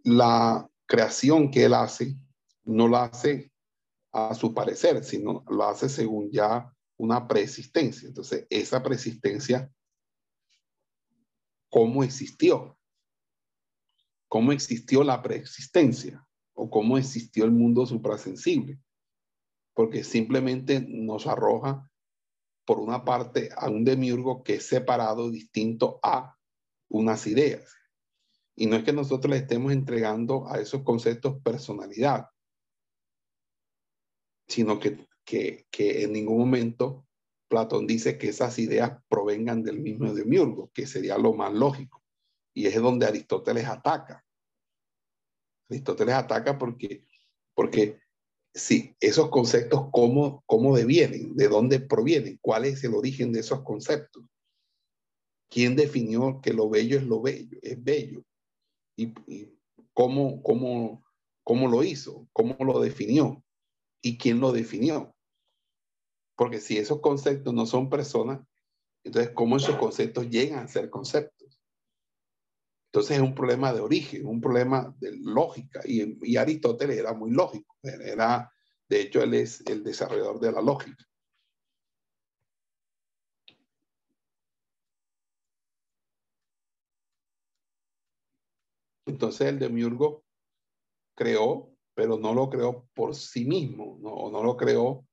la 0.04 0.68
creación 0.88 1.52
que 1.52 1.66
él 1.66 1.74
hace 1.74 2.16
no 2.64 2.88
la 2.88 3.04
hace 3.04 3.52
a 4.12 4.34
su 4.34 4.54
parecer, 4.54 5.04
sino 5.04 5.44
lo 5.48 5.64
hace 5.66 5.90
según 5.90 6.32
ya 6.32 6.74
una 6.98 7.28
preexistencia. 7.28 8.08
Entonces, 8.08 8.48
esa 8.50 8.82
preexistencia, 8.82 9.72
¿cómo 11.70 12.04
existió? 12.04 12.78
¿Cómo 14.28 14.52
existió 14.52 15.04
la 15.04 15.22
preexistencia? 15.22 16.26
O 16.62 16.70
cómo 16.70 17.00
existió 17.00 17.44
el 17.44 17.50
mundo 17.50 17.88
suprasensible, 17.88 18.80
porque 19.74 20.04
simplemente 20.04 20.80
nos 20.80 21.26
arroja 21.26 21.90
por 22.66 22.80
una 22.80 23.04
parte 23.04 23.50
a 23.58 23.68
un 23.68 23.84
demiurgo 23.84 24.44
que 24.44 24.56
es 24.56 24.68
separado, 24.68 25.32
distinto 25.32 26.00
a 26.04 26.38
unas 26.88 27.26
ideas. 27.26 27.74
Y 28.56 28.68
no 28.68 28.76
es 28.76 28.84
que 28.84 28.94
nosotros 28.94 29.32
le 29.32 29.38
estemos 29.38 29.72
entregando 29.72 30.48
a 30.48 30.60
esos 30.60 30.84
conceptos 30.84 31.42
personalidad, 31.42 32.28
sino 34.48 34.80
que, 34.80 35.08
que, 35.26 35.66
que 35.72 36.04
en 36.04 36.14
ningún 36.14 36.38
momento 36.38 37.08
Platón 37.48 37.88
dice 37.88 38.20
que 38.20 38.30
esas 38.30 38.60
ideas 38.60 39.02
provengan 39.10 39.64
del 39.64 39.80
mismo 39.80 40.14
demiurgo, 40.14 40.70
que 40.76 40.86
sería 40.86 41.18
lo 41.18 41.34
más 41.34 41.52
lógico. 41.54 42.04
Y 42.54 42.68
es 42.68 42.76
donde 42.76 43.08
Aristóteles 43.08 43.66
ataca. 43.66 44.24
Aristóteles 45.72 46.16
ataca 46.16 46.58
porque, 46.58 47.06
porque 47.56 48.00
esos 49.00 49.30
conceptos, 49.30 49.88
¿cómo, 49.92 50.44
¿cómo 50.46 50.76
devienen? 50.76 51.36
¿De 51.36 51.48
dónde 51.48 51.80
provienen? 51.80 52.38
¿Cuál 52.42 52.66
es 52.66 52.84
el 52.84 52.94
origen 52.94 53.32
de 53.32 53.40
esos 53.40 53.64
conceptos? 53.64 54.24
¿Quién 55.50 55.76
definió 55.76 56.42
que 56.42 56.54
lo 56.54 56.70
bello 56.70 56.98
es 56.98 57.04
lo 57.04 57.22
bello? 57.22 57.58
Es 57.62 57.82
bello. 57.82 58.24
¿Y, 58.98 59.14
cómo, 59.94 60.42
cómo, 60.44 61.04
cómo 61.44 61.68
lo 61.68 61.84
hizo? 61.84 62.28
¿Cómo 62.34 62.56
lo 62.60 62.80
definió? 62.80 63.44
¿Y 64.02 64.18
quién 64.18 64.40
lo 64.40 64.52
definió? 64.52 65.16
Porque 66.36 66.60
si 66.60 66.78
esos 66.78 67.02
conceptos 67.02 67.54
no 67.54 67.66
son 67.66 67.90
personas, 67.90 68.42
entonces, 69.04 69.32
¿cómo 69.34 69.58
esos 69.58 69.78
conceptos 69.78 70.30
llegan 70.30 70.60
a 70.60 70.68
ser 70.68 70.90
conceptos? 70.90 71.51
Entonces 72.94 73.18
es 73.18 73.24
un 73.24 73.34
problema 73.34 73.72
de 73.72 73.80
origen, 73.80 74.26
un 74.26 74.42
problema 74.42 74.94
de 75.00 75.16
lógica. 75.16 75.80
Y, 75.86 76.36
Aristóteles 76.36 76.98
era 76.98 77.14
muy 77.14 77.32
lógico. 77.32 77.78
Era, 77.82 78.52
de 78.90 79.02
hecho, 79.02 79.24
él 79.24 79.34
es 79.34 79.62
el 79.66 79.82
desarrollador 79.82 80.42
de 80.42 80.52
la 80.52 80.62
lógica. 80.62 81.06
Entonces 89.06 89.48
el 89.48 89.60
demiurgo 89.60 90.26
creó, 91.16 91.74
pero 91.94 92.18
no 92.18 92.34
lo 92.34 92.50
creó 92.50 92.90
por 92.94 93.16
sí 93.16 93.46
mismo, 93.46 93.98
no, 94.02 94.30
no 94.30 94.44
lo 94.44 94.58
creó, 94.58 95.06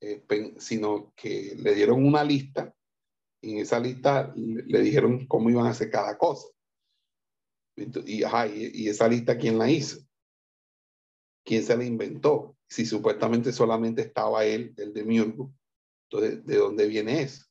eh, 0.00 0.24
sino 0.58 1.12
que 1.14 1.54
le 1.56 1.74
dieron 1.74 2.04
una 2.04 2.24
lista 2.24 2.74
y 3.40 3.52
en 3.52 3.58
esa 3.58 3.78
lista 3.78 4.32
le 4.34 4.80
dijeron 4.80 5.26
cómo 5.26 5.50
iban 5.50 5.66
a 5.66 5.70
hacer 5.70 5.90
cada 5.90 6.18
cosa. 6.18 6.48
Y, 7.76 8.24
y, 8.24 8.88
esa 8.88 9.08
lista, 9.08 9.38
¿quién 9.38 9.58
la 9.58 9.70
hizo? 9.70 10.00
¿Quién 11.44 11.62
se 11.62 11.76
la 11.76 11.84
inventó? 11.84 12.56
Si 12.68 12.86
supuestamente 12.86 13.52
solamente 13.52 14.02
estaba 14.02 14.44
él, 14.44 14.74
el 14.76 14.92
de 14.92 15.04
Miurgo, 15.04 15.52
entonces, 16.10 16.44
¿de 16.44 16.56
dónde 16.56 16.86
viene 16.86 17.22
eso? 17.22 17.46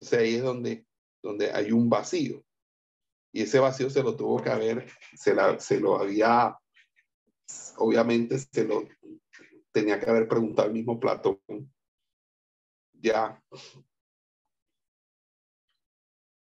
O 0.00 0.16
ahí 0.16 0.36
es 0.36 0.42
donde, 0.42 0.86
donde 1.22 1.52
hay 1.52 1.72
un 1.72 1.90
vacío. 1.90 2.44
Y 3.32 3.42
ese 3.42 3.58
vacío 3.58 3.90
se 3.90 4.02
lo 4.02 4.16
tuvo 4.16 4.42
que 4.42 4.50
haber, 4.50 4.88
se, 5.16 5.34
la, 5.34 5.58
se 5.60 5.78
lo 5.78 5.98
había, 5.98 6.56
obviamente 7.76 8.38
se 8.38 8.64
lo 8.64 8.88
tenía 9.72 10.00
que 10.00 10.10
haber 10.10 10.26
preguntado 10.28 10.68
el 10.68 10.74
mismo 10.74 10.98
Platón. 10.98 11.38
Ya 12.92 13.42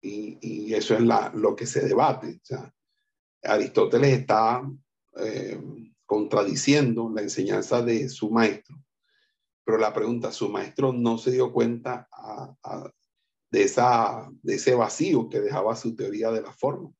y, 0.03 0.73
eso 0.73 0.95
es 0.95 1.01
lo 1.01 1.55
que 1.55 1.65
se 1.65 1.81
debate. 1.81 2.39
Aristóteles 3.41 4.19
está 4.19 4.61
eh, 5.17 5.61
contradiciendo 6.05 7.09
la 7.13 7.21
enseñanza 7.21 7.81
de 7.81 8.09
su 8.09 8.29
maestro, 8.29 8.75
pero 9.63 9.77
la 9.77 9.93
pregunta, 9.93 10.31
¿su 10.31 10.49
maestro 10.49 10.91
no 10.91 11.17
se 11.17 11.31
dio 11.31 11.53
cuenta 11.53 12.09
de, 13.49 13.63
esa, 13.63 14.29
de 14.41 14.55
ese 14.55 14.75
vacío 14.75 15.29
que 15.29 15.39
dejaba 15.39 15.75
su 15.75 15.95
teoría 15.95 16.31
de 16.31 16.41
la 16.41 16.51
forma? 16.51 16.91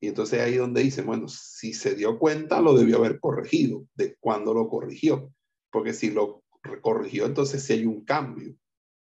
Y 0.00 0.08
entonces 0.08 0.40
ahí 0.40 0.56
donde 0.56 0.82
dice, 0.82 1.02
bueno, 1.02 1.28
si 1.28 1.72
se 1.72 1.94
dio 1.94 2.18
cuenta, 2.18 2.60
lo 2.60 2.76
debió 2.76 2.98
haber 2.98 3.18
corregido. 3.18 3.86
¿De 3.94 4.16
cuándo 4.16 4.52
lo 4.52 4.68
corrigió? 4.68 5.32
Porque 5.70 5.94
si 5.94 6.10
lo 6.10 6.42
corrigió, 6.82 7.26
entonces 7.26 7.62
sí 7.62 7.72
hay 7.74 7.86
un 7.86 8.04
cambio 8.04 8.54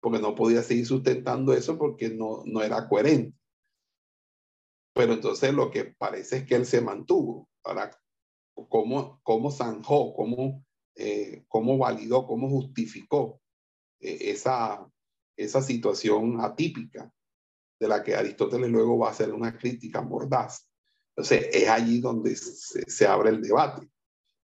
porque 0.07 0.21
no 0.21 0.37
podía 0.37 0.63
seguir 0.63 0.87
sustentando 0.87 1.53
eso 1.53 1.77
porque 1.77 2.09
no, 2.11 2.45
no 2.47 2.63
era 2.63 2.89
coherente. 2.89 3.37
Pero 4.95 5.15
entonces 5.15 5.53
lo 5.53 5.69
que 5.69 5.97
parece 5.99 6.37
es 6.37 6.47
que 6.47 6.55
él 6.55 6.65
se 6.65 6.81
mantuvo. 6.81 7.49
Ahora, 7.65 7.91
¿cómo, 8.69 9.19
cómo 9.25 9.51
zanjó, 9.51 10.15
cómo, 10.15 10.65
eh, 10.95 11.45
cómo 11.49 11.77
validó, 11.77 12.25
cómo 12.25 12.49
justificó 12.49 13.41
eh, 13.99 14.31
esa, 14.31 14.89
esa 15.37 15.61
situación 15.61 16.41
atípica 16.41 17.13
de 17.81 17.89
la 17.89 18.05
que 18.05 18.15
Aristóteles 18.15 18.71
luego 18.71 18.99
va 18.99 19.09
a 19.09 19.11
hacer 19.11 19.35
una 19.35 19.59
crítica 19.59 20.03
mordaz? 20.03 20.71
Entonces, 21.17 21.49
es 21.53 21.69
allí 21.69 22.01
donde 22.01 22.37
se, 22.37 23.07
abre 23.09 23.31
el 23.31 23.43
debate. 23.43 23.91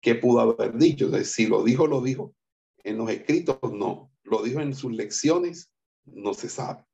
¿Qué 0.01 0.17
pudo 0.17 0.41
haber 0.41 0.77
dicho? 0.77 1.09
Si 1.23 1.47
lo 1.47 1.63
dijo, 1.63 1.87
lo 1.87 2.01
dijo. 2.01 2.35
En 2.83 2.99
los 2.99 3.09
escritos, 3.11 3.61
no 3.73 4.12
lo 4.33 4.43
dijo 4.43 4.61
en 4.61 4.75
sus 4.75 4.91
lecciones, 4.93 5.71
no 6.07 6.33
se 6.33 6.49
sabe. 6.49 6.87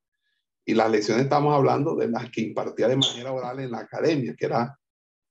Y 0.66 0.74
las 0.74 0.90
lecciones 0.90 1.24
estamos 1.24 1.54
hablando 1.54 1.94
de 1.94 2.08
las 2.08 2.28
que 2.30 2.40
impartía 2.40 2.88
de 2.88 2.96
manera 2.96 3.32
oral 3.32 3.60
en 3.60 3.70
la 3.70 3.78
academia, 3.78 4.34
que 4.36 4.46
era 4.46 4.76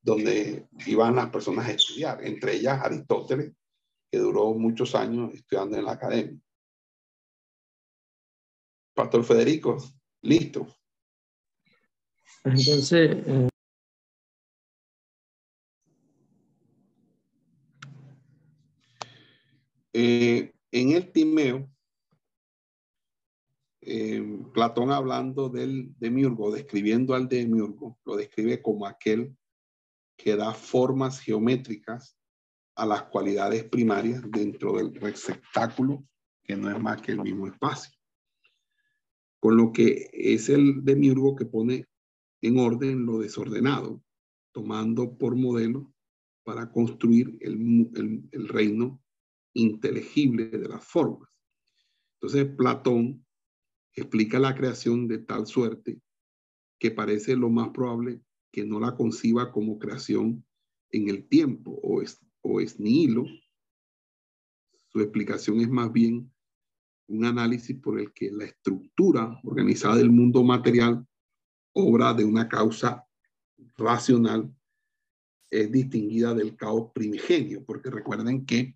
donde 0.01 0.69
iban 0.85 1.17
las 1.17 1.29
personas 1.29 1.67
a 1.67 1.73
estudiar, 1.73 2.23
entre 2.23 2.55
ellas 2.55 2.79
Aristóteles 2.81 3.53
que 4.09 4.19
duró 4.19 4.53
muchos 4.53 4.95
años 4.95 5.33
estudiando 5.33 5.77
en 5.77 5.83
la 5.83 5.91
academia. 5.91 6.39
Pastor 8.95 9.25
Federico, 9.25 9.77
listo. 10.21 10.65
Entonces, 12.45 13.17
eh, 13.27 13.49
eh, 19.91 20.53
en 20.71 20.91
el 20.91 21.11
Timeo, 21.11 21.69
eh, 23.89 24.21
Platón 24.53 24.91
hablando 24.91 25.47
del 25.47 25.95
demiurgo, 25.97 26.51
describiendo 26.51 27.15
al 27.15 27.29
demiurgo, 27.29 27.97
lo 28.03 28.17
describe 28.17 28.61
como 28.61 28.85
aquel 28.85 29.33
que 30.17 30.35
da 30.35 30.53
formas 30.53 31.21
geométricas 31.21 32.17
a 32.75 32.85
las 32.85 33.03
cualidades 33.03 33.63
primarias 33.63 34.21
dentro 34.29 34.73
del 34.73 34.93
receptáculo, 34.93 36.05
que 36.43 36.57
no 36.57 36.69
es 36.69 36.77
más 36.81 37.01
que 37.01 37.13
el 37.13 37.21
mismo 37.21 37.47
espacio. 37.47 37.93
Con 39.39 39.55
lo 39.55 39.71
que 39.71 40.09
es 40.11 40.49
el 40.49 40.83
demiurgo 40.83 41.37
que 41.37 41.45
pone 41.45 41.85
en 42.41 42.59
orden 42.59 43.05
lo 43.05 43.19
desordenado, 43.19 44.03
tomando 44.51 45.17
por 45.17 45.37
modelo 45.37 45.93
para 46.43 46.69
construir 46.73 47.37
el, 47.39 47.89
el 48.31 48.47
reino 48.49 49.01
inteligible 49.53 50.49
de 50.49 50.67
las 50.67 50.83
formas. 50.83 51.29
Entonces, 52.19 52.53
Platón 52.57 53.25
explica 53.97 54.39
la 54.39 54.55
creación 54.55 55.07
de 55.07 55.17
tal 55.17 55.47
suerte 55.47 55.99
que 56.79 56.91
parece 56.91 57.35
lo 57.35 57.49
más 57.49 57.69
probable 57.69 58.21
que 58.51 58.63
no 58.63 58.79
la 58.79 58.95
conciba 58.95 59.51
como 59.51 59.79
creación 59.79 60.45
en 60.91 61.09
el 61.09 61.27
tiempo 61.27 61.79
o 61.83 62.01
es, 62.01 62.19
o 62.41 62.61
es 62.61 62.79
nihilo. 62.79 63.25
Su 64.89 65.01
explicación 65.01 65.59
es 65.61 65.69
más 65.69 65.91
bien 65.91 66.31
un 67.07 67.25
análisis 67.25 67.75
por 67.79 67.99
el 67.99 68.13
que 68.13 68.31
la 68.31 68.45
estructura 68.45 69.39
organizada 69.43 69.95
del 69.95 70.11
mundo 70.11 70.43
material 70.43 71.05
obra 71.73 72.13
de 72.13 72.23
una 72.23 72.47
causa 72.47 73.03
racional 73.77 74.53
es 75.49 75.71
distinguida 75.71 76.33
del 76.33 76.55
caos 76.55 76.91
primigenio, 76.93 77.63
porque 77.65 77.89
recuerden 77.89 78.45
que 78.45 78.75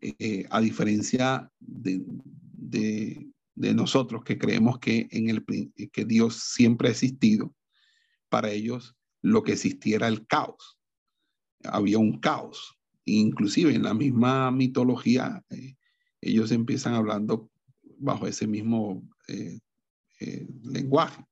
eh, 0.00 0.46
a 0.50 0.60
diferencia 0.60 1.50
de, 1.58 2.04
de 2.06 3.32
nosotros 3.56 4.22
que 4.22 4.38
creemos 4.38 4.78
que, 4.78 5.08
en 5.10 5.30
el, 5.30 5.44
que 5.92 6.04
Dios 6.04 6.36
siempre 6.36 6.88
ha 6.88 6.92
existido, 6.92 7.54
para 8.28 8.50
ellos 8.50 8.96
lo 9.22 9.42
que 9.42 9.52
existiera 9.52 10.08
el 10.08 10.26
caos. 10.26 10.78
Había 11.64 11.98
un 11.98 12.20
caos. 12.20 12.78
Inclusive 13.04 13.74
en 13.74 13.82
la 13.82 13.94
misma 13.94 14.50
mitología, 14.50 15.44
eh, 15.50 15.76
ellos 16.20 16.50
empiezan 16.50 16.94
hablando 16.94 17.50
bajo 17.98 18.26
ese 18.26 18.46
mismo 18.46 19.02
eh, 19.28 19.60
eh, 20.20 20.46
lenguaje. 20.62 21.24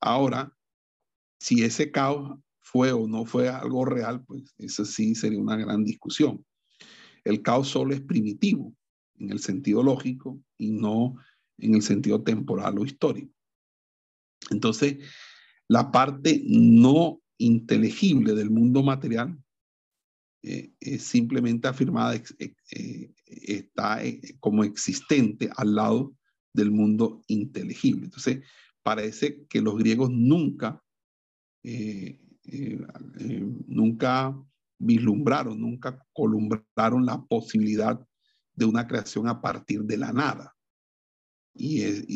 ahora, 0.00 0.54
si 1.38 1.62
ese 1.62 1.90
caos 1.90 2.38
fue 2.60 2.92
o 2.92 3.06
no 3.06 3.24
fue 3.24 3.48
algo 3.48 3.84
real, 3.84 4.24
pues 4.24 4.54
eso 4.58 4.84
sí 4.84 5.14
sería 5.14 5.40
una 5.40 5.56
gran 5.56 5.84
discusión. 5.84 6.44
El 7.24 7.42
caos 7.42 7.68
solo 7.68 7.94
es 7.94 8.00
primitivo, 8.00 8.74
en 9.20 9.30
el 9.30 9.38
sentido 9.38 9.82
lógico 9.82 10.40
y 10.58 10.70
no 10.72 11.16
en 11.58 11.74
el 11.74 11.82
sentido 11.82 12.22
temporal 12.22 12.78
o 12.78 12.84
histórico. 12.84 13.32
Entonces, 14.50 14.98
la 15.68 15.92
parte 15.92 16.42
no 16.46 17.20
inteligible 17.38 18.34
del 18.34 18.50
mundo 18.50 18.82
material 18.82 19.38
eh, 20.42 20.72
es 20.80 21.02
simplemente 21.02 21.68
afirmada, 21.68 22.16
eh, 22.16 22.54
eh, 22.72 23.12
está 23.26 24.00
como 24.40 24.64
existente 24.64 25.50
al 25.56 25.74
lado 25.74 26.16
del 26.54 26.70
mundo 26.70 27.22
inteligible. 27.28 28.06
Entonces, 28.06 28.40
parece 28.82 29.46
que 29.46 29.60
los 29.60 29.76
griegos 29.76 30.10
nunca, 30.10 30.82
nunca 33.66 34.34
vislumbraron, 34.78 35.60
nunca 35.60 36.04
columbraron 36.14 37.04
la 37.04 37.22
posibilidad 37.22 38.00
de 38.60 38.66
una 38.66 38.86
creación 38.86 39.26
a 39.26 39.40
partir 39.40 39.84
de 39.84 39.96
la 39.96 40.12
nada. 40.12 40.54
Y 41.54 41.80
es, 41.80 42.06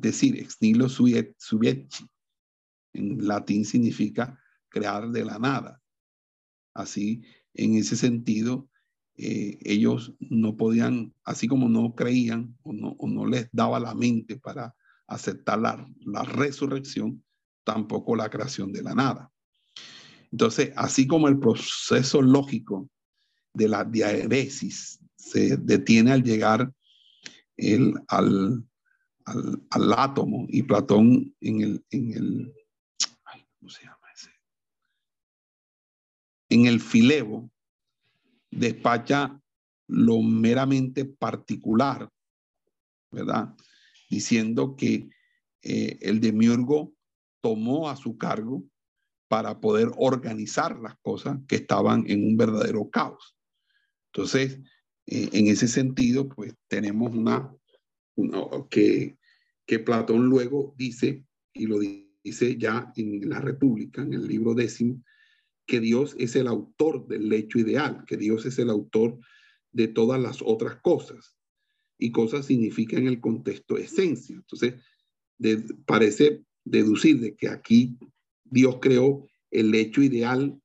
decir, 0.00 0.38
ex 0.38 0.58
nihilo 0.60 0.88
subieci. 0.88 2.06
En 2.92 3.26
latín 3.26 3.64
significa 3.64 4.38
crear 4.68 5.10
de 5.10 5.24
la 5.24 5.38
nada. 5.38 5.80
Así, 6.74 7.22
en 7.54 7.76
ese 7.76 7.96
sentido, 7.96 8.68
eh, 9.16 9.58
ellos 9.62 10.14
no 10.20 10.58
podían, 10.58 11.14
así 11.24 11.48
como 11.48 11.70
no 11.70 11.94
creían 11.94 12.54
o 12.62 12.74
no, 12.74 12.96
no 13.00 13.26
les 13.26 13.48
daba 13.50 13.80
la 13.80 13.94
mente 13.94 14.38
para 14.38 14.74
aceptar 15.06 15.58
la, 15.58 15.88
la, 16.04 16.22
resurrección, 16.22 17.24
tampoco 17.64 18.14
la 18.14 18.28
creación 18.28 18.72
de 18.72 18.82
la 18.82 18.94
nada. 18.94 19.32
Entonces, 20.30 20.72
así 20.76 21.06
como 21.06 21.28
el 21.28 21.38
proceso 21.38 22.20
lógico 22.20 22.90
de 23.54 23.68
la 23.68 23.84
diaresis 23.84 25.01
se 25.22 25.56
detiene 25.56 26.12
al 26.12 26.22
llegar 26.22 26.72
el, 27.56 27.94
al, 28.08 28.66
al, 29.24 29.92
átomo 29.96 30.46
y 30.48 30.64
Platón 30.64 31.34
en 31.40 31.60
el, 31.60 31.84
en 31.90 32.12
el, 32.12 32.54
¿cómo 33.58 33.70
se 33.70 33.84
llama 33.84 34.06
ese? 34.14 34.30
En 36.48 36.66
el 36.66 36.80
filebo 36.80 37.50
despacha 38.50 39.40
lo 39.86 40.20
meramente 40.22 41.04
particular, 41.04 42.10
¿verdad? 43.10 43.54
Diciendo 44.10 44.74
que 44.76 45.08
eh, 45.62 45.98
el 46.00 46.20
demiurgo 46.20 46.92
tomó 47.40 47.88
a 47.88 47.96
su 47.96 48.18
cargo 48.18 48.64
para 49.28 49.60
poder 49.60 49.90
organizar 49.96 50.78
las 50.80 50.96
cosas 51.00 51.38
que 51.46 51.56
estaban 51.56 52.04
en 52.08 52.24
un 52.24 52.36
verdadero 52.36 52.90
caos. 52.90 53.36
Entonces, 54.12 54.58
en 55.06 55.46
ese 55.48 55.68
sentido, 55.68 56.28
pues 56.28 56.54
tenemos 56.68 57.14
una, 57.14 57.52
que, 58.70 59.18
que 59.66 59.78
Platón 59.78 60.26
luego 60.26 60.74
dice, 60.76 61.24
y 61.52 61.66
lo 61.66 61.80
dice 61.80 62.56
ya 62.56 62.92
en 62.96 63.28
la 63.28 63.40
República, 63.40 64.02
en 64.02 64.14
el 64.14 64.26
libro 64.26 64.54
décimo, 64.54 65.02
que 65.66 65.80
Dios 65.80 66.14
es 66.18 66.36
el 66.36 66.46
autor 66.46 67.06
del 67.08 67.32
hecho 67.32 67.58
ideal, 67.58 68.04
que 68.06 68.16
Dios 68.16 68.46
es 68.46 68.58
el 68.58 68.70
autor 68.70 69.18
de 69.72 69.88
todas 69.88 70.20
las 70.20 70.42
otras 70.42 70.80
cosas. 70.82 71.36
Y 71.98 72.10
cosas 72.10 72.46
significa 72.46 72.96
en 72.96 73.06
el 73.06 73.20
contexto 73.20 73.78
esencia. 73.78 74.36
Entonces, 74.36 74.74
parece 75.86 76.44
deducir 76.64 77.20
de 77.20 77.34
que 77.34 77.48
aquí 77.48 77.96
Dios 78.44 78.78
creó 78.80 79.26
el 79.50 79.74
hecho 79.74 80.02
ideal 80.02 80.60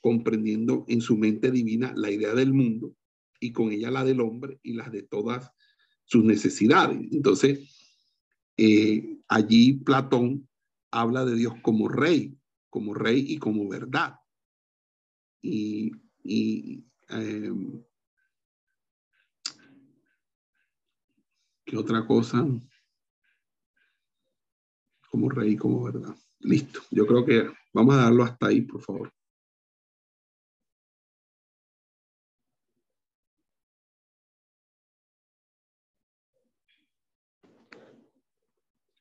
comprendiendo 0.00 0.84
en 0.88 1.00
su 1.00 1.16
mente 1.16 1.50
divina 1.50 1.92
la 1.96 2.10
idea 2.10 2.34
del 2.34 2.52
mundo 2.52 2.95
y 3.40 3.52
con 3.52 3.72
ella 3.72 3.90
la 3.90 4.04
del 4.04 4.20
hombre 4.20 4.60
y 4.62 4.74
las 4.74 4.90
de 4.92 5.02
todas 5.02 5.50
sus 6.04 6.24
necesidades. 6.24 6.98
Entonces, 7.12 7.76
eh, 8.56 9.18
allí 9.28 9.74
Platón 9.74 10.48
habla 10.90 11.24
de 11.24 11.34
Dios 11.34 11.54
como 11.62 11.88
rey, 11.88 12.38
como 12.70 12.94
rey 12.94 13.24
y 13.28 13.38
como 13.38 13.68
verdad. 13.68 14.16
Y, 15.42 15.92
em, 17.08 17.82
¿qué 21.64 21.76
otra 21.76 22.06
cosa? 22.06 22.46
Como 25.10 25.28
rey 25.28 25.56
como 25.56 25.84
verdad. 25.84 26.16
Listo. 26.40 26.80
Yo 26.90 27.06
creo 27.06 27.24
que 27.24 27.50
vamos 27.72 27.94
a 27.94 28.02
darlo 28.02 28.24
hasta 28.24 28.46
ahí, 28.46 28.62
por 28.62 28.82
favor. 28.82 29.12